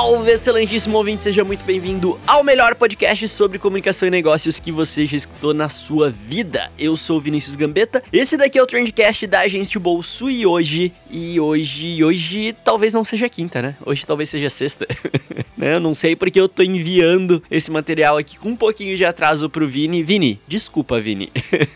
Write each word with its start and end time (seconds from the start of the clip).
Salve, 0.00 0.30
excelentíssimo 0.30 0.96
ouvinte, 0.96 1.24
seja 1.24 1.44
muito 1.44 1.62
bem-vindo 1.62 2.18
ao 2.26 2.42
melhor 2.42 2.74
podcast 2.74 3.28
sobre 3.28 3.58
comunicação 3.58 4.08
e 4.08 4.10
negócios 4.10 4.58
que 4.58 4.72
você 4.72 5.04
já 5.04 5.14
escutou 5.14 5.52
na 5.52 5.68
sua 5.68 6.08
vida. 6.08 6.72
Eu 6.78 6.96
sou 6.96 7.20
Vinícius 7.20 7.54
Gambetta, 7.54 8.02
esse 8.10 8.34
daqui 8.34 8.58
é 8.58 8.62
o 8.62 8.66
Trendcast 8.66 9.26
da 9.26 9.40
Agência 9.40 9.78
Bolso 9.78 10.30
e 10.30 10.46
hoje, 10.46 10.90
e 11.10 11.38
hoje, 11.38 12.02
hoje 12.02 12.56
talvez 12.64 12.94
não 12.94 13.04
seja 13.04 13.28
quinta, 13.28 13.60
né? 13.60 13.76
Hoje 13.84 14.06
talvez 14.06 14.30
seja 14.30 14.48
sexta. 14.48 14.86
né? 15.54 15.74
Eu 15.74 15.80
não 15.80 15.92
sei 15.92 16.16
porque 16.16 16.40
eu 16.40 16.48
tô 16.48 16.62
enviando 16.62 17.42
esse 17.50 17.70
material 17.70 18.16
aqui 18.16 18.38
com 18.38 18.48
um 18.48 18.56
pouquinho 18.56 18.96
de 18.96 19.04
atraso 19.04 19.50
pro 19.50 19.68
Vini. 19.68 20.02
Vini, 20.02 20.40
desculpa, 20.48 20.98
Vini. 20.98 21.30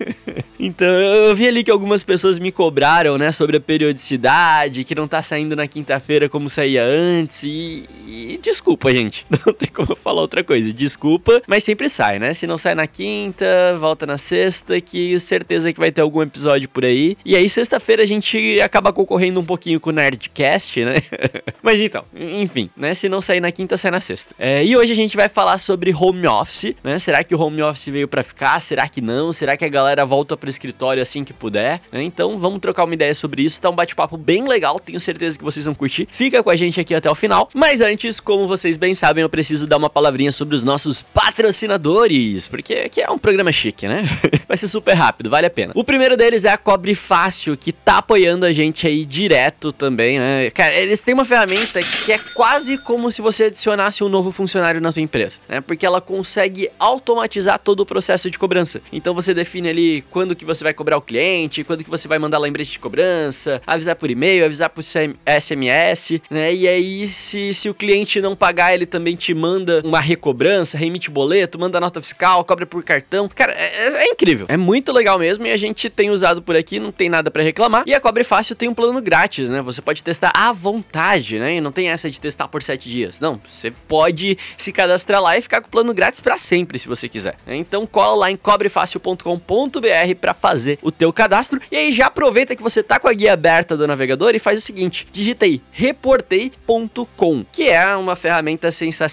então, 0.59 0.89
eu 0.89 1.35
vi 1.37 1.47
ali 1.47 1.63
que 1.63 1.71
algumas 1.71 2.03
pessoas 2.03 2.39
me 2.39 2.51
cobraram, 2.51 3.19
né, 3.19 3.31
sobre 3.31 3.59
a 3.59 3.61
periodicidade, 3.61 4.83
que 4.83 4.95
não 4.95 5.07
tá 5.07 5.23
saindo 5.23 5.55
na 5.55 5.69
quinta-feira 5.69 6.27
como 6.27 6.49
saía 6.49 6.83
antes 6.83 7.43
e 7.43 7.83
e 8.15 8.39
desculpa, 8.39 8.93
gente. 8.93 9.27
Não 9.45 9.53
tem 9.53 9.69
como 9.69 9.97
falar 9.97 10.21
outra 10.21 10.45
coisa. 10.45 10.73
Desculpa, 10.73 11.43
mas 11.47 11.65
sempre 11.65 11.89
sai, 11.89 12.19
né? 12.19 12.33
Se 12.33 12.47
não 12.47 12.57
sai 12.57 12.75
na 12.75 12.87
quinta, 12.87 13.77
volta 13.79 14.07
na 14.07 14.17
sexta, 14.17 14.81
que 14.81 15.19
certeza 15.19 15.73
que 15.73 15.81
vai 15.81 15.91
ter 15.91 16.01
algum 16.01 16.23
episódio 16.23 16.69
por 16.69 16.85
aí. 16.85 17.17
E 17.25 17.35
aí, 17.35 17.49
sexta-feira, 17.49 18.03
a 18.03 18.07
gente 18.07 18.61
acaba 18.61 18.93
concorrendo 18.93 19.41
um 19.41 19.45
pouquinho 19.45 19.81
com 19.81 19.91
o 19.91 19.93
Nerdcast, 19.93 20.85
né? 20.85 21.03
mas 21.63 21.81
então, 21.81 22.05
enfim, 22.15 22.71
né? 22.77 22.95
Se 22.95 23.09
não 23.09 23.21
sair 23.21 23.41
na 23.41 23.51
quinta, 23.51 23.77
sai 23.77 23.91
na 23.91 24.01
sexta. 24.01 24.35
É, 24.39 24.65
e 24.65 24.77
hoje 24.77 24.93
a 24.93 24.97
gente 24.97 25.17
vai 25.17 25.29
falar 25.29 25.59
sobre 25.59 25.93
home 25.93 26.27
office, 26.27 26.75
né? 26.83 26.99
Será 26.99 27.25
que 27.25 27.35
o 27.35 27.41
home 27.41 27.63
office 27.63 27.87
veio 27.87 28.07
para 28.07 28.23
ficar? 28.23 28.61
Será 28.61 28.89
que 28.89 29.01
não? 29.01 29.33
Será 29.33 29.57
que 29.57 29.65
a 29.65 29.69
galera 29.69 30.05
volta 30.05 30.37
pro 30.37 30.49
escritório 30.49 31.03
assim 31.03 31.25
que 31.25 31.33
puder? 31.33 31.81
Né? 31.91 32.03
Então, 32.03 32.39
vamos 32.39 32.61
trocar 32.61 32.85
uma 32.85 32.95
ideia 32.95 33.15
sobre 33.15 33.43
isso. 33.43 33.61
Tá 33.61 33.71
um 33.71 33.75
bate-papo 33.75 34.17
bem 34.17 34.47
legal, 34.47 34.79
tenho 34.79 35.01
certeza 35.01 35.37
que 35.37 35.45
vocês 35.45 35.65
vão 35.65 35.75
curtir. 35.75 36.07
Fica 36.11 36.43
com 36.43 36.51
a 36.51 36.57
gente 36.57 36.81
aqui 36.81 36.95
até 36.95 37.11
o 37.11 37.15
final. 37.15 37.49
Mas 37.55 37.81
antes, 37.81 38.04
como 38.23 38.47
vocês 38.47 38.77
bem 38.77 38.95
sabem, 38.95 39.23
eu 39.23 39.29
preciso 39.29 39.67
dar 39.67 39.79
uma 39.79 39.89
palavrinha 39.89 40.31
sobre 40.31 40.55
os 40.55 40.63
nossos 40.63 41.01
patrocinadores, 41.01 42.47
porque 42.47 42.75
aqui 42.75 43.01
é 43.01 43.11
um 43.11 43.19
programa 43.19 43.51
chique, 43.51 43.89
né? 43.89 44.05
Vai 44.47 44.59
ser 44.59 44.69
super 44.69 44.93
rápido, 44.93 45.31
vale 45.31 45.47
a 45.47 45.51
pena. 45.51 45.73
O 45.75 45.83
primeiro 45.83 46.17
deles 46.17 46.45
é 46.45 46.51
a 46.51 46.59
Cobre 46.59 46.95
Fácil, 46.95 47.57
que 47.57 47.73
tá 47.73 47.99
apoiando 47.99 48.45
a 48.45 48.53
gente 48.53 48.87
aí 48.87 49.07
direto 49.07 49.73
também, 49.73 50.19
né? 50.19 50.51
Cara, 50.51 50.75
eles 50.75 51.03
têm 51.03 51.15
uma 51.15 51.25
ferramenta 51.25 51.81
que 51.83 52.13
é 52.13 52.19
quase 52.35 52.77
como 52.77 53.11
se 53.11 53.23
você 53.23 53.45
adicionasse 53.45 54.05
um 54.05 54.09
novo 54.09 54.31
funcionário 54.31 54.81
na 54.81 54.93
sua 54.93 55.01
empresa, 55.01 55.39
né? 55.49 55.63
Porque 55.63 55.87
ela 55.87 56.01
consegue 56.01 56.69
automatizar 56.79 57.59
todo 57.59 57.81
o 57.81 57.87
processo 57.87 58.31
de 58.31 58.39
cobrança. 58.39 58.83
Então 58.93 59.15
você 59.15 59.33
define 59.33 59.71
ali 59.71 60.05
quando 60.11 60.37
que 60.37 60.45
você 60.45 60.63
vai 60.63 60.75
cobrar 60.75 60.99
o 60.99 61.03
cliente, 61.03 61.65
quando 61.65 61.83
que 61.83 61.91
você 61.91 62.07
vai 62.07 62.19
mandar 62.19 62.39
lembrete 62.39 62.73
de 62.73 62.79
cobrança, 62.79 63.63
avisar 63.67 63.97
por 63.97 64.11
e-mail, 64.11 64.45
avisar 64.45 64.69
por 64.69 64.85
SMS, 64.85 66.21
né? 66.31 66.55
E 66.55 66.69
aí 66.69 67.07
se 67.07 67.55
se 67.55 67.69
o 67.69 67.75
cliente 67.75 67.94
não 68.21 68.35
pagar, 68.35 68.75
ele 68.75 68.87
também 68.87 69.15
te 69.15 69.33
manda 69.35 69.81
uma 69.85 70.01
recobrança, 70.01 70.77
remite 70.77 71.11
boleto, 71.11 71.59
manda 71.59 71.81
nota 71.81 72.01
fiscal, 72.01 72.45
cobra 72.45 72.67
por 72.67 72.83
cartão. 72.83 73.29
Cara, 73.29 73.53
é, 73.53 73.87
é, 73.87 74.05
é 74.05 74.07
incrível. 74.07 74.47
É 74.49 74.57
muito 74.57 74.93
legal 74.93 75.19
mesmo 75.19 75.47
e 75.47 75.53
a 75.53 75.57
gente 75.57 75.89
tem 75.89 76.11
usado 76.11 76.43
por 76.43 76.57
aqui, 76.57 76.81
não 76.81 76.91
tem 76.91 77.09
nada 77.09 77.31
para 77.31 77.43
reclamar. 77.43 77.85
E 77.87 77.95
a 77.95 78.01
Cobre 78.01 78.25
Fácil 78.25 78.57
tem 78.57 78.69
um 78.69 78.75
plano 78.75 79.01
grátis, 79.01 79.49
né? 79.49 79.63
Você 79.63 79.81
pode 79.81 80.03
testar 80.03 80.33
à 80.35 80.53
vontade, 80.53 81.39
né? 81.39 81.57
E 81.57 81.61
não 81.61 81.71
tem 81.71 81.89
essa 81.89 82.11
de 82.11 82.21
testar 82.21 82.49
por 82.49 82.63
7 82.63 82.89
dias. 82.89 83.21
Não, 83.21 83.41
você 83.49 83.71
pode 83.71 84.37
se 84.57 84.73
cadastrar 84.73 85.23
lá 85.23 85.37
e 85.37 85.43
ficar 85.43 85.61
com 85.61 85.69
o 85.69 85.71
plano 85.71 85.95
grátis 85.95 86.21
para 86.21 86.39
sempre, 86.39 86.79
se 86.79 86.89
você 86.89 87.09
quiser. 87.09 87.37
Então 87.47 87.87
cola 87.87 88.15
lá 88.17 88.31
em 88.31 88.37
cobrefácil.com.br 88.37 90.15
para 90.21 90.35
fazer 90.35 90.79
o 90.83 90.91
teu 90.91 91.13
cadastro. 91.13 91.61
E 91.71 91.77
aí 91.77 91.93
já 91.93 92.07
aproveita 92.07 92.57
que 92.57 92.63
você 92.63 92.83
tá 92.83 92.99
com 92.99 93.09
a 93.09 93.13
guia 93.13 93.33
aberta 93.33 93.77
do 93.77 93.87
navegador 93.87 94.35
e 94.35 94.39
faz 94.39 94.59
o 94.59 94.63
seguinte: 94.63 95.07
digita 95.13 95.45
aí 95.45 95.61
reportei.com 95.71 97.45
que 97.53 97.69
é 97.69 97.84
uma 97.99 98.17
ferramenta 98.17 98.69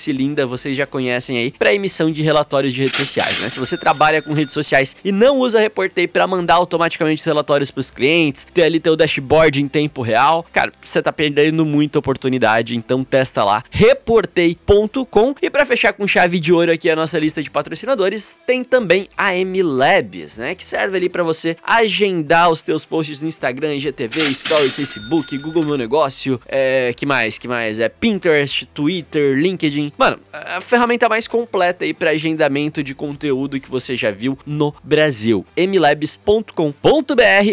linda, 0.07 0.45
vocês 0.45 0.75
já 0.75 0.85
conhecem 0.85 1.37
aí, 1.37 1.51
para 1.51 1.73
emissão 1.73 2.11
de 2.11 2.21
relatórios 2.21 2.73
de 2.73 2.81
redes 2.81 2.97
sociais, 2.97 3.39
né? 3.39 3.49
Se 3.49 3.59
você 3.59 3.77
trabalha 3.77 4.21
com 4.21 4.33
redes 4.33 4.53
sociais 4.53 4.95
e 5.03 5.11
não 5.11 5.39
usa 5.39 5.59
Reportei 5.59 6.07
para 6.07 6.25
mandar 6.25 6.55
automaticamente 6.55 7.19
os 7.19 7.25
relatórios 7.25 7.71
para 7.71 7.81
os 7.81 7.91
clientes, 7.91 8.45
ter 8.53 8.63
ali 8.63 8.79
teu 8.79 8.95
dashboard 8.95 9.61
em 9.61 9.67
tempo 9.67 10.01
real, 10.01 10.45
cara, 10.51 10.71
você 10.81 11.01
tá 11.01 11.13
perdendo 11.13 11.65
muita 11.65 11.99
oportunidade, 11.99 12.75
então 12.75 13.03
testa 13.03 13.43
lá, 13.43 13.63
reportei.com. 13.69 15.35
E 15.41 15.49
para 15.49 15.65
fechar 15.65 15.93
com 15.93 16.07
chave 16.07 16.39
de 16.39 16.51
ouro 16.51 16.71
aqui 16.71 16.89
a 16.89 16.95
nossa 16.95 17.17
lista 17.19 17.43
de 17.43 17.49
patrocinadores, 17.49 18.35
tem 18.45 18.63
também 18.63 19.07
a 19.15 19.35
M 19.35 19.61
Labs, 19.61 20.37
né, 20.37 20.55
que 20.55 20.65
serve 20.65 20.97
ali 20.97 21.09
para 21.09 21.23
você 21.23 21.55
agendar 21.63 22.49
os 22.49 22.61
teus 22.61 22.85
posts 22.85 23.21
no 23.21 23.27
Instagram, 23.27 23.75
IGTV, 23.75 24.33
Stories, 24.33 24.75
Facebook, 24.75 25.37
Google 25.37 25.63
Meu 25.63 25.77
Negócio, 25.77 26.39
é, 26.47 26.93
que 26.95 27.05
mais, 27.05 27.37
que 27.37 27.47
mais? 27.47 27.79
É 27.79 27.87
Pinterest, 27.87 28.60
Twitter, 28.66 29.38
LinkedIn. 29.38 29.94
Mano, 29.97 30.19
a 30.31 30.61
ferramenta 30.61 31.07
mais 31.09 31.27
completa 31.27 31.85
aí 31.85 31.94
para 31.94 32.11
agendamento 32.11 32.83
de 32.83 32.94
conteúdo 32.94 33.59
que 33.59 33.69
você 33.69 33.95
já 33.95 34.11
viu 34.11 34.38
no 34.45 34.73
Brasil. 34.83 35.45
mlabs.com.br, 35.55 36.51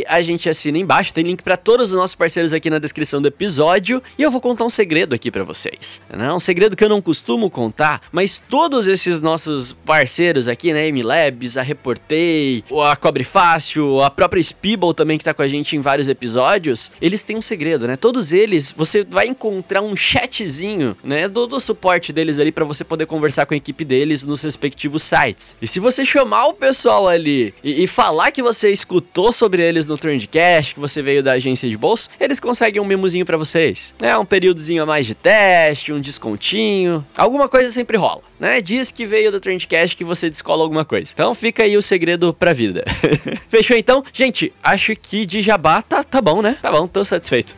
a 0.06 0.20
gente 0.22 0.48
assina 0.48 0.78
embaixo, 0.78 1.12
tem 1.12 1.24
link 1.24 1.42
para 1.42 1.56
todos 1.56 1.90
os 1.90 1.96
nossos 1.96 2.14
parceiros 2.14 2.52
aqui 2.52 2.70
na 2.70 2.78
descrição 2.78 3.20
do 3.20 3.28
episódio, 3.28 4.02
e 4.18 4.22
eu 4.22 4.30
vou 4.30 4.40
contar 4.40 4.64
um 4.64 4.70
segredo 4.70 5.14
aqui 5.14 5.30
para 5.30 5.44
vocês. 5.44 6.00
Né? 6.10 6.32
Um 6.32 6.38
segredo 6.38 6.76
que 6.76 6.84
eu 6.84 6.88
não 6.88 7.00
costumo 7.00 7.50
contar, 7.50 8.02
mas 8.12 8.38
todos 8.38 8.86
esses 8.86 9.20
nossos 9.20 9.72
parceiros 9.72 10.48
aqui, 10.48 10.72
né, 10.72 10.90
MLabs, 10.90 11.56
a 11.56 11.62
Reportei, 11.62 12.64
a 12.88 12.96
Cobre 12.96 13.24
Fácil, 13.24 14.02
a 14.02 14.10
própria 14.10 14.42
Speeble 14.42 14.94
também 14.94 15.18
que 15.18 15.24
tá 15.24 15.34
com 15.34 15.42
a 15.42 15.48
gente 15.48 15.76
em 15.76 15.80
vários 15.80 16.08
episódios, 16.08 16.90
eles 17.00 17.24
têm 17.24 17.36
um 17.36 17.42
segredo, 17.42 17.86
né? 17.86 17.96
Todos 17.96 18.32
eles, 18.32 18.72
você 18.76 19.04
vai 19.04 19.26
encontrar 19.26 19.82
um 19.82 19.94
chatzinho, 19.94 20.96
né, 21.02 21.28
do, 21.28 21.46
do 21.46 21.60
suporte 21.60 22.12
deles 22.12 22.38
ali 22.38 22.52
para 22.52 22.64
você 22.64 22.84
poder 22.84 23.06
conversar 23.06 23.46
com 23.46 23.54
a 23.54 23.56
equipe 23.56 23.84
deles 23.84 24.22
nos 24.22 24.42
respectivos 24.42 25.02
sites. 25.02 25.56
E 25.60 25.66
se 25.66 25.80
você 25.80 26.04
chamar 26.04 26.46
o 26.46 26.54
pessoal 26.54 27.08
ali 27.08 27.54
e, 27.62 27.84
e 27.84 27.86
falar 27.86 28.30
que 28.30 28.42
você 28.42 28.70
escutou 28.70 29.32
sobre 29.32 29.62
eles 29.62 29.86
no 29.86 29.96
Trendcast, 29.96 30.74
que 30.74 30.80
você 30.80 31.02
veio 31.02 31.22
da 31.22 31.32
agência 31.32 31.68
de 31.68 31.76
bolso, 31.76 32.08
eles 32.18 32.40
conseguem 32.40 32.80
um 32.80 32.84
memozinho 32.84 33.24
para 33.24 33.36
vocês. 33.36 33.94
É 34.00 34.16
um 34.16 34.24
períodozinho 34.24 34.82
a 34.82 34.86
mais 34.86 35.06
de 35.06 35.14
teste, 35.14 35.92
um 35.92 36.00
descontinho, 36.00 37.04
alguma 37.16 37.48
coisa 37.48 37.72
sempre 37.72 37.96
rola, 37.96 38.22
né? 38.38 38.60
Diz 38.60 38.90
que 38.90 39.06
veio 39.06 39.32
do 39.32 39.40
Trendcast 39.40 39.96
que 39.96 40.04
você 40.04 40.28
descola 40.28 40.62
alguma 40.62 40.84
coisa. 40.84 41.10
Então 41.12 41.34
fica 41.34 41.62
aí 41.62 41.76
o 41.76 41.82
segredo 41.82 42.32
pra 42.32 42.52
vida. 42.52 42.84
Fechou 43.48 43.76
então? 43.76 44.02
Gente, 44.12 44.52
acho 44.62 44.94
que 44.96 45.24
de 45.24 45.40
jabá 45.40 45.82
tá, 45.82 46.02
tá 46.02 46.20
bom, 46.20 46.42
né? 46.42 46.56
Tá 46.60 46.70
bom, 46.70 46.86
tô 46.86 47.04
satisfeito. 47.04 47.56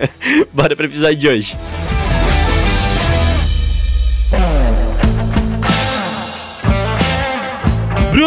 Bora 0.52 0.76
pro 0.76 0.86
episódio 0.86 1.16
de 1.16 1.28
hoje. 1.28 1.56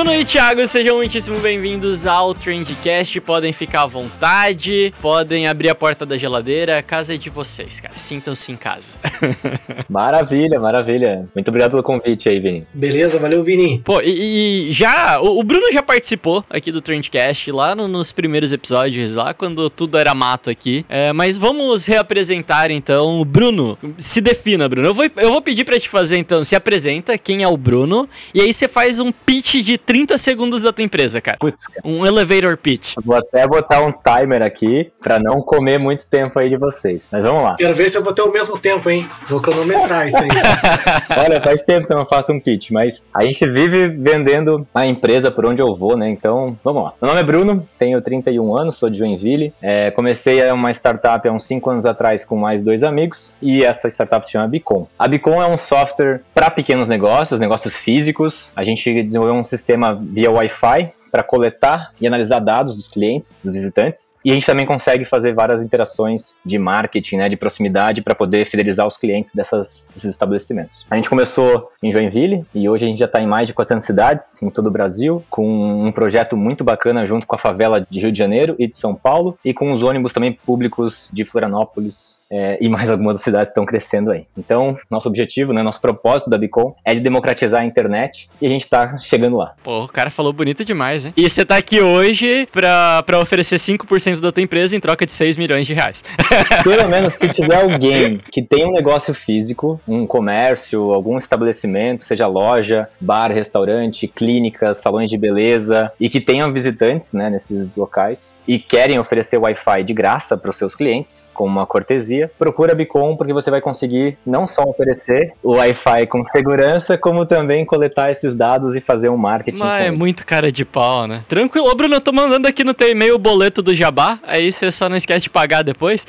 Bruno 0.06 0.22
e 0.22 0.24
Thiago, 0.24 0.68
sejam 0.68 0.98
muitíssimo 0.98 1.40
bem-vindos 1.40 2.06
ao 2.06 2.32
Trendcast. 2.32 3.20
Podem 3.22 3.52
ficar 3.52 3.82
à 3.82 3.86
vontade, 3.88 4.94
podem 5.02 5.48
abrir 5.48 5.70
a 5.70 5.74
porta 5.74 6.06
da 6.06 6.16
geladeira. 6.16 6.78
A 6.78 6.84
casa 6.84 7.16
é 7.16 7.18
de 7.18 7.28
vocês, 7.28 7.80
cara. 7.80 7.98
Sintam-se 7.98 8.52
em 8.52 8.56
casa. 8.56 9.00
maravilha, 9.90 10.60
maravilha. 10.60 11.26
Muito 11.34 11.48
obrigado 11.48 11.72
pelo 11.72 11.84
convite 11.84 12.30
aí, 12.30 12.40
Vini. 12.40 12.66
Beleza, 12.74 13.20
valeu, 13.20 13.44
Vini. 13.44 13.82
Pô, 13.84 14.02
e, 14.02 14.68
e 14.68 14.72
já. 14.72 15.20
O, 15.22 15.40
o, 15.40 15.44
Bruno 15.44 15.72
já 15.72 15.82
participou 15.82 16.44
aqui 16.50 16.72
do 16.72 16.82
Trendcast 16.82 17.52
lá 17.52 17.76
no, 17.76 17.88
nos 17.88 18.12
primeiros 18.12 18.52
episódios, 18.52 19.16
lá 19.16 19.34
quando 19.34 19.70
tudo 19.70 19.98
era 19.98 20.14
mato 20.14 20.50
aqui. 20.50 20.86
É, 20.90 21.14
mas 21.14 21.38
vamos 21.38 21.86
reapresentar 21.86 22.72
então. 22.72 23.24
Bruno, 23.26 23.78
se 23.98 24.22
defina, 24.22 24.68
Bruno. 24.68 24.88
Eu 24.88 24.94
vou, 24.94 25.06
eu 25.18 25.32
vou 25.32 25.42
pedir 25.42 25.64
pra 25.64 25.80
te 25.80 25.90
fazer 25.90 26.18
então. 26.18 26.44
Se 26.44 26.56
apresenta, 26.56 27.18
quem 27.18 27.44
é 27.44 27.48
o 27.48 27.58
Bruno. 27.58 28.08
E 28.34 28.42
aí 28.42 28.54
você 28.54 28.68
faz 28.68 29.00
um 29.00 29.12
pitch 29.12 29.56
de 29.56 29.78
30 29.78 30.18
segundos 30.18 30.62
da 30.62 30.72
tua 30.72 30.84
empresa, 30.84 31.22
cara. 31.22 31.38
Putz, 31.38 31.68
cara. 31.68 31.82
Um 31.84 32.06
elevator 32.06 32.58
pitch. 32.58 32.96
Vou 33.04 33.16
até 33.16 33.48
botar 33.48 33.82
um 33.82 33.92
timer 33.92 34.42
aqui 34.42 34.92
pra 35.02 35.20
não 35.20 35.42
comer 35.42 35.78
muito 35.78 36.08
tempo 36.08 36.40
aí 36.40 36.50
de 36.50 36.58
vocês. 36.58 37.10
Mas 37.12 37.26
vamos 37.26 37.44
lá. 37.44 37.56
Quero 37.58 37.76
ver 37.76 37.90
se 37.90 37.98
eu 37.98 38.04
vou 38.04 38.14
ter 38.14 38.22
o 38.22 38.32
mesmo 38.32 38.58
tempo, 38.58 38.90
hein? 38.90 39.05
Vou 39.28 39.42
cronometrar 39.42 40.08
isso 40.08 40.18
aí. 40.18 40.30
Olha, 41.18 41.42
faz 41.42 41.62
tempo 41.62 41.88
que 41.88 41.94
eu 41.94 41.98
não 41.98 42.06
faço 42.06 42.32
um 42.32 42.40
pitch, 42.40 42.72
mas 42.72 43.08
a 43.14 43.24
gente 43.24 43.46
vive 43.48 43.88
vendendo 43.88 44.68
a 44.74 44.86
empresa 44.86 45.30
por 45.30 45.46
onde 45.46 45.62
eu 45.62 45.76
vou, 45.76 45.98
né? 45.98 46.10
Então, 46.10 46.58
vamos 46.64 46.84
lá. 46.84 46.94
Meu 47.02 47.10
nome 47.10 47.22
é 47.22 47.24
Bruno, 47.24 47.68
tenho 47.78 48.02
31 48.02 48.58
anos, 48.58 48.76
sou 48.76 48.90
de 48.90 48.98
Joinville. 48.98 49.54
É, 49.62 49.92
comecei 49.92 50.50
uma 50.52 50.72
startup 50.72 51.28
há 51.28 51.32
uns 51.32 51.44
5 51.44 51.70
anos 51.70 51.86
atrás 51.86 52.24
com 52.24 52.36
mais 52.36 52.62
dois 52.62 52.84
amigos 52.84 53.36
e 53.42 53.64
essa 53.64 53.88
startup 53.90 54.26
se 54.26 54.34
chama 54.34 54.48
Bicom. 54.48 54.88
A 54.98 55.08
Bicom 55.08 55.42
é 55.42 55.48
um 55.48 55.58
software 55.58 56.22
para 56.34 56.50
pequenos 56.50 56.88
negócios, 56.88 57.40
negócios 57.40 57.74
físicos. 57.74 58.52
A 58.56 58.64
gente 58.64 59.04
desenvolveu 59.04 59.36
um 59.36 59.44
sistema 59.44 59.66
sistema 59.66 60.00
via 60.02 60.32
Wi-Fi 60.32 60.92
para 61.16 61.24
coletar 61.24 61.94
e 62.02 62.06
analisar 62.06 62.40
dados 62.40 62.76
dos 62.76 62.90
clientes, 62.90 63.40
dos 63.42 63.54
visitantes, 63.54 64.20
e 64.26 64.32
a 64.32 64.34
gente 64.34 64.46
também 64.46 64.66
consegue 64.66 65.06
fazer 65.06 65.34
várias 65.34 65.64
interações 65.64 66.40
de 66.44 66.60
marketing, 66.60 67.16
né, 67.16 67.30
de 67.30 67.38
proximidade 67.38 68.02
para 68.02 68.14
poder 68.14 68.46
fidelizar 68.46 68.86
os 68.86 68.98
clientes 68.98 69.34
dessas, 69.34 69.88
desses 69.94 70.10
estabelecimentos. 70.10 70.86
A 70.92 70.98
gente 70.98 71.10
começou 71.10 71.72
em 71.82 71.90
Joinville 71.90 72.46
e 72.54 72.68
hoje 72.68 72.84
a 72.84 72.88
gente 72.90 73.00
já 73.00 73.06
está 73.06 73.22
em 73.22 73.26
mais 73.26 73.48
de 73.48 73.54
400 73.54 73.86
cidades 73.86 74.44
em 74.44 74.50
todo 74.50 74.68
o 74.68 74.72
Brasil, 74.72 75.24
com 75.30 75.88
um 75.88 75.92
projeto 75.94 76.36
muito 76.36 76.66
bacana 76.66 77.08
junto 77.08 77.26
com 77.26 77.36
a 77.38 77.40
favela 77.40 77.88
de 77.90 77.98
Rio 78.02 78.12
de 78.12 78.20
Janeiro 78.20 78.54
e 78.60 78.68
de 78.68 78.76
São 78.76 78.94
Paulo 78.94 79.40
e 79.46 79.54
com 79.54 79.72
os 79.72 79.84
ônibus 79.84 80.12
também 80.12 80.34
públicos 80.34 81.10
de 81.14 81.24
Florianópolis 81.24 82.20
é, 82.32 82.58
e 82.60 82.68
mais 82.70 82.90
algumas 82.90 83.22
cidades 83.22 83.50
estão 83.50 83.66
crescendo 83.66 84.12
aí. 84.12 84.26
Então, 84.38 84.78
nosso 84.90 85.08
objetivo, 85.08 85.54
né, 85.54 85.62
nosso 85.62 85.82
propósito 85.82 86.30
da 86.30 86.38
Bicom 86.38 86.76
é 86.84 86.94
de 86.94 87.00
democratizar 87.00 87.62
a 87.62 87.66
internet 87.66 88.30
e 88.42 88.46
a 88.46 88.50
gente 88.50 88.64
está 88.64 88.98
chegando 89.00 89.38
lá. 89.38 89.54
Pô, 89.64 89.84
o 89.84 89.88
cara 89.88 90.10
falou 90.10 90.34
bonito 90.34 90.66
demais, 90.66 91.06
hein? 91.06 91.14
E 91.16 91.30
você 91.30 91.46
tá 91.46 91.58
aqui 91.58 91.80
hoje 91.82 92.48
pra, 92.52 93.04
pra 93.04 93.20
oferecer 93.20 93.58
5% 93.58 94.20
da 94.20 94.32
tua 94.32 94.44
empresa 94.44 94.76
em 94.76 94.80
troca 94.80 95.06
de 95.06 95.12
6 95.12 95.36
milhões 95.36 95.68
de 95.68 95.74
reais. 95.74 96.04
Pelo 96.64 96.90
menos 96.90 97.14
se 97.14 97.30
tiver 97.30 97.62
alguém 97.62 98.20
que 98.32 98.42
tem 98.42 98.66
um 98.66 98.72
negócio 98.72 99.14
físico, 99.14 99.80
um 99.88 100.06
comércio, 100.08 100.94
algum 100.94 101.18
estabelecimento, 101.18 102.04
seja 102.04 102.28
loja, 102.28 102.90
bar, 103.00 103.32
restaurante, 103.32 104.08
clínicas, 104.08 104.78
salões 104.78 105.10
de 105.10 105.18
beleza 105.18 105.92
e 106.00 106.10
que 106.10 106.20
tenham 106.20 106.52
visitantes, 106.52 107.14
né, 107.14 107.30
nesses 107.30 107.76
locais 107.76 108.36
e 108.48 108.60
querem 108.60 109.00
oferecer 109.00 109.38
Wi-Fi 109.38 109.84
de 109.84 109.94
graça 109.94 110.38
para 110.38 110.50
os 110.50 110.58
seus 110.58 110.76
clientes, 110.76 111.32
com 111.34 111.46
uma 111.46 111.66
cortesia, 111.66 112.15
procura 112.38 112.72
a 112.72 112.76
Bicom 112.76 113.16
porque 113.16 113.34
você 113.34 113.52
vai 113.52 113.62
conseguir 113.62 114.18
não 114.26 114.48
só 114.48 114.64
oferecer 114.64 115.34
o 115.44 115.56
Wi-Fi 115.56 116.08
com 116.08 116.24
segurança, 116.24 116.98
como 116.98 117.26
também 117.26 117.66
coletar 117.66 118.12
esses 118.12 118.36
dados 118.36 118.76
e 118.76 118.82
fazer 118.82 119.10
um 119.10 119.18
marketing. 119.18 119.60
Mas 119.60 119.84
é 119.84 119.88
eles. 119.88 120.00
muito 120.00 120.26
cara 120.26 120.52
de 120.52 120.64
pau, 120.64 121.08
né? 121.08 121.24
Tranquilo, 121.28 121.70
Ô, 121.70 121.76
Bruno, 121.76 121.96
eu 121.96 122.02
tô 122.02 122.12
mandando 122.12 122.48
aqui 122.48 122.64
no 122.64 122.74
teu 122.74 122.90
e-mail 122.90 123.16
o 123.16 123.20
boleto 123.20 123.62
do 123.62 123.74
Jabá, 123.74 124.20
aí 124.24 124.52
você 124.52 124.72
só 124.72 124.88
não 124.88 124.96
esquece 124.96 125.24
de 125.24 125.30
pagar 125.30 125.64
depois. 125.64 126.06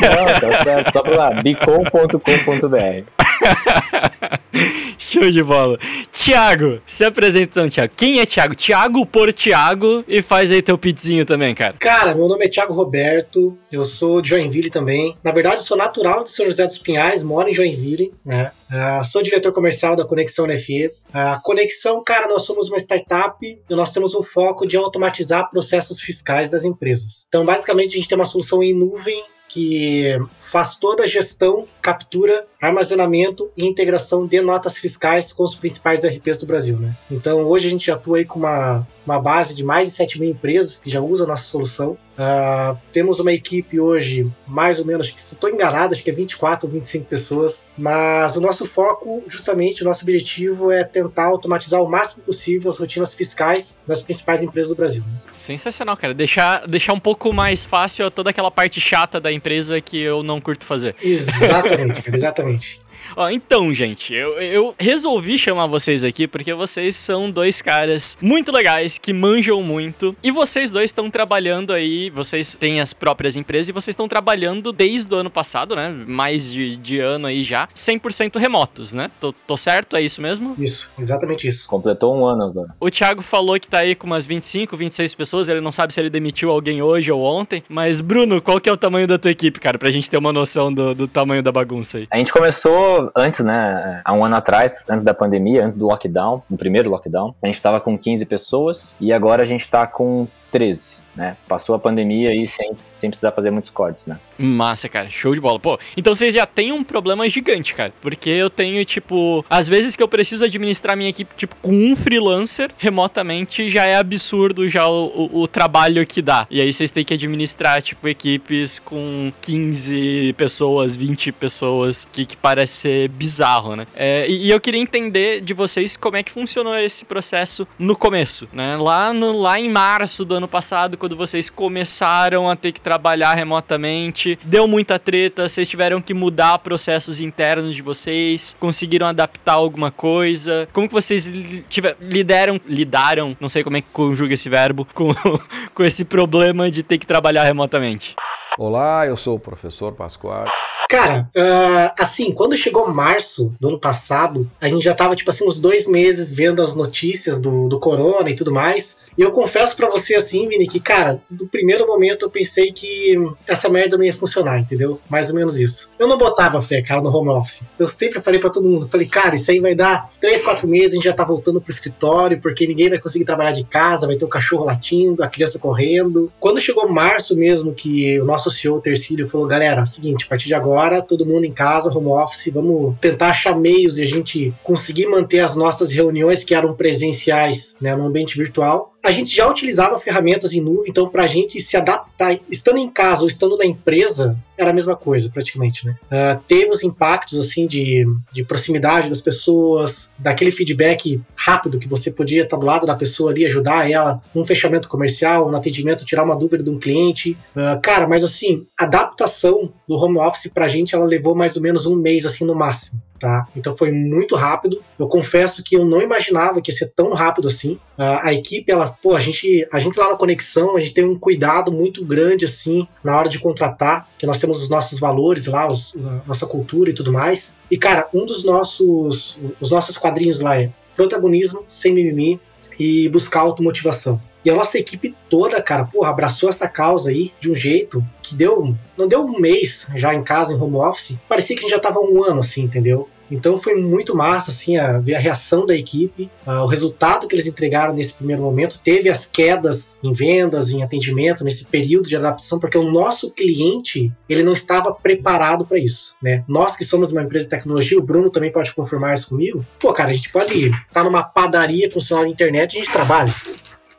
Não, 0.00 0.40
tá 0.40 0.62
certo. 0.62 0.92
Só 0.92 1.02
pra 1.02 1.16
lá, 1.16 1.42
bicom.com.br. 1.42 3.19
Show 4.98 5.30
de 5.30 5.42
bola. 5.42 5.78
Tiago, 6.12 6.80
se 6.86 7.04
apresenta 7.04 7.50
então, 7.50 7.68
Tiago. 7.68 7.92
Quem 7.96 8.20
é 8.20 8.26
Tiago? 8.26 8.54
Tiago 8.54 9.06
por 9.06 9.32
Tiago 9.32 10.04
e 10.06 10.22
faz 10.22 10.50
aí 10.50 10.62
teu 10.62 10.78
pizzinho 10.78 11.24
também, 11.24 11.54
cara. 11.54 11.74
Cara, 11.78 12.14
meu 12.14 12.28
nome 12.28 12.44
é 12.44 12.48
Thiago 12.48 12.72
Roberto, 12.72 13.56
eu 13.72 13.84
sou 13.84 14.20
de 14.20 14.28
Joinville 14.30 14.70
também. 14.70 15.16
Na 15.22 15.32
verdade, 15.32 15.62
sou 15.62 15.76
natural 15.76 16.24
de 16.24 16.30
São 16.30 16.46
José 16.46 16.66
dos 16.66 16.78
Pinhais, 16.78 17.22
moro 17.22 17.48
em 17.48 17.54
Joinville, 17.54 18.12
né? 18.24 18.52
Ah, 18.70 19.02
sou 19.02 19.22
diretor 19.22 19.52
comercial 19.52 19.96
da 19.96 20.04
Conexão 20.04 20.46
NFE. 20.46 20.92
A 21.12 21.40
Conexão, 21.40 22.02
cara, 22.04 22.28
nós 22.28 22.42
somos 22.42 22.68
uma 22.68 22.78
startup 22.78 23.44
e 23.44 23.74
nós 23.74 23.92
temos 23.92 24.14
um 24.14 24.22
foco 24.22 24.66
de 24.66 24.76
automatizar 24.76 25.50
processos 25.50 26.00
fiscais 26.00 26.50
das 26.50 26.64
empresas. 26.64 27.24
Então, 27.26 27.44
basicamente, 27.44 27.94
a 27.94 27.96
gente 27.96 28.08
tem 28.08 28.16
uma 28.16 28.24
solução 28.24 28.62
em 28.62 28.72
nuvem 28.72 29.20
que 29.52 30.16
faz 30.38 30.76
toda 30.76 31.02
a 31.02 31.06
gestão, 31.06 31.66
captura, 31.82 32.46
armazenamento 32.60 33.50
e 33.56 33.66
integração 33.66 34.26
de 34.26 34.40
notas 34.40 34.78
fiscais 34.78 35.32
com 35.32 35.42
os 35.42 35.54
principais 35.54 36.04
RPs 36.04 36.38
do 36.38 36.46
Brasil. 36.46 36.78
Né? 36.78 36.94
Então, 37.10 37.42
hoje 37.42 37.66
a 37.66 37.70
gente 37.70 37.90
atua 37.90 38.18
aí 38.18 38.24
com 38.24 38.38
uma, 38.38 38.86
uma 39.04 39.20
base 39.20 39.56
de 39.56 39.64
mais 39.64 39.88
de 39.88 39.94
7 39.96 40.20
mil 40.20 40.30
empresas 40.30 40.78
que 40.78 40.88
já 40.88 41.00
usam 41.00 41.26
a 41.26 41.30
nossa 41.30 41.44
solução. 41.44 41.98
Uh, 42.20 42.76
temos 42.92 43.18
uma 43.18 43.32
equipe 43.32 43.80
hoje, 43.80 44.30
mais 44.46 44.78
ou 44.78 44.84
menos, 44.84 45.06
se 45.16 45.34
estou 45.34 45.48
enganado, 45.48 45.94
acho 45.94 46.04
que 46.04 46.10
é 46.10 46.12
24 46.12 46.66
ou 46.66 46.72
25 46.72 47.06
pessoas, 47.06 47.64
mas 47.78 48.36
o 48.36 48.42
nosso 48.42 48.66
foco, 48.66 49.22
justamente, 49.26 49.80
o 49.80 49.86
nosso 49.86 50.02
objetivo 50.02 50.70
é 50.70 50.84
tentar 50.84 51.24
automatizar 51.24 51.82
o 51.82 51.90
máximo 51.90 52.22
possível 52.22 52.68
as 52.68 52.76
rotinas 52.76 53.14
fiscais 53.14 53.78
das 53.86 54.02
principais 54.02 54.42
empresas 54.42 54.68
do 54.68 54.76
Brasil. 54.76 55.02
Sensacional, 55.32 55.96
cara. 55.96 56.12
Deixar, 56.12 56.66
deixar 56.66 56.92
um 56.92 57.00
pouco 57.00 57.32
mais 57.32 57.64
fácil 57.64 58.10
toda 58.10 58.28
aquela 58.28 58.50
parte 58.50 58.80
chata 58.80 59.18
da 59.18 59.32
empresa 59.32 59.80
que 59.80 59.98
eu 59.98 60.22
não 60.22 60.42
curto 60.42 60.66
fazer. 60.66 60.94
Exatamente, 61.02 62.02
cara, 62.02 62.16
exatamente. 62.16 62.78
Ó, 63.16 63.28
então, 63.30 63.72
gente, 63.72 64.14
eu, 64.14 64.32
eu 64.40 64.74
resolvi 64.78 65.38
chamar 65.38 65.66
vocês 65.66 66.04
aqui 66.04 66.26
porque 66.26 66.54
vocês 66.54 66.96
são 66.96 67.30
dois 67.30 67.60
caras 67.62 68.16
muito 68.20 68.52
legais, 68.52 68.98
que 68.98 69.12
manjam 69.12 69.62
muito. 69.62 70.16
E 70.22 70.30
vocês 70.30 70.70
dois 70.70 70.90
estão 70.90 71.10
trabalhando 71.10 71.72
aí, 71.72 72.10
vocês 72.10 72.54
têm 72.58 72.80
as 72.80 72.92
próprias 72.92 73.36
empresas 73.36 73.68
e 73.68 73.72
vocês 73.72 73.92
estão 73.92 74.08
trabalhando 74.08 74.72
desde 74.72 75.12
o 75.14 75.16
ano 75.16 75.30
passado, 75.30 75.74
né? 75.74 75.88
Mais 76.06 76.50
de, 76.50 76.76
de 76.76 76.98
ano 76.98 77.26
aí 77.26 77.42
já, 77.42 77.68
100% 77.74 78.38
remotos, 78.38 78.92
né? 78.92 79.10
Tô, 79.20 79.32
tô 79.32 79.56
certo? 79.56 79.96
É 79.96 80.02
isso 80.02 80.20
mesmo? 80.20 80.54
Isso, 80.58 80.90
exatamente 80.98 81.46
isso. 81.46 81.68
Completou 81.68 82.14
um 82.14 82.24
ano 82.24 82.44
agora. 82.44 82.74
O 82.80 82.90
Thiago 82.90 83.22
falou 83.22 83.58
que 83.58 83.68
tá 83.68 83.78
aí 83.78 83.94
com 83.94 84.06
umas 84.06 84.26
25, 84.26 84.76
26 84.76 85.14
pessoas, 85.14 85.48
ele 85.48 85.60
não 85.60 85.72
sabe 85.72 85.92
se 85.92 86.00
ele 86.00 86.10
demitiu 86.10 86.50
alguém 86.50 86.82
hoje 86.82 87.10
ou 87.10 87.22
ontem. 87.22 87.62
Mas, 87.68 88.00
Bruno, 88.00 88.40
qual 88.40 88.60
que 88.60 88.68
é 88.68 88.72
o 88.72 88.76
tamanho 88.76 89.06
da 89.06 89.18
tua 89.18 89.30
equipe, 89.30 89.60
cara? 89.60 89.78
Pra 89.78 89.90
gente 89.90 90.10
ter 90.10 90.16
uma 90.16 90.32
noção 90.32 90.72
do, 90.72 90.94
do 90.94 91.06
tamanho 91.06 91.42
da 91.42 91.52
bagunça 91.52 91.98
aí. 91.98 92.08
A 92.10 92.18
gente 92.18 92.32
começou 92.32 92.89
antes, 93.16 93.44
né, 93.44 94.02
há 94.04 94.12
um 94.12 94.24
ano 94.24 94.36
atrás, 94.36 94.84
antes 94.88 95.04
da 95.04 95.14
pandemia, 95.14 95.64
antes 95.64 95.76
do 95.76 95.86
lockdown, 95.86 96.42
no 96.48 96.56
primeiro 96.56 96.90
lockdown, 96.90 97.34
a 97.42 97.46
gente 97.46 97.56
estava 97.56 97.80
com 97.80 97.98
15 97.98 98.26
pessoas 98.26 98.96
e 99.00 99.12
agora 99.12 99.42
a 99.42 99.46
gente 99.46 99.62
está 99.62 99.86
com 99.86 100.26
13, 100.50 100.98
né? 101.14 101.36
Passou 101.46 101.74
a 101.74 101.78
pandemia 101.78 102.30
aí 102.30 102.46
sem, 102.46 102.72
sem 102.98 103.10
precisar 103.10 103.32
fazer 103.32 103.50
muitos 103.50 103.70
cortes, 103.70 104.06
né? 104.06 104.18
Massa, 104.38 104.88
cara. 104.88 105.08
Show 105.10 105.34
de 105.34 105.40
bola. 105.40 105.60
Pô, 105.60 105.78
então 105.96 106.14
vocês 106.14 106.32
já 106.32 106.46
têm 106.46 106.72
um 106.72 106.82
problema 106.82 107.28
gigante, 107.28 107.74
cara. 107.74 107.92
Porque 108.00 108.30
eu 108.30 108.48
tenho, 108.48 108.82
tipo, 108.84 109.44
às 109.50 109.68
vezes 109.68 109.94
que 109.96 110.02
eu 110.02 110.08
preciso 110.08 110.44
administrar 110.44 110.96
minha 110.96 111.10
equipe, 111.10 111.34
tipo, 111.34 111.54
com 111.56 111.72
um 111.72 111.94
freelancer 111.94 112.70
remotamente, 112.78 113.68
já 113.68 113.84
é 113.84 113.96
absurdo 113.96 114.66
já 114.66 114.88
o, 114.88 115.28
o, 115.32 115.42
o 115.42 115.46
trabalho 115.46 116.06
que 116.06 116.22
dá. 116.22 116.46
E 116.50 116.60
aí 116.60 116.72
vocês 116.72 116.90
têm 116.90 117.04
que 117.04 117.14
administrar, 117.14 117.82
tipo, 117.82 118.08
equipes 118.08 118.78
com 118.78 119.30
15 119.42 120.34
pessoas, 120.36 120.96
20 120.96 121.32
pessoas, 121.32 122.06
que, 122.10 122.24
que 122.24 122.36
parece 122.36 122.72
ser 122.72 123.08
bizarro, 123.08 123.76
né? 123.76 123.86
É, 123.94 124.26
e, 124.26 124.46
e 124.46 124.50
eu 124.50 124.60
queria 124.60 124.80
entender 124.80 125.42
de 125.42 125.52
vocês 125.52 125.96
como 125.96 126.16
é 126.16 126.22
que 126.22 126.32
funcionou 126.32 126.76
esse 126.76 127.04
processo 127.04 127.68
no 127.78 127.94
começo, 127.94 128.48
né? 128.52 128.76
Lá, 128.76 129.12
no, 129.12 129.38
lá 129.38 129.60
em 129.60 129.68
março 129.68 130.24
do 130.24 130.39
ano 130.40 130.48
passado, 130.48 130.96
quando 130.96 131.14
vocês 131.14 131.50
começaram 131.50 132.48
a 132.48 132.56
ter 132.56 132.72
que 132.72 132.80
trabalhar 132.80 133.34
remotamente, 133.34 134.38
deu 134.42 134.66
muita 134.66 134.98
treta, 134.98 135.48
vocês 135.48 135.68
tiveram 135.68 136.00
que 136.00 136.14
mudar 136.14 136.58
processos 136.58 137.20
internos 137.20 137.74
de 137.74 137.82
vocês, 137.82 138.56
conseguiram 138.58 139.06
adaptar 139.06 139.52
alguma 139.52 139.90
coisa? 139.90 140.68
Como 140.72 140.88
que 140.88 140.94
vocês 140.94 141.30
tiver, 141.68 141.96
lideram, 142.00 142.58
lidaram, 142.66 143.36
não 143.38 143.48
sei 143.48 143.62
como 143.62 143.76
é 143.76 143.82
que 143.82 143.88
conjuga 143.92 144.34
esse 144.34 144.48
verbo, 144.48 144.86
com, 144.94 145.14
com 145.74 145.84
esse 145.84 146.04
problema 146.04 146.70
de 146.70 146.82
ter 146.82 146.96
que 146.96 147.06
trabalhar 147.06 147.44
remotamente? 147.44 148.16
Olá, 148.58 149.06
eu 149.06 149.16
sou 149.16 149.36
o 149.36 149.40
professor 149.40 149.92
Pascoal. 149.92 150.46
Cara, 150.90 151.30
ah, 151.36 151.94
assim, 152.00 152.32
quando 152.32 152.56
chegou 152.56 152.92
março 152.92 153.54
do 153.60 153.68
ano 153.68 153.78
passado, 153.78 154.50
a 154.60 154.68
gente 154.68 154.82
já 154.82 154.92
tava, 154.92 155.14
tipo 155.14 155.30
assim, 155.30 155.46
uns 155.46 155.60
dois 155.60 155.86
meses 155.86 156.34
vendo 156.34 156.60
as 156.60 156.74
notícias 156.74 157.38
do, 157.38 157.68
do 157.68 157.78
corona 157.78 158.28
e 158.28 158.34
tudo 158.34 158.52
mais. 158.52 158.98
E 159.20 159.22
eu 159.22 159.32
confesso 159.32 159.76
pra 159.76 159.86
você, 159.86 160.14
assim, 160.14 160.48
Vini, 160.48 160.66
que, 160.66 160.80
cara, 160.80 161.20
no 161.30 161.46
primeiro 161.46 161.86
momento 161.86 162.24
eu 162.24 162.30
pensei 162.30 162.72
que 162.72 163.14
essa 163.46 163.68
merda 163.68 163.98
não 163.98 164.04
ia 164.06 164.14
funcionar, 164.14 164.58
entendeu? 164.58 164.98
Mais 165.10 165.28
ou 165.28 165.34
menos 165.34 165.60
isso. 165.60 165.92
Eu 165.98 166.08
não 166.08 166.16
botava 166.16 166.62
fé, 166.62 166.80
cara, 166.80 167.02
no 167.02 167.14
home 167.14 167.28
office. 167.28 167.70
Eu 167.78 167.86
sempre 167.86 168.22
falei 168.22 168.40
pra 168.40 168.48
todo 168.48 168.66
mundo, 168.66 168.88
falei, 168.88 169.06
cara, 169.06 169.34
isso 169.34 169.50
aí 169.50 169.60
vai 169.60 169.74
dar 169.74 170.10
três, 170.18 170.42
quatro 170.42 170.66
meses, 170.66 170.92
a 170.92 170.94
gente 170.94 171.04
já 171.04 171.12
tá 171.12 171.22
voltando 171.22 171.60
pro 171.60 171.70
escritório, 171.70 172.40
porque 172.40 172.66
ninguém 172.66 172.88
vai 172.88 172.98
conseguir 172.98 173.26
trabalhar 173.26 173.52
de 173.52 173.62
casa, 173.62 174.06
vai 174.06 174.16
ter 174.16 174.24
o 174.24 174.28
cachorro 174.28 174.64
latindo, 174.64 175.22
a 175.22 175.28
criança 175.28 175.58
correndo. 175.58 176.32
Quando 176.40 176.58
chegou 176.58 176.88
março 176.88 177.36
mesmo, 177.36 177.74
que 177.74 178.18
o 178.18 178.24
nosso 178.24 178.50
CEO, 178.50 178.80
Tercílio, 178.80 179.28
falou, 179.28 179.46
galera, 179.46 179.82
é 179.82 179.84
seguinte, 179.84 180.24
a 180.24 180.28
partir 180.30 180.46
de 180.46 180.54
agora, 180.54 181.02
todo 181.02 181.26
mundo 181.26 181.44
em 181.44 181.52
casa, 181.52 181.94
home 181.94 182.08
office, 182.08 182.50
vamos 182.50 182.96
tentar 183.02 183.28
achar 183.28 183.54
meios 183.54 183.96
de 183.96 184.02
a 184.02 184.06
gente 184.06 184.54
conseguir 184.62 185.08
manter 185.08 185.40
as 185.40 185.56
nossas 185.56 185.90
reuniões 185.90 186.42
que 186.42 186.54
eram 186.54 186.72
presenciais, 186.72 187.76
né, 187.78 187.94
no 187.94 188.06
ambiente 188.06 188.38
virtual. 188.38 188.89
A 189.02 189.10
gente 189.10 189.34
já 189.34 189.48
utilizava 189.48 189.98
ferramentas 189.98 190.52
em 190.52 190.60
nuvem, 190.60 190.90
então 190.90 191.08
para 191.08 191.24
a 191.24 191.26
gente 191.26 191.60
se 191.60 191.76
adaptar, 191.76 192.38
estando 192.50 192.78
em 192.78 192.88
casa 192.88 193.22
ou 193.22 193.28
estando 193.28 193.56
na 193.56 193.64
empresa, 193.64 194.36
era 194.60 194.70
a 194.70 194.74
mesma 194.74 194.94
coisa, 194.94 195.30
praticamente, 195.30 195.86
né? 195.86 195.96
Uh, 196.06 196.40
teve 196.46 196.70
os 196.70 196.82
impactos, 196.82 197.38
assim, 197.38 197.66
de, 197.66 198.06
de 198.32 198.44
proximidade 198.44 199.08
das 199.08 199.20
pessoas, 199.20 200.10
daquele 200.18 200.52
feedback 200.52 201.20
rápido 201.36 201.78
que 201.78 201.88
você 201.88 202.10
podia 202.10 202.42
estar 202.42 202.56
do 202.56 202.66
lado 202.66 202.86
da 202.86 202.94
pessoa 202.94 203.30
ali, 203.30 203.46
ajudar 203.46 203.90
ela 203.90 204.22
num 204.34 204.44
fechamento 204.44 204.88
comercial, 204.88 205.50
no 205.50 205.56
atendimento, 205.56 206.04
tirar 206.04 206.24
uma 206.24 206.36
dúvida 206.36 206.62
de 206.62 206.70
um 206.70 206.78
cliente. 206.78 207.36
Uh, 207.56 207.80
cara, 207.82 208.06
mas 208.06 208.22
assim, 208.22 208.66
a 208.78 208.84
adaptação 208.84 209.72
do 209.88 209.96
home 209.96 210.18
office 210.18 210.50
pra 210.52 210.68
gente, 210.68 210.94
ela 210.94 211.06
levou 211.06 211.34
mais 211.34 211.56
ou 211.56 211.62
menos 211.62 211.86
um 211.86 211.96
mês, 211.96 212.26
assim, 212.26 212.44
no 212.44 212.54
máximo. 212.54 213.00
Tá? 213.20 213.46
Então 213.54 213.76
foi 213.76 213.92
muito 213.92 214.34
rápido. 214.34 214.82
Eu 214.98 215.06
confesso 215.06 215.62
que 215.62 215.76
eu 215.76 215.84
não 215.84 216.00
imaginava 216.00 216.62
que 216.62 216.70
ia 216.70 216.76
ser 216.76 216.90
tão 216.96 217.12
rápido 217.12 217.48
assim. 217.48 217.74
Uh, 217.98 218.18
a 218.22 218.32
equipe, 218.32 218.72
ela, 218.72 218.90
pô, 218.90 219.14
a 219.14 219.20
gente, 219.20 219.68
a 219.70 219.78
gente 219.78 219.98
lá 219.98 220.08
na 220.08 220.16
Conexão, 220.16 220.74
a 220.74 220.80
gente 220.80 220.94
tem 220.94 221.04
um 221.04 221.18
cuidado 221.18 221.70
muito 221.70 222.02
grande 222.02 222.46
assim 222.46 222.88
na 223.04 223.14
hora 223.14 223.28
de 223.28 223.38
contratar, 223.38 224.08
que 224.18 224.24
nós 224.24 224.38
temos 224.38 224.49
os 224.50 224.68
nossos 224.68 224.98
valores 224.98 225.46
lá, 225.46 225.68
os, 225.68 225.94
nossa 226.26 226.46
cultura 226.46 226.90
e 226.90 226.94
tudo 226.94 227.12
mais. 227.12 227.56
E 227.70 227.78
cara, 227.78 228.08
um 228.12 228.26
dos 228.26 228.44
nossos, 228.44 229.38
os 229.60 229.70
nossos 229.70 229.96
quadrinhos 229.96 230.40
lá 230.40 230.60
é 230.60 230.70
protagonismo 230.96 231.64
sem 231.68 231.94
mimimi 231.94 232.40
e 232.78 233.08
buscar 233.08 233.40
automotivação. 233.40 234.20
E 234.44 234.50
a 234.50 234.54
nossa 234.54 234.78
equipe 234.78 235.14
toda, 235.28 235.60
cara, 235.62 235.84
porra, 235.84 236.08
abraçou 236.08 236.48
essa 236.48 236.66
causa 236.66 237.10
aí 237.10 237.30
de 237.38 237.50
um 237.50 237.54
jeito 237.54 238.02
que 238.22 238.34
deu. 238.34 238.74
Não 238.96 239.06
deu 239.06 239.24
um 239.24 239.38
mês 239.38 239.86
já 239.96 240.14
em 240.14 240.24
casa, 240.24 240.54
em 240.54 240.56
home 240.56 240.76
office. 240.76 241.16
Parecia 241.28 241.54
que 241.54 241.60
a 241.60 241.68
gente 241.68 241.76
já 241.76 241.78
tava 241.78 242.00
um 242.00 242.24
ano 242.24 242.40
assim, 242.40 242.62
entendeu? 242.62 243.08
Então 243.30 243.58
foi 243.58 243.74
muito 243.76 244.16
massa, 244.16 244.50
assim, 244.50 244.76
a 244.76 244.98
ver 244.98 245.14
a 245.14 245.20
reação 245.20 245.64
da 245.64 245.74
equipe, 245.74 246.30
o 246.46 246.66
resultado 246.66 247.28
que 247.28 247.34
eles 247.34 247.46
entregaram 247.46 247.94
nesse 247.94 248.14
primeiro 248.14 248.42
momento. 248.42 248.80
Teve 248.82 249.08
as 249.08 249.26
quedas 249.26 249.98
em 250.02 250.12
vendas, 250.12 250.70
em 250.70 250.82
atendimento, 250.82 251.44
nesse 251.44 251.64
período 251.64 252.08
de 252.08 252.16
adaptação, 252.16 252.58
porque 252.58 252.76
o 252.76 252.90
nosso 252.90 253.30
cliente, 253.30 254.12
ele 254.28 254.42
não 254.42 254.52
estava 254.52 254.92
preparado 254.92 255.64
para 255.64 255.78
isso, 255.78 256.14
né? 256.22 256.44
Nós 256.48 256.76
que 256.76 256.84
somos 256.84 257.12
uma 257.12 257.22
empresa 257.22 257.46
de 257.46 257.50
tecnologia, 257.50 257.98
o 257.98 258.02
Bruno 258.02 258.30
também 258.30 258.52
pode 258.52 258.74
confirmar 258.74 259.14
isso 259.14 259.28
comigo. 259.28 259.64
Pô, 259.78 259.92
cara, 259.92 260.10
a 260.10 260.14
gente 260.14 260.30
pode 260.30 260.66
estar 260.66 260.84
tá 260.92 261.04
numa 261.04 261.22
padaria 261.22 261.90
com 261.90 262.00
sinal 262.00 262.24
de 262.24 262.32
internet 262.32 262.74
e 262.74 262.76
a 262.76 262.80
gente 262.80 262.92
trabalha. 262.92 263.32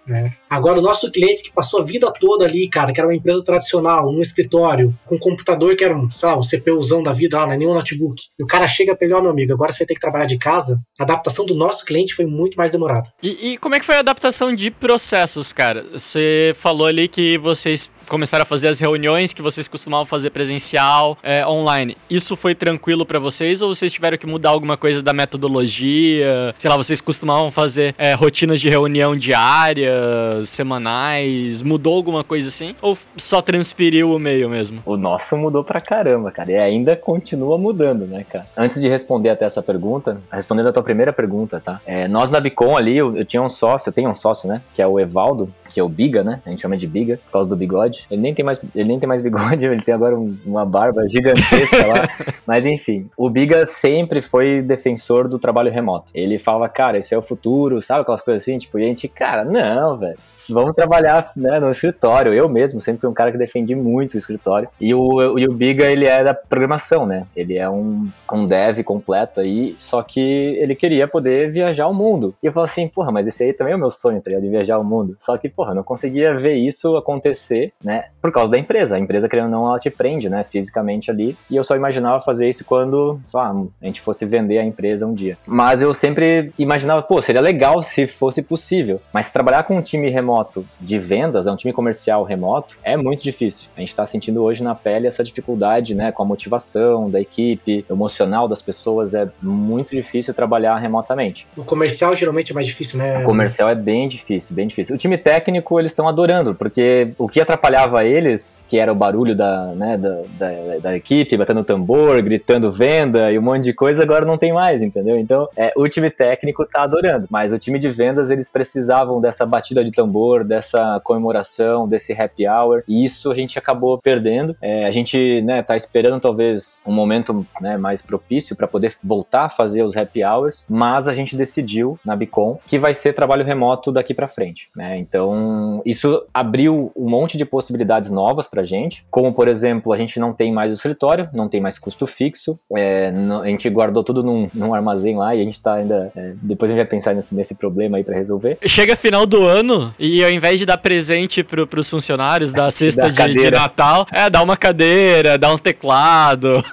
Né? 0.06 0.36
Agora, 0.52 0.80
o 0.80 0.82
nosso 0.82 1.10
cliente 1.10 1.44
que 1.44 1.52
passou 1.54 1.80
a 1.80 1.84
vida 1.84 2.12
toda 2.12 2.44
ali, 2.44 2.68
cara, 2.68 2.92
que 2.92 3.00
era 3.00 3.08
uma 3.08 3.16
empresa 3.16 3.42
tradicional, 3.42 4.10
um 4.10 4.22
escritório, 4.22 4.94
com 5.06 5.16
um 5.16 5.18
computador 5.18 5.78
que 5.78 5.84
era 5.86 5.98
um, 5.98 6.12
sei 6.12 6.28
lá, 6.28 6.38
um 6.38 6.42
CPUzão 6.42 7.02
da 7.02 7.14
vida 7.14 7.38
lá, 7.38 7.46
não 7.46 7.54
é 7.54 7.58
nem 7.58 7.68
um 7.70 7.74
notebook. 7.74 8.22
E 8.38 8.44
o 8.44 8.48
cara 8.48 8.68
chega 8.68 8.94
pra 8.94 9.06
ele, 9.06 9.14
ó, 9.14 9.20
oh, 9.20 9.22
meu 9.22 9.32
amigo, 9.32 9.54
agora 9.54 9.72
você 9.72 9.80
vai 9.80 9.88
ter 9.88 9.94
que 9.94 10.02
trabalhar 10.02 10.26
de 10.26 10.38
casa. 10.38 10.78
A 11.00 11.04
adaptação 11.04 11.46
do 11.46 11.56
nosso 11.56 11.86
cliente 11.86 12.14
foi 12.14 12.26
muito 12.26 12.58
mais 12.58 12.70
demorada. 12.70 13.10
E, 13.24 13.54
e 13.54 13.58
como 13.60 13.76
é 13.76 13.80
que 13.80 13.86
foi 13.86 13.96
a 13.96 14.00
adaptação 14.00 14.54
de 14.54 14.70
processos, 14.70 15.54
cara? 15.54 15.86
Você 15.94 16.54
falou 16.58 16.86
ali 16.86 17.08
que 17.08 17.38
vocês 17.38 17.90
começaram 18.12 18.44
a 18.44 18.46
fazer 18.46 18.68
as 18.68 18.78
reuniões 18.78 19.34
que 19.34 19.42
vocês 19.42 19.70
costumavam 19.70 20.06
fazer 20.06 20.32
presencial, 20.32 21.18
é, 21.24 21.48
online. 21.48 21.96
Isso 22.10 22.36
foi 22.36 22.54
tranquilo 22.54 23.06
para 23.06 23.20
vocês 23.20 23.62
ou 23.62 23.74
vocês 23.74 23.90
tiveram 23.90 24.18
que 24.18 24.28
mudar 24.28 24.50
alguma 24.50 24.76
coisa 24.76 25.02
da 25.02 25.14
metodologia? 25.14 26.54
Sei 26.58 26.70
lá, 26.70 26.76
vocês 26.76 27.00
costumavam 27.00 27.50
fazer 27.50 27.96
é, 27.98 28.14
rotinas 28.14 28.60
de 28.60 28.68
reunião 28.68 29.16
diárias, 29.16 30.41
semanais? 30.50 31.62
Mudou 31.62 31.96
alguma 31.96 32.24
coisa 32.24 32.50
assim? 32.50 32.76
Ou 32.82 32.98
só 33.18 33.42
transferiu 33.42 34.12
o 34.12 34.20
meio 34.20 34.50
mesmo? 34.50 34.82
O 34.86 34.98
nosso 34.98 35.38
mudou 35.38 35.64
pra 35.64 35.82
caramba, 35.82 36.32
cara. 36.32 36.52
E 36.52 36.58
ainda 36.58 36.96
continua 36.96 37.58
mudando, 37.58 38.06
né, 38.06 38.26
cara? 38.30 38.48
Antes 38.56 38.82
de 38.82 38.88
responder 38.88 39.30
até 39.30 39.46
essa 39.46 39.62
pergunta, 39.62 40.22
respondendo 40.32 40.68
a 40.68 40.72
tua 40.72 40.84
primeira 40.84 41.14
pergunta, 41.14 41.62
tá? 41.64 41.82
É, 41.86 42.08
nós 42.08 42.30
na 42.30 42.40
Bicom 42.40 42.76
ali, 42.78 42.98
eu, 42.98 43.16
eu 43.18 43.26
tinha 43.26 43.42
um 43.42 43.50
sócio, 43.50 43.90
eu 43.90 43.94
tenho 43.94 44.10
um 44.10 44.16
sócio, 44.16 44.48
né? 44.48 44.62
Que 44.74 44.82
é 44.82 44.88
o 44.88 45.00
Evaldo, 45.00 45.54
que 45.70 45.80
é 45.80 45.84
o 45.84 45.90
Biga, 45.90 46.24
né? 46.24 46.42
A 46.46 46.50
gente 46.50 46.62
chama 46.62 46.78
de 46.78 46.88
Biga, 46.88 47.20
por 47.26 47.32
causa 47.32 47.50
do 47.50 47.56
bigode. 47.56 48.06
Ele 48.10 48.22
nem 48.22 48.34
tem 48.34 48.44
mais, 48.44 48.62
ele 48.76 48.88
nem 48.88 49.00
tem 49.00 49.08
mais 49.08 49.22
bigode, 49.22 49.66
ele 49.66 49.82
tem 49.82 49.94
agora 49.94 50.18
um, 50.18 50.38
uma 50.46 50.66
barba 50.66 51.08
gigantesca 51.08 51.86
lá. 51.86 52.08
Mas 52.46 52.66
enfim, 52.66 53.08
o 53.18 53.30
Biga 53.30 53.66
sempre 53.66 54.22
foi 54.22 54.62
defensor 54.62 55.28
do 55.28 55.40
trabalho 55.40 55.72
remoto. 55.72 56.12
Ele 56.14 56.38
fala, 56.38 56.68
cara, 56.68 56.98
esse 56.98 57.14
é 57.14 57.18
o 57.18 57.22
futuro, 57.22 57.82
sabe 57.82 58.02
aquelas 58.02 58.22
coisas 58.22 58.44
assim? 58.44 58.58
Tipo, 58.58 58.80
e 58.80 58.84
a 58.84 58.88
gente, 58.88 59.08
cara, 59.08 59.44
não, 59.44 59.98
velho. 59.98 60.18
Vamos 60.50 60.74
trabalhar 60.74 61.32
né, 61.36 61.60
no 61.60 61.70
escritório. 61.70 62.34
Eu 62.34 62.50
mesmo 62.50 62.82
sempre 62.82 63.02
fui 63.02 63.10
um 63.10 63.14
cara 63.14 63.32
que 63.32 63.38
defendi 63.38 63.76
muito 63.76 64.16
o 64.16 64.18
escritório. 64.18 64.70
E 64.80 64.94
o, 64.94 65.38
e 65.38 65.48
o 65.48 65.54
Biga, 65.54 65.86
ele 65.86 66.06
é 66.06 66.24
da 66.24 66.34
programação, 66.34 67.06
né? 67.06 67.26
Ele 67.36 67.58
é 67.58 67.70
um, 67.70 68.08
um 68.32 68.46
dev 68.46 68.82
completo 68.84 69.40
aí, 69.40 69.76
só 69.78 70.02
que 70.02 70.20
ele 70.20 70.76
queria 70.76 71.08
poder 71.08 71.52
viajar 71.52 71.88
o 71.88 71.94
mundo. 71.94 72.34
E 72.42 72.48
eu 72.48 72.52
falo 72.52 72.66
assim, 72.66 72.88
porra, 72.88 73.12
mas 73.12 73.28
esse 73.28 73.44
aí 73.44 73.54
também 73.54 73.74
é 73.74 73.76
o 73.76 73.80
meu 73.80 73.92
sonho, 73.92 74.22
tá? 74.22 74.32
De 74.32 74.50
viajar 74.50 74.78
o 74.78 74.84
mundo. 74.84 75.16
Só 75.20 75.38
que, 75.38 75.50
porra, 75.50 75.74
não 75.74 75.84
conseguia 75.84 76.34
ver 76.34 76.56
isso 76.56 76.96
acontecer, 76.98 77.74
né? 77.84 78.06
Por 78.22 78.32
causa 78.32 78.52
da 78.52 78.58
empresa. 78.58 78.96
A 78.96 79.00
empresa, 79.00 79.30
querendo 79.30 79.46
ou 79.46 79.52
não, 79.52 79.68
ela 79.68 79.80
te 79.80 79.90
prende, 79.90 80.30
né? 80.30 80.44
Fisicamente 80.44 81.12
ali. 81.12 81.38
E 81.50 81.56
eu 81.56 81.64
só 81.64 81.76
imaginava 81.76 82.22
fazer 82.22 82.48
isso 82.48 82.66
quando, 82.66 83.20
sei 83.28 83.40
lá, 83.40 83.56
a 83.82 83.86
gente 83.86 84.02
fosse 84.02 84.26
vender 84.26 84.58
a 84.58 84.64
empresa 84.64 85.06
um 85.06 85.14
dia. 85.14 85.38
Mas 85.46 85.82
eu 85.82 85.94
sempre 85.94 86.52
imaginava, 86.58 87.02
pô, 87.02 87.22
seria 87.22 87.42
legal 87.42 87.82
se 87.82 88.08
fosse 88.08 88.42
possível. 88.42 89.02
Mas 89.14 89.32
trabalhar 89.32 89.64
com 89.64 89.78
um 89.78 89.82
time 89.82 90.10
remoto 90.22 90.66
de 90.80 90.98
vendas, 90.98 91.48
é 91.48 91.52
um 91.52 91.56
time 91.56 91.74
comercial 91.74 92.24
remoto, 92.24 92.78
é 92.84 92.96
muito 92.96 93.24
difícil. 93.24 93.70
A 93.76 93.80
gente 93.80 93.96
tá 93.96 94.06
sentindo 94.06 94.42
hoje 94.42 94.64
na 94.64 94.74
pele 94.74 95.08
essa 95.08 95.24
dificuldade, 95.24 95.94
né? 95.94 96.12
Com 96.12 96.24
a 96.24 96.26
motivação 96.26 97.10
da 97.10 97.20
equipe, 97.20 97.86
emocional 97.90 98.48
das 98.48 98.62
pessoas. 98.62 99.14
É 99.14 99.28
muito 99.42 99.96
difícil 99.96 100.34
trabalhar 100.34 100.78
remotamente. 100.78 101.48
O 101.58 101.64
comercial 101.64 102.16
geralmente 102.16 102.52
é 102.52 102.56
mais 102.56 102.68
difícil, 102.68 102.98
né? 102.98 103.20
O 103.20 103.24
comercial 103.24 103.70
é 103.70 103.76
bem 103.76 104.08
difícil, 104.08 104.56
bem 104.56 104.68
difícil. 104.68 104.96
O 104.96 104.98
time 104.98 105.18
técnico, 105.18 105.80
eles 105.80 105.92
estão 105.92 106.08
adorando, 106.08 106.56
porque 106.56 107.14
o 107.18 107.28
que 107.28 107.42
atrapalhava 107.42 107.82
atrapalhava 107.82 108.06
eles, 108.06 108.66
que 108.68 108.78
era 108.78 108.92
o 108.92 108.96
barulho 108.96 109.36
da, 109.36 109.68
né, 109.76 109.98
da, 109.98 110.22
da, 110.38 110.78
da, 110.82 110.96
equipe, 110.96 111.38
batendo 111.38 111.64
tambor, 111.64 112.22
gritando 112.22 112.72
venda 112.72 113.32
e 113.32 113.40
um 113.40 113.42
monte 113.42 113.64
de 113.64 113.74
coisa, 113.74 114.04
agora 114.04 114.26
não 114.26 114.38
tem 114.38 114.54
mais, 114.54 114.82
entendeu? 114.82 115.18
Então, 115.18 115.48
é, 115.56 115.72
o 115.76 115.88
time 115.88 116.10
técnico 116.10 116.66
tá 116.66 116.84
adorando, 116.84 117.28
mas 117.30 117.52
o 117.52 117.60
time 117.60 117.80
de 117.80 117.90
vendas, 117.90 118.30
eles 118.30 118.50
precisavam 118.50 119.20
dessa 119.20 119.46
batida 119.46 119.84
de 119.84 119.92
tambor, 119.92 120.11
dessa 120.44 121.00
comemoração, 121.04 121.88
desse 121.88 122.14
happy 122.14 122.48
hour, 122.48 122.84
e 122.88 123.04
isso 123.04 123.32
a 123.32 123.36
gente 123.36 123.58
acabou 123.58 123.98
perdendo. 123.98 124.56
É, 124.62 124.86
a 124.86 124.92
gente, 124.92 125.42
né, 125.42 125.62
tá 125.62 125.76
esperando 125.76 126.20
talvez 126.20 126.80
um 126.86 126.94
momento 126.94 127.46
né, 127.60 127.78
mais 127.78 128.02
propício 128.02 128.56
para 128.56 128.68
poder 128.68 128.96
voltar 129.04 129.46
a 129.46 129.50
fazer 129.50 129.84
os 129.84 129.96
happy 129.96 130.24
hours, 130.24 130.66
mas 130.70 131.08
a 131.08 131.14
gente 131.14 131.36
decidiu 131.36 132.00
na 132.06 132.16
Bicom 132.16 132.60
que 132.68 132.78
vai 132.78 132.94
ser 132.94 133.14
trabalho 133.14 133.46
remoto 133.46 133.92
daqui 133.92 134.14
para 134.14 134.28
frente, 134.28 134.70
né? 134.76 134.98
Então, 134.98 135.82
isso 135.86 136.24
abriu 136.34 136.92
um 136.96 137.10
monte 137.10 137.38
de 137.38 137.46
possibilidades 137.46 138.10
novas 138.10 138.48
para 138.48 138.64
gente, 138.64 139.06
como 139.10 139.34
por 139.34 139.48
exemplo, 139.48 139.94
a 139.94 139.98
gente 139.98 140.20
não 140.20 140.34
tem 140.34 140.52
mais 140.52 140.72
o 140.72 140.76
escritório, 140.76 141.30
não 141.34 141.48
tem 141.48 141.62
mais 141.62 141.78
custo 141.78 142.06
fixo, 142.08 142.60
é, 142.76 143.12
a 143.42 143.48
gente 143.48 143.70
guardou 143.70 144.04
tudo 144.04 144.24
num, 144.24 144.50
num, 144.54 144.74
armazém 144.74 145.18
lá 145.18 145.36
e 145.36 145.42
a 145.42 145.44
gente 145.44 145.56
está 145.56 145.76
ainda. 145.76 146.12
É, 146.16 146.34
depois 146.42 146.72
a 146.72 146.74
gente 146.74 146.84
vai 146.84 146.90
pensar 146.90 147.14
nesse, 147.14 147.36
nesse 147.36 147.56
problema 147.56 147.98
aí 147.98 148.04
para 148.04 148.16
resolver. 148.16 148.58
Chega 148.66 148.96
final 148.96 149.26
do 149.26 149.44
ano 149.44 149.94
e 150.02 150.24
ao 150.24 150.32
invés 150.32 150.58
de 150.58 150.66
dar 150.66 150.78
presente 150.80 151.44
para 151.44 151.80
os 151.80 151.90
funcionários 151.90 152.52
da 152.52 152.70
cesta 152.72 153.10
de, 153.12 153.34
de, 153.34 153.52
Natal, 153.52 154.08
é, 154.12 154.30
dá 154.30 154.42
uma 154.42 154.58
cadeira, 154.58 155.38
dá 155.38 155.54
um 155.54 155.58
teclado. 155.58 156.64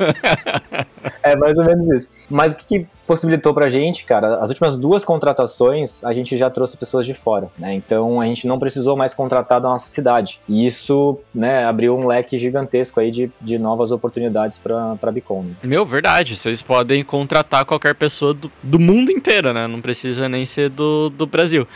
é 1.22 1.36
mais 1.36 1.58
ou 1.58 1.64
menos 1.64 1.86
isso. 1.94 2.10
Mas 2.30 2.54
o 2.54 2.58
que, 2.58 2.64
que 2.80 2.86
possibilitou 3.06 3.52
pra 3.52 3.68
gente, 3.68 4.04
cara, 4.04 4.36
as 4.36 4.48
últimas 4.48 4.76
duas 4.76 5.04
contratações 5.04 6.02
a 6.04 6.12
gente 6.12 6.36
já 6.36 6.48
trouxe 6.48 6.76
pessoas 6.76 7.04
de 7.04 7.12
fora, 7.12 7.48
né? 7.58 7.74
Então 7.74 8.20
a 8.20 8.26
gente 8.26 8.46
não 8.46 8.58
precisou 8.58 8.96
mais 8.96 9.12
contratar 9.12 9.60
da 9.60 9.68
nossa 9.68 9.88
cidade. 9.88 10.40
E 10.48 10.66
isso, 10.66 11.18
né, 11.34 11.64
abriu 11.64 11.96
um 11.96 12.06
leque 12.06 12.38
gigantesco 12.38 12.98
aí 12.98 13.10
de, 13.10 13.30
de 13.40 13.58
novas 13.58 13.90
oportunidades 13.90 14.58
pra, 14.58 14.96
pra 14.96 15.12
Bicom. 15.12 15.42
Né? 15.42 15.54
Meu, 15.64 15.84
verdade. 15.84 16.34
Vocês 16.34 16.62
podem 16.62 17.04
contratar 17.04 17.64
qualquer 17.64 17.94
pessoa 17.94 18.32
do, 18.32 18.50
do 18.62 18.78
mundo 18.78 19.10
inteiro, 19.10 19.52
né? 19.52 19.66
Não 19.66 19.80
precisa 19.80 20.28
nem 20.28 20.46
ser 20.46 20.70
do, 20.70 21.10
do 21.10 21.26
Brasil. 21.26 21.66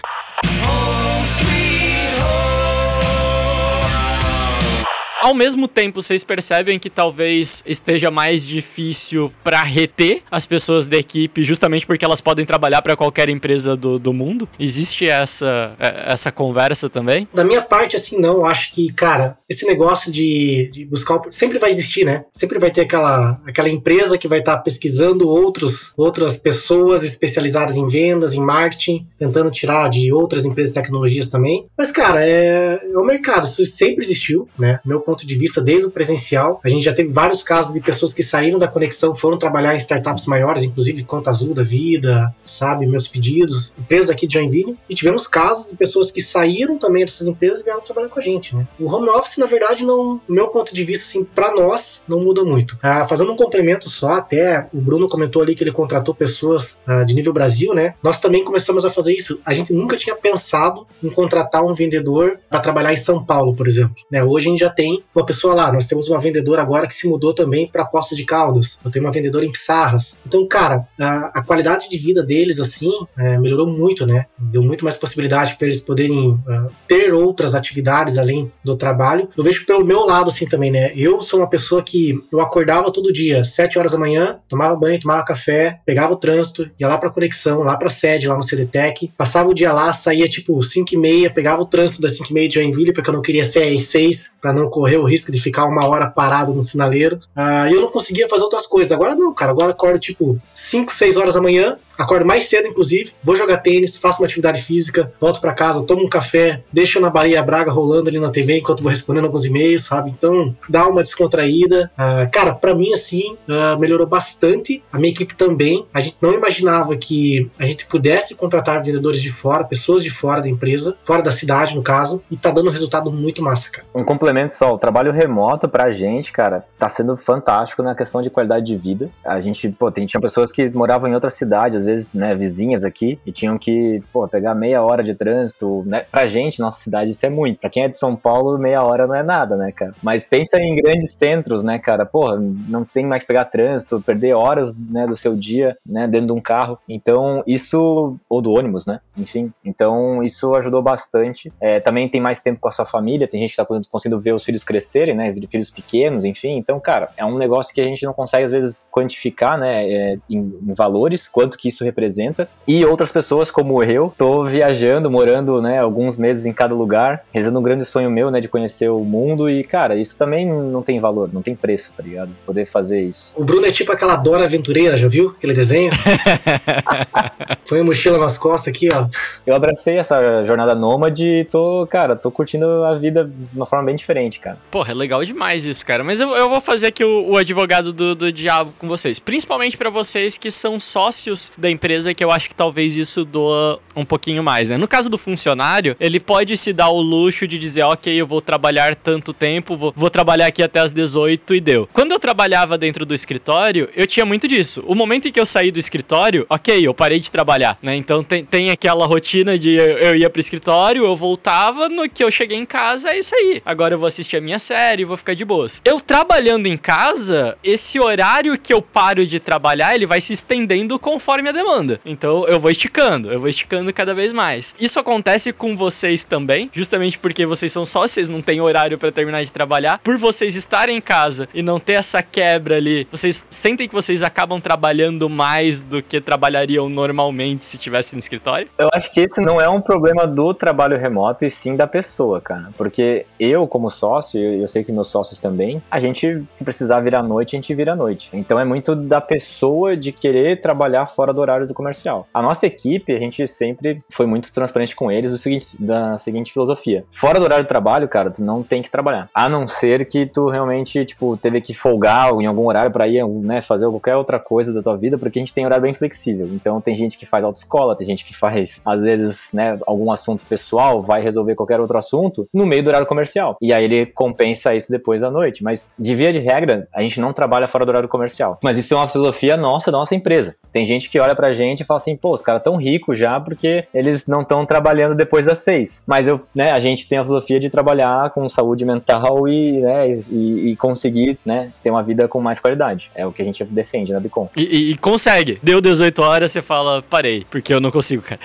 Ao 5.22 5.32
mesmo 5.32 5.68
tempo, 5.68 6.02
vocês 6.02 6.24
percebem 6.24 6.80
que 6.80 6.90
talvez 6.90 7.62
esteja 7.64 8.10
mais 8.10 8.44
difícil 8.44 9.32
para 9.44 9.62
reter 9.62 10.20
as 10.28 10.44
pessoas 10.44 10.88
da 10.88 10.96
equipe, 10.96 11.44
justamente 11.44 11.86
porque 11.86 12.04
elas 12.04 12.20
podem 12.20 12.44
trabalhar 12.44 12.82
para 12.82 12.96
qualquer 12.96 13.28
empresa 13.28 13.76
do, 13.76 14.00
do 14.00 14.12
mundo? 14.12 14.48
Existe 14.58 15.08
essa, 15.08 15.76
é, 15.78 16.12
essa 16.12 16.32
conversa 16.32 16.90
também? 16.90 17.28
Da 17.32 17.44
minha 17.44 17.62
parte, 17.62 17.94
assim, 17.94 18.18
não. 18.18 18.44
Acho 18.44 18.72
que, 18.72 18.92
cara, 18.92 19.38
esse 19.48 19.64
negócio 19.64 20.10
de, 20.10 20.68
de 20.72 20.84
buscar. 20.84 21.20
Sempre 21.30 21.60
vai 21.60 21.70
existir, 21.70 22.04
né? 22.04 22.24
Sempre 22.32 22.58
vai 22.58 22.72
ter 22.72 22.80
aquela, 22.80 23.40
aquela 23.46 23.68
empresa 23.68 24.18
que 24.18 24.26
vai 24.26 24.40
estar 24.40 24.56
tá 24.56 24.62
pesquisando 24.62 25.28
outros, 25.28 25.92
outras 25.96 26.36
pessoas 26.36 27.04
especializadas 27.04 27.76
em 27.76 27.86
vendas, 27.86 28.34
em 28.34 28.40
marketing, 28.40 29.06
tentando 29.16 29.52
tirar 29.52 29.88
de 29.88 30.12
outras 30.12 30.44
empresas 30.44 30.74
tecnologias 30.74 31.30
também. 31.30 31.64
Mas, 31.78 31.92
cara, 31.92 32.26
é, 32.26 32.80
é 32.82 32.98
o 32.98 33.04
mercado. 33.04 33.46
Isso 33.46 33.64
sempre 33.66 34.04
existiu, 34.04 34.48
né? 34.58 34.80
Meu 34.84 34.98
ponto 35.00 35.11
de 35.16 35.36
vista, 35.36 35.60
desde 35.60 35.86
o 35.86 35.90
presencial. 35.90 36.60
A 36.64 36.68
gente 36.68 36.84
já 36.84 36.92
teve 36.92 37.10
vários 37.10 37.42
casos 37.42 37.72
de 37.72 37.80
pessoas 37.80 38.14
que 38.14 38.22
saíram 38.22 38.58
da 38.58 38.68
conexão, 38.68 39.14
foram 39.14 39.38
trabalhar 39.38 39.74
em 39.74 39.78
startups 39.78 40.26
maiores, 40.26 40.62
inclusive 40.62 41.04
Conta 41.04 41.30
Azul 41.30 41.54
da 41.54 41.62
Vida, 41.62 42.34
sabe, 42.44 42.86
Meus 42.86 43.06
Pedidos, 43.06 43.74
empresas 43.78 44.10
aqui 44.10 44.26
de 44.26 44.34
Joinville. 44.34 44.76
E 44.88 44.94
tivemos 44.94 45.26
casos 45.26 45.68
de 45.68 45.76
pessoas 45.76 46.10
que 46.10 46.22
saíram 46.22 46.78
também 46.78 47.04
dessas 47.04 47.26
empresas 47.26 47.60
e 47.60 47.64
vieram 47.64 47.80
trabalhar 47.80 48.08
com 48.08 48.18
a 48.18 48.22
gente, 48.22 48.54
né? 48.56 48.66
O 48.78 48.90
home 48.90 49.08
office, 49.08 49.36
na 49.36 49.46
verdade, 49.46 49.84
não, 49.84 50.20
meu 50.28 50.48
ponto 50.48 50.74
de 50.74 50.84
vista, 50.84 51.04
assim, 51.04 51.24
para 51.24 51.54
nós, 51.54 52.02
não 52.08 52.20
muda 52.20 52.44
muito. 52.44 52.78
Ah, 52.82 53.06
fazendo 53.06 53.32
um 53.32 53.36
complemento 53.36 53.88
só, 53.88 54.14
até 54.14 54.66
o 54.72 54.80
Bruno 54.80 55.08
comentou 55.08 55.42
ali 55.42 55.54
que 55.54 55.62
ele 55.62 55.72
contratou 55.72 56.14
pessoas 56.14 56.78
ah, 56.86 57.04
de 57.04 57.14
nível 57.14 57.32
Brasil, 57.32 57.74
né? 57.74 57.94
Nós 58.02 58.18
também 58.18 58.44
começamos 58.44 58.84
a 58.84 58.90
fazer 58.90 59.14
isso. 59.14 59.40
A 59.44 59.54
gente 59.54 59.72
nunca 59.72 59.96
tinha 59.96 60.14
pensado 60.14 60.86
em 61.02 61.10
contratar 61.10 61.64
um 61.64 61.74
vendedor 61.74 62.38
para 62.48 62.60
trabalhar 62.60 62.92
em 62.92 62.96
São 62.96 63.24
Paulo, 63.24 63.54
por 63.54 63.66
exemplo. 63.66 63.96
Né? 64.10 64.22
Hoje 64.22 64.46
a 64.46 64.50
gente 64.50 64.60
já 64.60 64.70
tem 64.70 65.01
uma 65.14 65.24
pessoa 65.26 65.54
lá, 65.54 65.72
nós 65.72 65.86
temos 65.86 66.08
uma 66.08 66.20
vendedora 66.20 66.62
agora 66.62 66.86
que 66.86 66.94
se 66.94 67.08
mudou 67.08 67.34
também 67.34 67.66
para 67.66 67.84
Poços 67.84 68.16
de 68.16 68.24
Caldas. 68.24 68.78
Eu 68.84 68.90
tenho 68.90 69.04
uma 69.04 69.12
vendedora 69.12 69.44
em 69.44 69.52
Pissarras. 69.52 70.16
Então, 70.26 70.46
cara, 70.46 70.86
a, 70.98 71.40
a 71.40 71.42
qualidade 71.42 71.88
de 71.88 71.96
vida 71.96 72.22
deles, 72.22 72.60
assim, 72.60 72.90
é, 73.16 73.38
melhorou 73.38 73.66
muito, 73.66 74.06
né? 74.06 74.26
Deu 74.38 74.62
muito 74.62 74.84
mais 74.84 74.96
possibilidade 74.96 75.56
para 75.56 75.66
eles 75.66 75.80
poderem 75.80 76.30
uh, 76.30 76.70
ter 76.88 77.12
outras 77.12 77.54
atividades 77.54 78.18
além 78.18 78.50
do 78.64 78.76
trabalho. 78.76 79.28
Eu 79.36 79.44
vejo 79.44 79.66
pelo 79.66 79.84
meu 79.84 80.00
lado, 80.06 80.30
assim, 80.30 80.46
também, 80.46 80.70
né? 80.70 80.92
Eu 80.94 81.20
sou 81.20 81.40
uma 81.40 81.48
pessoa 81.48 81.82
que 81.82 82.22
eu 82.32 82.40
acordava 82.40 82.92
todo 82.92 83.12
dia, 83.12 83.44
7 83.44 83.78
horas 83.78 83.92
da 83.92 83.98
manhã, 83.98 84.38
tomava 84.48 84.74
banho, 84.76 85.00
tomava 85.00 85.24
café, 85.24 85.80
pegava 85.84 86.12
o 86.12 86.16
trânsito, 86.16 86.70
ia 86.78 86.88
lá 86.88 86.98
pra 86.98 87.10
conexão, 87.10 87.60
lá 87.60 87.76
pra 87.76 87.90
sede, 87.90 88.28
lá 88.28 88.36
no 88.36 88.42
CDTEC, 88.42 89.12
passava 89.16 89.48
o 89.48 89.54
dia 89.54 89.72
lá, 89.72 89.92
saía 89.92 90.28
tipo 90.28 90.62
5 90.62 90.94
e 90.94 90.96
meia, 90.96 91.30
pegava 91.30 91.62
o 91.62 91.66
trânsito 91.66 92.02
das 92.02 92.16
5 92.16 92.30
e 92.30 92.34
meia 92.34 92.48
de 92.48 92.54
Joinville, 92.54 92.92
porque 92.92 93.10
eu 93.10 93.14
não 93.14 93.22
queria 93.22 93.44
ser 93.44 93.72
às 93.72 93.82
6, 93.82 94.32
para 94.40 94.52
não 94.52 94.68
correr 94.68 94.91
o 94.98 95.04
risco 95.04 95.30
de 95.32 95.40
ficar 95.40 95.66
uma 95.66 95.86
hora 95.86 96.08
parado 96.08 96.52
no 96.52 96.62
sinaleiro. 96.62 97.16
Uh, 97.36 97.68
e 97.68 97.74
eu 97.74 97.80
não 97.80 97.90
conseguia 97.90 98.28
fazer 98.28 98.42
outras 98.42 98.66
coisas. 98.66 98.92
Agora 98.92 99.14
não, 99.14 99.32
cara. 99.34 99.52
Agora 99.52 99.72
acordo 99.72 99.98
tipo 99.98 100.38
5, 100.54 100.92
6 100.92 101.16
horas 101.16 101.34
da 101.34 101.40
manhã, 101.40 101.76
Acordo 101.98 102.26
mais 102.26 102.44
cedo, 102.44 102.68
inclusive, 102.68 103.12
vou 103.22 103.34
jogar 103.34 103.58
tênis, 103.58 103.96
faço 103.96 104.20
uma 104.20 104.26
atividade 104.26 104.62
física, 104.62 105.12
volto 105.20 105.40
para 105.40 105.52
casa, 105.52 105.84
tomo 105.84 106.04
um 106.04 106.08
café, 106.08 106.62
deixo 106.72 107.00
na 107.00 107.10
Bahia 107.10 107.42
Braga 107.42 107.70
rolando 107.70 108.08
ali 108.08 108.18
na 108.18 108.30
TV 108.30 108.58
enquanto 108.58 108.82
vou 108.82 108.90
respondendo 108.90 109.24
alguns 109.24 109.44
e-mails, 109.44 109.84
sabe? 109.84 110.10
Então, 110.10 110.54
dá 110.68 110.88
uma 110.88 111.02
descontraída. 111.02 111.90
Uh, 111.94 112.30
cara, 112.30 112.54
para 112.54 112.74
mim, 112.74 112.92
assim, 112.92 113.36
uh, 113.48 113.78
melhorou 113.78 114.06
bastante. 114.06 114.82
A 114.92 114.98
minha 114.98 115.10
equipe 115.10 115.34
também. 115.34 115.86
A 115.92 116.00
gente 116.00 116.16
não 116.20 116.32
imaginava 116.34 116.96
que 116.96 117.50
a 117.58 117.66
gente 117.66 117.86
pudesse 117.86 118.34
contratar 118.34 118.82
vendedores 118.82 119.20
de 119.20 119.32
fora, 119.32 119.64
pessoas 119.64 120.02
de 120.02 120.10
fora 120.10 120.40
da 120.40 120.48
empresa, 120.48 120.96
fora 121.04 121.22
da 121.22 121.30
cidade, 121.30 121.74
no 121.74 121.82
caso, 121.82 122.22
e 122.30 122.36
tá 122.36 122.50
dando 122.50 122.68
um 122.68 122.72
resultado 122.72 123.10
muito 123.10 123.42
massa, 123.42 123.70
cara. 123.70 123.86
Um 123.94 124.04
complemento 124.04 124.54
só, 124.54 124.72
o 124.72 124.78
trabalho 124.78 125.12
remoto 125.12 125.68
pra 125.68 125.90
gente, 125.90 126.32
cara, 126.32 126.64
tá 126.78 126.88
sendo 126.88 127.16
fantástico 127.16 127.82
na 127.82 127.94
questão 127.94 128.22
de 128.22 128.30
qualidade 128.30 128.66
de 128.66 128.76
vida. 128.76 129.10
A 129.24 129.40
gente, 129.40 129.68
pô, 129.70 129.90
tinha 129.90 130.20
pessoas 130.20 130.50
que 130.50 130.68
moravam 130.70 131.08
em 131.08 131.14
outra 131.14 131.30
cidade, 131.30 131.76
às 131.82 131.86
vezes, 131.86 132.12
né, 132.12 132.34
vizinhas 132.34 132.84
aqui, 132.84 133.18
e 133.26 133.32
tinham 133.32 133.58
que, 133.58 134.00
pô, 134.12 134.26
pegar 134.26 134.54
meia 134.54 134.82
hora 134.82 135.02
de 135.02 135.14
trânsito, 135.14 135.82
né? 135.86 136.04
Pra 136.10 136.26
gente, 136.26 136.60
nossa 136.60 136.82
cidade, 136.82 137.10
isso 137.10 137.24
é 137.26 137.30
muito. 137.30 137.58
Pra 137.60 137.70
quem 137.70 137.84
é 137.84 137.88
de 137.88 137.96
São 137.96 138.16
Paulo, 138.16 138.58
meia 138.58 138.82
hora 138.82 139.06
não 139.06 139.14
é 139.14 139.22
nada, 139.22 139.56
né, 139.56 139.72
cara? 139.72 139.94
Mas 140.02 140.24
pensa 140.24 140.58
em 140.58 140.76
grandes 140.76 141.12
centros, 141.12 141.62
né, 141.62 141.78
cara? 141.78 142.06
Porra, 142.06 142.38
não 142.38 142.84
tem 142.84 143.04
mais 143.04 143.24
que 143.24 143.28
pegar 143.28 143.44
trânsito, 143.46 144.00
perder 144.00 144.34
horas, 144.34 144.76
né, 144.78 145.06
do 145.06 145.16
seu 145.16 145.36
dia, 145.36 145.76
né, 145.84 146.06
dentro 146.06 146.28
de 146.28 146.32
um 146.32 146.40
carro. 146.40 146.78
Então, 146.88 147.42
isso, 147.46 148.16
ou 148.28 148.40
do 148.40 148.52
ônibus, 148.52 148.86
né? 148.86 149.00
Enfim, 149.16 149.52
então 149.64 150.22
isso 150.22 150.54
ajudou 150.54 150.82
bastante. 150.82 151.52
É, 151.60 151.80
também 151.80 152.08
tem 152.08 152.20
mais 152.20 152.42
tempo 152.42 152.60
com 152.60 152.68
a 152.68 152.72
sua 152.72 152.84
família, 152.84 153.28
tem 153.28 153.40
gente 153.40 153.50
que 153.50 153.56
tá 153.56 153.66
conseguindo 153.90 154.20
ver 154.20 154.32
os 154.32 154.44
filhos 154.44 154.64
crescerem, 154.64 155.14
né, 155.14 155.34
filhos 155.50 155.70
pequenos, 155.70 156.24
enfim. 156.24 156.56
Então, 156.56 156.78
cara, 156.80 157.10
é 157.16 157.24
um 157.24 157.38
negócio 157.38 157.74
que 157.74 157.80
a 157.80 157.84
gente 157.84 158.04
não 158.04 158.12
consegue, 158.12 158.44
às 158.44 158.50
vezes, 158.50 158.88
quantificar, 158.90 159.58
né, 159.58 159.88
é, 159.88 160.18
em, 160.28 160.38
em 160.62 160.74
valores, 160.74 161.28
quanto 161.28 161.58
que 161.58 161.70
isso 161.72 161.84
representa. 161.84 162.48
E 162.66 162.84
outras 162.84 163.10
pessoas, 163.10 163.50
como 163.50 163.82
eu, 163.82 164.12
tô 164.16 164.44
viajando, 164.44 165.10
morando, 165.10 165.60
né, 165.60 165.78
alguns 165.78 166.16
meses 166.16 166.46
em 166.46 166.52
cada 166.52 166.74
lugar, 166.74 167.24
rezando 167.32 167.58
um 167.58 167.62
grande 167.62 167.84
sonho 167.84 168.10
meu, 168.10 168.30
né, 168.30 168.40
de 168.40 168.48
conhecer 168.48 168.88
o 168.88 169.00
mundo. 169.00 169.48
E, 169.48 169.64
cara, 169.64 169.96
isso 169.96 170.16
também 170.16 170.46
não 170.46 170.82
tem 170.82 171.00
valor, 171.00 171.30
não 171.32 171.42
tem 171.42 171.54
preço, 171.54 171.92
tá 171.96 172.02
ligado? 172.02 172.30
Poder 172.46 172.66
fazer 172.66 173.02
isso. 173.02 173.32
O 173.36 173.44
Bruno 173.44 173.66
é 173.66 173.72
tipo 173.72 173.92
aquela 173.92 174.16
Dora 174.16 174.44
Aventureira, 174.44 174.96
já 174.96 175.08
viu 175.08 175.34
aquele 175.36 175.52
desenho? 175.52 175.92
Foi 177.64 177.80
a 177.80 177.84
mochila 177.84 178.18
nas 178.18 178.36
costas 178.36 178.68
aqui, 178.68 178.88
ó. 178.92 179.06
Eu 179.46 179.54
abracei 179.54 179.96
essa 179.96 180.44
jornada 180.44 180.74
nômade 180.74 181.26
e 181.26 181.44
tô, 181.44 181.86
cara, 181.88 182.14
tô 182.14 182.30
curtindo 182.30 182.66
a 182.84 182.94
vida 182.96 183.24
de 183.24 183.56
uma 183.56 183.66
forma 183.66 183.86
bem 183.86 183.96
diferente, 183.96 184.38
cara. 184.38 184.58
Porra, 184.70 184.92
é 184.92 184.94
legal 184.94 185.24
demais 185.24 185.64
isso, 185.64 185.84
cara. 185.84 186.04
Mas 186.04 186.20
eu, 186.20 186.30
eu 186.30 186.48
vou 186.48 186.60
fazer 186.60 186.88
aqui 186.88 187.04
o, 187.04 187.30
o 187.30 187.36
advogado 187.36 187.92
do, 187.92 188.14
do 188.14 188.32
diabo 188.32 188.72
com 188.78 188.88
vocês. 188.88 189.18
Principalmente 189.18 189.76
para 189.76 189.90
vocês 189.90 190.36
que 190.36 190.50
são 190.50 190.78
sócios 190.78 191.50
da 191.62 191.70
empresa, 191.70 192.12
que 192.12 192.22
eu 192.22 192.30
acho 192.30 192.48
que 192.48 192.54
talvez 192.54 192.96
isso 192.96 193.24
doa 193.24 193.80
um 193.94 194.04
pouquinho 194.04 194.42
mais, 194.42 194.68
né? 194.68 194.76
No 194.76 194.88
caso 194.88 195.08
do 195.08 195.16
funcionário, 195.16 195.96
ele 195.98 196.18
pode 196.20 196.56
se 196.56 196.72
dar 196.72 196.88
o 196.88 197.00
luxo 197.00 197.46
de 197.46 197.58
dizer, 197.58 197.82
ok, 197.82 198.12
eu 198.14 198.26
vou 198.26 198.40
trabalhar 198.40 198.94
tanto 198.94 199.32
tempo, 199.32 199.76
vou, 199.76 199.92
vou 199.96 200.10
trabalhar 200.10 200.46
aqui 200.46 200.62
até 200.62 200.80
as 200.80 200.92
18 200.92 201.54
e 201.54 201.60
deu. 201.60 201.88
Quando 201.92 202.12
eu 202.12 202.18
trabalhava 202.18 202.76
dentro 202.76 203.06
do 203.06 203.14
escritório, 203.14 203.88
eu 203.94 204.06
tinha 204.06 204.26
muito 204.26 204.48
disso. 204.48 204.82
O 204.86 204.94
momento 204.94 205.28
em 205.28 205.32
que 205.32 205.38
eu 205.38 205.46
saí 205.46 205.70
do 205.70 205.78
escritório, 205.78 206.44
ok, 206.50 206.86
eu 206.86 206.92
parei 206.92 207.20
de 207.20 207.30
trabalhar, 207.30 207.78
né? 207.80 207.94
Então 207.94 208.24
tem, 208.24 208.44
tem 208.44 208.70
aquela 208.70 209.06
rotina 209.06 209.58
de 209.58 209.70
eu, 209.74 209.98
eu 209.98 210.16
ia 210.16 210.28
pro 210.28 210.40
escritório, 210.40 211.04
eu 211.04 211.16
voltava, 211.16 211.88
no 211.88 212.08
que 212.08 212.24
eu 212.24 212.30
cheguei 212.30 212.58
em 212.58 212.66
casa, 212.66 213.10
é 213.10 213.18
isso 213.18 213.34
aí. 213.34 213.62
Agora 213.64 213.94
eu 213.94 213.98
vou 213.98 214.06
assistir 214.06 214.36
a 214.36 214.40
minha 214.40 214.58
série, 214.58 215.04
vou 215.04 215.16
ficar 215.16 215.34
de 215.34 215.44
boas. 215.44 215.80
Eu 215.84 216.00
trabalhando 216.00 216.66
em 216.66 216.76
casa, 216.76 217.56
esse 217.62 218.00
horário 218.00 218.58
que 218.58 218.72
eu 218.72 218.82
paro 218.82 219.24
de 219.26 219.38
trabalhar, 219.38 219.94
ele 219.94 220.06
vai 220.06 220.20
se 220.20 220.32
estendendo 220.32 220.98
conforme 220.98 221.51
demanda. 221.52 222.00
Então 222.04 222.46
eu 222.46 222.58
vou 222.58 222.70
esticando, 222.70 223.32
eu 223.32 223.40
vou 223.40 223.48
esticando 223.48 223.92
cada 223.92 224.14
vez 224.14 224.32
mais. 224.32 224.74
Isso 224.80 224.98
acontece 224.98 225.52
com 225.52 225.76
vocês 225.76 226.24
também, 226.24 226.70
justamente 226.72 227.18
porque 227.18 227.46
vocês 227.46 227.70
são 227.70 227.84
só 227.84 228.02
vocês 228.02 228.28
não 228.28 228.42
têm 228.42 228.60
horário 228.60 228.98
para 228.98 229.12
terminar 229.12 229.42
de 229.42 229.52
trabalhar. 229.52 229.98
Por 229.98 230.18
vocês 230.18 230.54
estarem 230.54 230.96
em 230.96 231.00
casa 231.00 231.48
e 231.54 231.62
não 231.62 231.78
ter 231.78 231.94
essa 231.94 232.22
quebra 232.22 232.76
ali, 232.76 233.06
vocês 233.10 233.46
sentem 233.50 233.88
que 233.88 233.94
vocês 233.94 234.22
acabam 234.22 234.60
trabalhando 234.60 235.28
mais 235.28 235.82
do 235.82 236.02
que 236.02 236.20
trabalhariam 236.20 236.88
normalmente 236.88 237.64
se 237.64 237.78
tivesse 237.78 238.14
no 238.14 238.18
escritório? 238.18 238.68
Eu 238.78 238.88
acho 238.92 239.12
que 239.12 239.20
esse 239.20 239.40
não 239.40 239.60
é 239.60 239.68
um 239.68 239.80
problema 239.80 240.26
do 240.26 240.52
trabalho 240.54 240.98
remoto 240.98 241.44
e 241.44 241.50
sim 241.50 241.76
da 241.76 241.86
pessoa, 241.86 242.40
cara. 242.40 242.70
Porque 242.76 243.26
eu, 243.38 243.66
como 243.66 243.90
sócio, 243.90 244.40
eu 244.40 244.66
sei 244.66 244.84
que 244.84 244.92
meus 244.92 245.08
sócios 245.08 245.38
também, 245.38 245.82
a 245.90 246.00
gente, 246.00 246.42
se 246.50 246.64
precisar 246.64 247.00
virar 247.00 247.22
noite, 247.22 247.54
a 247.54 247.58
gente 247.58 247.74
vira 247.74 247.94
noite. 247.94 248.30
Então 248.32 248.58
é 248.58 248.64
muito 248.64 248.94
da 248.94 249.20
pessoa 249.20 249.96
de 249.96 250.12
querer 250.12 250.60
trabalhar 250.60 251.06
fora 251.06 251.32
do 251.32 251.41
horário 251.42 251.66
do 251.66 251.74
comercial. 251.74 252.26
A 252.32 252.42
nossa 252.42 252.66
equipe, 252.66 253.12
a 253.12 253.18
gente 253.18 253.46
sempre 253.46 254.02
foi 254.10 254.26
muito 254.26 254.52
transparente 254.52 254.94
com 254.94 255.10
eles, 255.10 255.32
o 255.32 255.38
seguinte, 255.38 255.82
da 255.82 256.18
seguinte 256.18 256.52
filosofia. 256.52 257.04
Fora 257.10 257.38
do 257.38 257.44
horário 257.44 257.64
do 257.64 257.68
trabalho, 257.68 258.08
cara, 258.08 258.30
tu 258.30 258.42
não 258.42 258.62
tem 258.62 258.82
que 258.82 258.90
trabalhar. 258.90 259.28
A 259.34 259.48
não 259.48 259.66
ser 259.66 260.06
que 260.06 260.26
tu 260.26 260.48
realmente, 260.48 261.04
tipo, 261.04 261.36
teve 261.36 261.60
que 261.60 261.74
folgar 261.74 262.32
em 262.40 262.46
algum 262.46 262.66
horário 262.66 262.90
para 262.90 263.06
ir, 263.08 263.24
né, 263.26 263.60
fazer 263.60 263.88
qualquer 263.88 264.16
outra 264.16 264.38
coisa 264.38 264.72
da 264.72 264.82
tua 264.82 264.96
vida, 264.96 265.18
porque 265.18 265.38
a 265.38 265.42
gente 265.42 265.52
tem 265.52 265.64
horário 265.64 265.82
bem 265.82 265.94
flexível. 265.94 266.46
Então 266.52 266.80
tem 266.80 266.94
gente 266.94 267.18
que 267.18 267.26
faz 267.26 267.44
autoescola, 267.44 267.96
tem 267.96 268.06
gente 268.06 268.24
que 268.24 268.36
faz, 268.36 268.82
às 268.84 269.02
vezes, 269.02 269.52
né, 269.52 269.78
algum 269.86 270.10
assunto 270.10 270.44
pessoal, 270.46 271.02
vai 271.02 271.22
resolver 271.22 271.54
qualquer 271.54 271.80
outro 271.80 271.98
assunto 271.98 272.48
no 272.52 272.66
meio 272.66 272.82
do 272.82 272.88
horário 272.88 273.06
comercial. 273.06 273.56
E 273.60 273.72
aí 273.72 273.84
ele 273.84 274.06
compensa 274.06 274.74
isso 274.74 274.90
depois 274.90 275.20
da 275.20 275.30
noite. 275.30 275.62
Mas, 275.62 275.92
de 275.98 276.14
via 276.14 276.32
de 276.32 276.38
regra, 276.38 276.88
a 276.94 277.02
gente 277.02 277.20
não 277.20 277.32
trabalha 277.32 277.68
fora 277.68 277.84
do 277.84 277.88
horário 277.88 278.08
comercial. 278.08 278.58
Mas 278.62 278.76
isso 278.76 278.94
é 278.94 278.96
uma 278.96 279.08
filosofia 279.08 279.56
nossa, 279.56 279.90
da 279.90 279.98
nossa 279.98 280.14
empresa. 280.14 280.56
Tem 280.72 280.84
gente 280.86 281.10
que 281.10 281.18
olha 281.18 281.31
pra 281.34 281.50
gente 281.50 281.80
e 281.80 281.84
fala 281.84 281.98
assim, 281.98 282.16
pô, 282.16 282.32
os 282.32 282.42
caras 282.42 282.62
tão 282.62 282.76
ricos 282.76 283.18
já 283.18 283.40
porque 283.40 283.84
eles 283.92 284.26
não 284.26 284.42
estão 284.42 284.64
trabalhando 284.64 285.14
depois 285.14 285.46
das 285.46 285.58
seis. 285.58 286.02
Mas 286.06 286.28
eu, 286.28 286.40
né, 286.54 286.72
a 286.72 286.80
gente 286.80 287.08
tem 287.08 287.18
a 287.18 287.24
filosofia 287.24 287.58
de 287.58 287.70
trabalhar 287.70 288.30
com 288.30 288.48
saúde 288.48 288.84
mental 288.84 289.48
e, 289.48 289.80
né, 289.80 290.12
e, 290.30 290.70
e 290.70 290.76
conseguir, 290.76 291.38
né, 291.44 291.70
ter 291.82 291.90
uma 291.90 292.02
vida 292.02 292.28
com 292.28 292.40
mais 292.40 292.60
qualidade. 292.60 293.10
É 293.14 293.26
o 293.26 293.32
que 293.32 293.42
a 293.42 293.44
gente 293.44 293.64
defende 293.64 294.12
na 294.12 294.20
Bicom. 294.20 294.48
E, 294.56 294.62
e, 294.62 294.92
e 294.92 294.96
consegue. 294.96 295.58
Deu 295.62 295.80
18 295.80 296.22
horas, 296.22 296.50
você 296.50 296.62
fala, 296.62 297.02
parei, 297.02 297.46
porque 297.50 297.72
eu 297.72 297.80
não 297.80 297.90
consigo, 297.90 298.22
cara. 298.22 298.40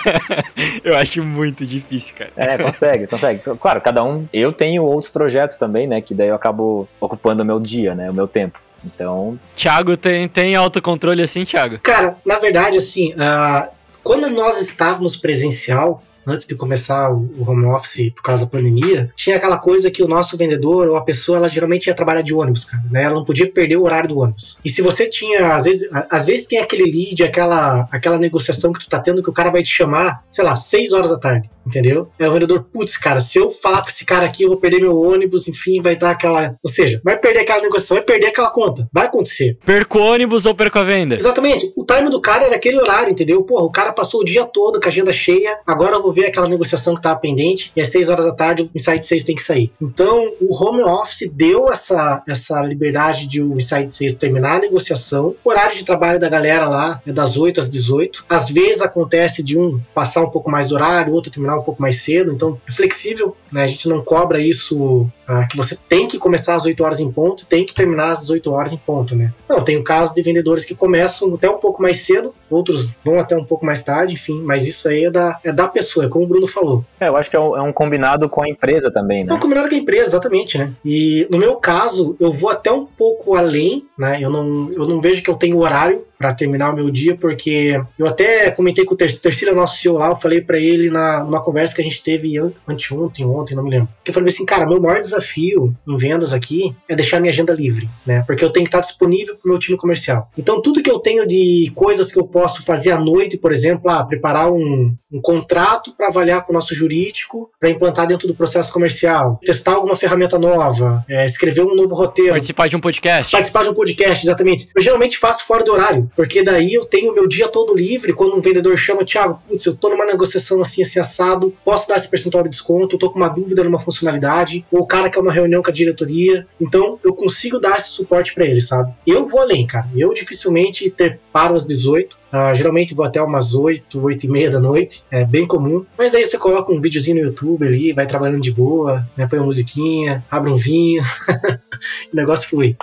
eu 0.84 0.96
acho 0.96 1.22
muito 1.22 1.66
difícil, 1.66 2.14
cara. 2.16 2.30
É, 2.36 2.58
consegue, 2.58 3.06
consegue. 3.06 3.40
Claro, 3.60 3.80
cada 3.80 4.02
um. 4.04 4.26
Eu 4.32 4.52
tenho 4.52 4.84
outros 4.84 5.10
projetos 5.12 5.56
também, 5.56 5.86
né, 5.86 6.00
que 6.00 6.14
daí 6.14 6.28
eu 6.28 6.34
acabo 6.34 6.88
ocupando 7.00 7.42
o 7.42 7.46
meu 7.46 7.58
dia, 7.58 7.94
né, 7.94 8.10
o 8.10 8.14
meu 8.14 8.26
tempo. 8.26 8.58
Então. 8.84 9.38
Thiago, 9.54 9.96
tem, 9.96 10.28
tem 10.28 10.56
autocontrole 10.56 11.22
assim, 11.22 11.44
Thiago? 11.44 11.78
Cara, 11.80 12.16
na 12.24 12.38
verdade, 12.38 12.76
assim, 12.76 13.12
uh, 13.12 13.70
quando 14.02 14.28
nós 14.30 14.60
estávamos 14.60 15.16
presencial, 15.16 16.02
antes 16.26 16.46
de 16.46 16.54
começar 16.54 17.10
o 17.10 17.28
home 17.46 17.66
office 17.66 18.12
por 18.14 18.22
causa 18.22 18.44
da 18.44 18.50
pandemia, 18.50 19.12
tinha 19.16 19.36
aquela 19.36 19.58
coisa 19.58 19.90
que 19.90 20.02
o 20.02 20.08
nosso 20.08 20.36
vendedor 20.36 20.88
ou 20.88 20.96
a 20.96 21.02
pessoa, 21.02 21.38
ela 21.38 21.48
geralmente 21.48 21.86
ia 21.86 21.94
trabalhar 21.94 22.22
de 22.22 22.34
ônibus, 22.34 22.64
cara, 22.64 22.82
né? 22.90 23.04
Ela 23.04 23.14
não 23.14 23.24
podia 23.24 23.50
perder 23.50 23.76
o 23.76 23.84
horário 23.84 24.08
do 24.08 24.18
ônibus. 24.18 24.58
E 24.64 24.70
se 24.70 24.80
você 24.82 25.08
tinha, 25.08 25.54
às 25.54 25.64
vezes, 25.64 25.88
às 26.10 26.26
vezes 26.26 26.46
tem 26.46 26.58
aquele 26.58 26.84
lead, 26.84 27.22
aquela, 27.22 27.88
aquela 27.90 28.18
negociação 28.18 28.72
que 28.72 28.80
tu 28.80 28.88
tá 28.88 28.98
tendo 28.98 29.22
que 29.22 29.30
o 29.30 29.32
cara 29.32 29.50
vai 29.50 29.62
te 29.62 29.72
chamar, 29.72 30.22
sei 30.30 30.44
lá, 30.44 30.54
6 30.56 30.92
horas 30.92 31.10
da 31.10 31.18
tarde, 31.18 31.50
entendeu? 31.66 32.08
É 32.18 32.28
o 32.28 32.32
vendedor, 32.32 32.64
putz, 32.72 32.96
cara, 32.96 33.20
se 33.20 33.38
eu 33.38 33.50
falar 33.50 33.82
com 33.82 33.88
esse 33.88 34.04
cara 34.04 34.26
aqui, 34.26 34.42
eu 34.42 34.48
vou 34.48 34.58
perder 34.58 34.80
meu 34.80 34.96
ônibus, 34.98 35.48
enfim, 35.48 35.80
vai 35.80 35.96
dar 35.96 36.10
aquela, 36.10 36.56
ou 36.62 36.70
seja, 36.70 37.00
vai 37.04 37.18
perder 37.18 37.40
aquela 37.40 37.62
negociação, 37.62 37.96
vai 37.96 38.04
perder 38.04 38.28
aquela 38.28 38.50
conta, 38.50 38.88
vai 38.92 39.06
acontecer. 39.06 39.58
Perco 39.64 39.98
o 39.98 40.02
ônibus 40.02 40.46
ou 40.46 40.54
perco 40.54 40.78
a 40.78 40.84
venda? 40.84 41.14
Exatamente. 41.14 41.72
O 41.76 41.84
time 41.84 42.10
do 42.10 42.20
cara 42.20 42.46
era 42.46 42.56
aquele 42.56 42.78
horário, 42.78 43.10
entendeu? 43.10 43.42
Porra, 43.42 43.64
o 43.64 43.72
cara 43.72 43.92
passou 43.92 44.20
o 44.20 44.24
dia 44.24 44.44
todo 44.44 44.80
com 44.80 44.86
a 44.86 44.88
agenda 44.88 45.12
cheia, 45.12 45.58
agora 45.66 45.96
eu 45.96 46.02
vou 46.02 46.12
ver 46.12 46.26
aquela 46.26 46.48
negociação 46.48 46.94
que 46.94 47.02
tava 47.02 47.18
pendente, 47.18 47.72
e 47.74 47.80
às 47.80 47.88
6 47.88 48.08
horas 48.08 48.26
da 48.26 48.32
tarde 48.32 48.62
o 48.62 48.70
Insight 48.74 49.04
6 49.04 49.24
tem 49.24 49.36
que 49.36 49.42
sair. 49.42 49.72
Então, 49.80 50.34
o 50.40 50.54
home 50.54 50.82
office 50.82 51.30
deu 51.32 51.68
essa, 51.68 52.22
essa 52.28 52.60
liberdade 52.62 53.26
de 53.26 53.42
o 53.42 53.56
Insight 53.56 53.94
6 53.94 54.14
terminar 54.14 54.56
a 54.56 54.60
negociação. 54.60 55.34
O 55.44 55.50
horário 55.50 55.76
de 55.76 55.84
trabalho 55.84 56.18
da 56.18 56.28
galera 56.28 56.68
lá 56.68 57.02
é 57.06 57.12
das 57.12 57.36
8 57.36 57.60
às 57.60 57.70
18. 57.70 58.24
Às 58.28 58.48
vezes 58.48 58.82
acontece 58.82 59.42
de 59.42 59.58
um 59.58 59.80
passar 59.94 60.22
um 60.22 60.30
pouco 60.30 60.50
mais 60.50 60.68
do 60.68 60.74
horário, 60.74 61.12
outro 61.12 61.30
terminar 61.30 61.51
terminar 61.52 61.58
um 61.58 61.62
pouco 61.62 61.80
mais 61.80 62.02
cedo, 62.02 62.32
então 62.32 62.58
é 62.66 62.72
flexível, 62.72 63.36
né? 63.50 63.64
A 63.64 63.66
gente 63.66 63.88
não 63.88 64.02
cobra 64.02 64.40
isso 64.40 65.06
ah, 65.26 65.46
que 65.46 65.56
você 65.56 65.76
tem 65.88 66.08
que 66.08 66.18
começar 66.18 66.56
às 66.56 66.64
8 66.64 66.82
horas 66.82 67.00
em 67.00 67.10
ponto, 67.10 67.46
tem 67.46 67.64
que 67.64 67.74
terminar 67.74 68.10
às 68.10 68.20
18 68.20 68.50
horas 68.50 68.72
em 68.72 68.76
ponto, 68.76 69.14
né? 69.14 69.32
Não, 69.48 69.60
tem 69.62 69.76
o 69.76 69.84
caso 69.84 70.14
de 70.14 70.22
vendedores 70.22 70.64
que 70.64 70.74
começam 70.74 71.34
até 71.34 71.48
um 71.48 71.58
pouco 71.58 71.82
mais 71.82 71.98
cedo, 71.98 72.34
outros 72.50 72.96
vão 73.04 73.18
até 73.18 73.36
um 73.36 73.44
pouco 73.44 73.64
mais 73.64 73.84
tarde, 73.84 74.14
enfim, 74.14 74.42
mas 74.42 74.66
isso 74.66 74.88
aí 74.88 75.04
é 75.04 75.10
da, 75.10 75.38
é 75.44 75.52
da 75.52 75.68
pessoa, 75.68 76.06
é 76.06 76.08
como 76.08 76.24
o 76.24 76.28
Bruno 76.28 76.46
falou. 76.46 76.84
É, 77.00 77.08
eu 77.08 77.16
acho 77.16 77.30
que 77.30 77.36
é 77.36 77.40
um, 77.40 77.56
é 77.56 77.62
um 77.62 77.72
combinado 77.72 78.28
com 78.28 78.42
a 78.42 78.48
empresa 78.48 78.90
também, 78.90 79.24
né? 79.24 79.32
É 79.32 79.34
um 79.34 79.40
combinado 79.40 79.68
com 79.68 79.74
a 79.74 79.78
empresa, 79.78 80.10
exatamente, 80.10 80.58
né? 80.58 80.72
E 80.84 81.26
no 81.30 81.38
meu 81.38 81.56
caso, 81.56 82.16
eu 82.18 82.32
vou 82.32 82.50
até 82.50 82.70
um 82.70 82.84
pouco 82.84 83.34
além, 83.34 83.84
né? 83.98 84.18
Eu 84.20 84.30
não, 84.30 84.72
eu 84.72 84.86
não 84.86 85.00
vejo 85.00 85.22
que 85.22 85.30
eu 85.30 85.34
tenho 85.34 85.58
horário 85.58 86.04
para 86.22 86.34
terminar 86.34 86.72
o 86.72 86.76
meu 86.76 86.88
dia, 86.88 87.16
porque 87.16 87.82
eu 87.98 88.06
até 88.06 88.48
comentei 88.52 88.84
com 88.84 88.94
o 88.94 88.96
Terceira, 88.96 89.52
nosso 89.52 89.80
CEO 89.80 89.98
lá, 89.98 90.06
eu 90.06 90.16
falei 90.16 90.40
para 90.40 90.56
ele 90.56 90.88
na, 90.88 91.24
numa 91.24 91.42
conversa 91.42 91.74
que 91.74 91.80
a 91.80 91.84
gente 91.84 92.00
teve 92.00 92.38
anteontem, 92.68 93.26
ontem, 93.26 93.56
não 93.56 93.64
me 93.64 93.70
lembro. 93.70 93.88
Que 94.04 94.10
eu 94.10 94.14
falei 94.14 94.28
assim, 94.28 94.46
cara, 94.46 94.64
meu 94.64 94.80
maior 94.80 95.00
desafio 95.00 95.74
em 95.86 95.96
vendas 95.96 96.32
aqui 96.32 96.76
é 96.88 96.94
deixar 96.94 97.18
minha 97.18 97.32
agenda 97.32 97.52
livre, 97.52 97.90
né? 98.06 98.22
Porque 98.24 98.44
eu 98.44 98.50
tenho 98.50 98.64
que 98.64 98.68
estar 98.68 98.80
disponível 98.80 99.34
pro 99.34 99.50
meu 99.50 99.58
time 99.58 99.76
comercial. 99.76 100.30
Então, 100.38 100.62
tudo 100.62 100.80
que 100.80 100.90
eu 100.90 101.00
tenho 101.00 101.26
de 101.26 101.72
coisas 101.74 102.12
que 102.12 102.20
eu 102.20 102.24
posso 102.24 102.62
fazer 102.62 102.92
à 102.92 103.00
noite, 103.00 103.36
por 103.36 103.50
exemplo, 103.50 103.90
ah, 103.90 104.04
preparar 104.04 104.48
um, 104.48 104.94
um 105.12 105.20
contrato 105.20 105.92
para 105.96 106.06
avaliar 106.06 106.44
com 106.46 106.52
o 106.52 106.54
nosso 106.54 106.72
jurídico, 106.72 107.50
para 107.58 107.68
implantar 107.68 108.06
dentro 108.06 108.28
do 108.28 108.34
processo 108.34 108.72
comercial, 108.72 109.40
testar 109.44 109.72
alguma 109.72 109.96
ferramenta 109.96 110.38
nova, 110.38 111.04
é, 111.08 111.24
escrever 111.26 111.62
um 111.62 111.74
novo 111.74 111.96
roteiro. 111.96 112.30
Participar 112.30 112.68
de 112.68 112.76
um 112.76 112.80
podcast. 112.80 113.32
Participar 113.32 113.64
de 113.64 113.70
um 113.70 113.74
podcast, 113.74 114.24
exatamente. 114.24 114.68
Eu 114.76 114.80
geralmente 114.80 115.18
faço 115.18 115.44
fora 115.44 115.64
do 115.64 115.72
horário 115.72 116.11
porque 116.16 116.42
daí 116.42 116.74
eu 116.74 116.84
tenho 116.84 117.14
meu 117.14 117.26
dia 117.26 117.48
todo 117.48 117.74
livre. 117.74 118.12
Quando 118.12 118.36
um 118.36 118.40
vendedor 118.40 118.76
chama, 118.76 119.04
Thiago, 119.04 119.40
putz, 119.48 119.64
eu 119.66 119.76
tô 119.76 119.88
numa 119.88 120.04
negociação 120.04 120.60
assim, 120.60 120.82
assim, 120.82 121.00
assado, 121.00 121.54
posso 121.64 121.88
dar 121.88 121.96
esse 121.96 122.08
percentual 122.08 122.44
de 122.44 122.50
desconto, 122.50 122.96
eu 122.96 122.98
tô 122.98 123.10
com 123.10 123.18
uma 123.18 123.28
dúvida 123.28 123.64
numa 123.64 123.78
funcionalidade, 123.78 124.64
ou 124.70 124.80
o 124.80 124.86
cara 124.86 125.10
quer 125.10 125.20
uma 125.20 125.32
reunião 125.32 125.62
com 125.62 125.70
a 125.70 125.74
diretoria, 125.74 126.46
então 126.60 126.98
eu 127.04 127.14
consigo 127.14 127.58
dar 127.58 127.76
esse 127.76 127.90
suporte 127.90 128.34
para 128.34 128.44
ele, 128.44 128.60
sabe? 128.60 128.92
Eu 129.06 129.26
vou 129.26 129.40
além, 129.40 129.66
cara. 129.66 129.88
Eu 129.96 130.12
dificilmente 130.12 130.90
ter 130.90 131.20
paro 131.32 131.54
às 131.54 131.66
18, 131.66 132.22
Uh, 132.32 132.54
geralmente 132.54 132.94
vou 132.94 133.04
até 133.04 133.20
umas 133.20 133.54
8, 133.54 134.02
8 134.02 134.24
e 134.24 134.28
meia 134.30 134.50
da 134.50 134.58
noite, 134.58 135.04
é 135.10 135.22
bem 135.22 135.46
comum. 135.46 135.84
Mas 135.98 136.12
daí 136.12 136.24
você 136.24 136.38
coloca 136.38 136.72
um 136.72 136.80
videozinho 136.80 137.16
no 137.16 137.28
YouTube 137.28 137.66
ali, 137.66 137.92
vai 137.92 138.06
trabalhando 138.06 138.40
de 138.40 138.50
boa, 138.50 139.06
né, 139.14 139.26
põe 139.26 139.38
uma 139.38 139.44
musiquinha, 139.44 140.24
abre 140.30 140.50
um 140.50 140.56
vinho, 140.56 141.02
o 142.10 142.16
negócio 142.16 142.48
flui. 142.48 142.74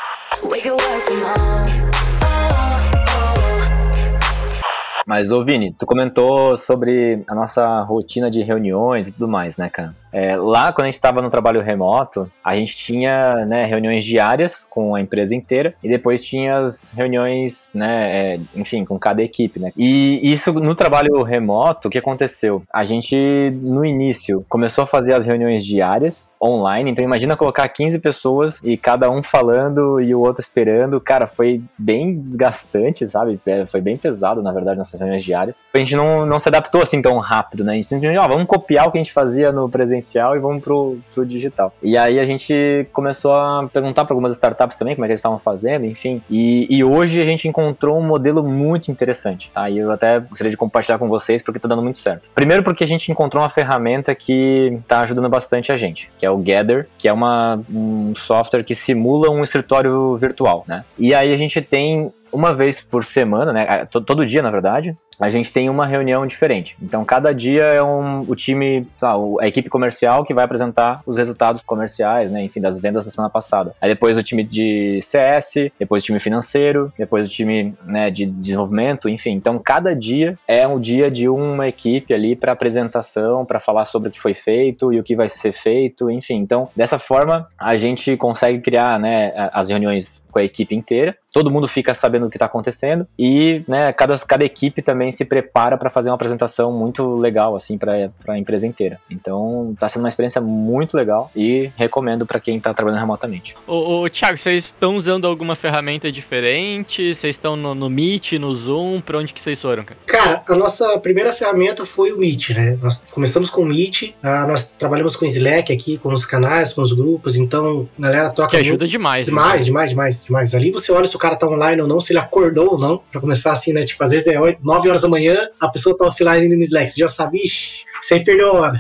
Mas, 5.10 5.32
ô 5.32 5.44
Vini, 5.44 5.74
tu 5.74 5.88
comentou 5.88 6.56
sobre 6.56 7.24
a 7.28 7.34
nossa 7.34 7.82
rotina 7.82 8.30
de 8.30 8.44
reuniões 8.44 9.08
e 9.08 9.14
tudo 9.14 9.28
mais, 9.28 9.58
né, 9.58 9.68
cara? 9.68 9.96
É, 10.12 10.36
lá, 10.36 10.72
quando 10.74 10.86
a 10.86 10.88
gente 10.88 10.96
estava 10.96 11.22
no 11.22 11.30
trabalho 11.30 11.62
remoto, 11.62 12.32
a 12.44 12.56
gente 12.56 12.76
tinha 12.76 13.46
né, 13.46 13.66
reuniões 13.66 14.04
diárias 14.04 14.64
com 14.64 14.96
a 14.96 15.02
empresa 15.02 15.36
inteira 15.36 15.74
e 15.84 15.90
depois 15.90 16.24
tinha 16.24 16.60
as 16.60 16.92
reuniões, 16.92 17.70
né, 17.74 18.34
é, 18.34 18.40
enfim, 18.56 18.84
com 18.84 18.98
cada 18.98 19.22
equipe, 19.22 19.60
né? 19.60 19.72
E 19.78 20.20
isso 20.24 20.54
no 20.54 20.76
trabalho 20.76 21.22
remoto, 21.24 21.88
o 21.88 21.92
que 21.92 21.98
aconteceu? 21.98 22.64
A 22.74 22.84
gente, 22.84 23.16
no 23.62 23.86
início, 23.86 24.46
começou 24.50 24.84
a 24.84 24.88
fazer 24.88 25.14
as 25.14 25.26
reuniões 25.26 25.66
diárias 25.66 26.36
online, 26.42 26.92
então 26.92 27.06
imagina 27.06 27.38
colocar 27.38 27.68
15 27.68 28.00
pessoas 28.00 28.60
e 28.64 28.78
cada 28.78 29.10
um 29.10 29.22
falando 29.22 30.00
e 30.02 30.14
o 30.14 30.20
outro 30.20 30.42
esperando. 30.42 31.00
Cara, 31.00 31.28
foi 31.28 31.62
bem 31.78 32.20
desgastante, 32.20 33.08
sabe? 33.08 33.40
É, 33.46 33.66
foi 33.66 33.82
bem 33.82 33.98
pesado, 33.98 34.42
na 34.42 34.52
verdade, 34.52 34.80
nossas 35.00 35.20
reuniões 35.20 35.24
diárias. 35.24 35.64
A 35.74 35.78
gente 35.78 35.96
não, 35.96 36.26
não 36.26 36.40
se 36.40 36.50
adaptou 36.50 36.82
assim 36.82 37.02
tão 37.02 37.18
rápido, 37.18 37.64
né? 37.64 37.74
A 37.74 37.76
gente 37.76 37.88
simplesmente, 37.88 38.20
ó, 38.20 38.28
vamos 38.28 38.48
copiar 38.48 38.88
o 38.88 38.92
que 38.92 38.98
a 38.98 39.02
gente 39.02 39.14
fazia 39.14 39.52
no 39.52 39.70
presencial 39.70 40.36
e 40.36 40.40
vamos 40.40 40.64
pro, 40.64 40.98
pro 41.14 41.26
digital. 41.26 41.74
E 41.82 41.98
aí 41.98 42.20
a 42.20 42.26
gente 42.26 42.88
começou 42.92 43.34
a 43.34 43.68
perguntar 43.72 44.06
para 44.06 44.14
algumas 44.14 44.34
startups 44.34 44.78
também 44.78 44.96
como 44.96 45.06
é 45.06 45.08
que 45.08 45.14
eles 45.14 45.20
estavam 45.20 45.40
fazendo, 45.40 45.86
enfim. 45.86 46.22
E, 46.30 46.68
e 46.70 46.84
hoje 46.84 47.22
a 47.22 47.26
gente 47.26 47.48
encontrou 47.48 47.98
um 47.98 48.04
modelo 48.04 48.44
muito 48.44 48.92
interessante, 48.92 49.50
tá? 49.54 49.70
Eu 49.72 49.92
até 49.92 50.20
gostaria 50.20 50.52
de 50.52 50.58
compartilhar 50.58 50.98
com 50.98 51.08
vocês 51.08 51.42
porque 51.42 51.60
tá 51.60 51.68
dando 51.68 51.82
muito 51.82 52.00
certo. 52.00 52.30
Primeiro 52.36 52.64
porque 52.64 52.84
a 52.84 52.88
gente 52.88 53.12
encontrou 53.12 53.42
uma 53.42 53.50
ferramenta 53.50 54.14
que 54.14 54.78
tá 54.88 55.02
ajudando 55.02 55.30
bastante 55.30 55.72
a 55.72 55.78
gente, 55.78 56.10
que 56.18 56.26
é 56.26 56.30
o 56.30 56.38
Gather, 56.38 56.88
que 56.98 57.08
é 57.08 57.14
uma, 57.14 57.62
um 57.72 58.14
software 58.16 58.64
que 58.64 58.76
simula 58.76 59.30
um 59.30 59.44
escritório 59.44 60.18
virtual, 60.18 60.64
né? 60.68 60.84
E 60.98 61.14
aí 61.14 61.34
a 61.34 61.38
gente 61.38 61.62
tem 61.62 62.12
uma 62.32 62.54
vez 62.54 62.82
por 62.82 63.04
semana, 63.06 63.52
né? 63.54 63.86
Todo 63.86 64.26
dia, 64.26 64.42
na 64.42 64.52
verdade, 64.52 64.98
a 65.20 65.30
gente 65.30 65.52
tem 65.52 65.70
uma 65.70 65.86
reunião 65.86 66.26
diferente. 66.26 66.78
Então, 66.82 67.04
cada 67.04 67.34
dia 67.34 67.64
é 67.64 67.84
um, 67.84 68.22
o 68.22 68.36
time, 68.36 68.88
sabe, 68.96 69.24
a 69.42 69.48
equipe 69.48 69.70
comercial 69.70 70.24
que 70.24 70.34
vai 70.34 70.46
apresentar 70.46 71.02
os 71.06 71.18
resultados 71.18 71.62
comerciais, 71.62 72.32
né? 72.32 72.44
Enfim, 72.44 72.62
das 72.62 72.80
vendas 72.80 73.06
da 73.06 73.12
semana 73.12 73.30
passada. 73.30 73.74
Aí 73.82 73.90
depois 73.90 74.18
o 74.18 74.24
time 74.24 74.44
de 74.44 75.00
CS, 75.02 75.72
depois 75.78 76.04
o 76.04 76.06
time 76.06 76.20
financeiro, 76.20 76.92
depois 76.98 77.28
o 77.28 77.32
time 77.32 77.76
né, 77.84 78.10
de 78.10 78.26
desenvolvimento, 78.26 79.10
enfim. 79.10 79.32
Então, 79.32 79.60
cada 79.60 79.94
dia 79.94 80.38
é 80.48 80.68
um 80.68 80.80
dia 80.80 81.12
de 81.12 81.28
uma 81.28 81.68
equipe 81.68 82.14
ali 82.14 82.36
para 82.36 82.54
apresentação, 82.54 83.46
para 83.46 83.60
falar 83.60 83.86
sobre 83.86 84.10
o 84.10 84.12
que 84.12 84.22
foi 84.22 84.34
feito 84.34 84.94
e 84.94 85.00
o 85.00 85.04
que 85.04 85.16
vai 85.16 85.28
ser 85.28 85.52
feito, 85.52 86.10
enfim. 86.10 86.36
Então, 86.36 86.70
dessa 86.76 86.98
forma, 86.98 87.48
a 87.58 87.76
gente 87.76 88.16
consegue 88.16 88.62
criar 88.62 89.00
né, 89.00 89.34
as 89.52 89.70
reuniões 89.70 90.24
com 90.32 90.40
a 90.40 90.44
equipe 90.44 90.76
inteira. 90.76 91.16
Todo 91.34 91.52
mundo 91.52 91.68
fica 91.68 91.94
sabendo 91.94 92.28
o 92.28 92.30
que 92.30 92.38
está 92.38 92.46
acontecendo 92.46 93.08
e 93.18 93.64
né, 93.68 93.92
cada, 93.94 94.18
cada 94.20 94.46
equipe 94.46 94.82
também 94.82 95.09
também 95.10 95.12
se 95.12 95.26
prepara 95.26 95.78
para 95.78 95.90
fazer 95.90 96.10
uma 96.10 96.16
apresentação 96.16 96.72
muito 96.72 97.18
legal 97.18 97.56
assim 97.56 97.78
para 97.78 98.10
a 98.28 98.38
empresa 98.38 98.66
inteira. 98.66 99.00
Então, 99.10 99.72
está 99.74 99.90
sendo 99.90 100.04
uma 100.04 100.10
experiência 100.10 100.40
muito 100.40 100.96
legal 100.96 101.32
e 101.36 101.72
recomendo 101.76 102.26
para 102.26 102.40
quem 102.40 102.58
está 102.58 102.74
trabalhando 102.74 103.00
remotamente. 103.00 103.56
Ô, 103.68 104.02
ô 104.02 104.10
Thiago, 104.10 104.38
vocês 104.38 104.66
estão 104.66 104.96
usando 104.96 105.28
alguma 105.28 105.56
ferramenta 105.56 106.12
diferente? 106.12 107.14
Vocês 107.14 107.36
estão 107.36 107.56
no, 107.56 107.74
no 107.74 107.90
Meet, 107.90 108.34
no 108.34 108.54
Zoom? 108.54 109.02
Para 109.02 109.18
onde 109.18 109.34
que 109.34 109.42
vocês 109.42 109.62
foram, 109.62 109.84
cara? 109.84 110.00
Cara, 110.06 110.44
a 110.48 110.56
nossa 110.56 110.98
primeira 111.00 111.34
ferramenta 111.34 111.86
foi 111.86 112.12
o 112.12 112.18
Meet, 112.18 112.52
né? 112.52 112.78
Nós 112.82 113.04
começamos 113.12 113.50
com 113.50 113.62
o 113.62 113.66
Meet, 113.66 114.14
uh, 114.24 114.48
nós 114.48 114.72
trabalhamos 114.78 115.16
com 115.16 115.26
o 115.26 115.28
Slack 115.28 115.74
aqui, 115.74 115.98
com 115.98 116.14
os 116.14 116.26
canais, 116.26 116.74
com 116.74 116.82
os 116.82 116.94
grupos, 116.94 117.36
então 117.36 117.88
a 117.98 118.02
galera 118.02 118.30
troca. 118.30 118.52
Que 118.52 118.58
ajuda 118.58 118.86
muito... 118.86 118.92
demais, 118.92 119.28
né? 119.28 119.32
Demais, 119.32 119.60
né? 119.60 119.66
demais, 119.66 119.90
demais, 119.90 120.26
demais. 120.26 120.56
Ali 120.56 120.72
você 120.72 120.92
olha 120.92 121.08
se 121.08 121.16
o 121.16 121.20
cara 121.20 121.36
tá 121.36 121.48
online 121.48 121.82
ou 121.82 121.88
não, 121.88 122.00
se 122.00 122.12
ele 122.12 122.20
acordou 122.20 122.74
ou 122.74 122.80
não, 122.80 123.02
para 123.12 123.22
começar 123.22 123.52
assim, 123.52 123.74
né? 123.74 123.84
Tipo, 123.84 124.04
às 124.04 124.12
vezes 124.12 124.28
é 124.28 124.40
8, 124.40 124.60
9 124.64 124.90
horas 124.90 124.99
horas 125.00 125.02
da 125.02 125.08
manhã, 125.08 125.36
a 125.60 125.70
pessoa 125.70 125.98
tá 125.98 126.06
offline 126.06 126.48
no 126.50 126.64
Slack. 126.64 126.92
Você 126.92 127.00
já 127.00 127.08
sabe, 127.08 127.38
ixi, 127.38 127.86
sem 128.02 128.24
perder 128.24 128.44
a 128.44 128.52
hora. 128.52 128.80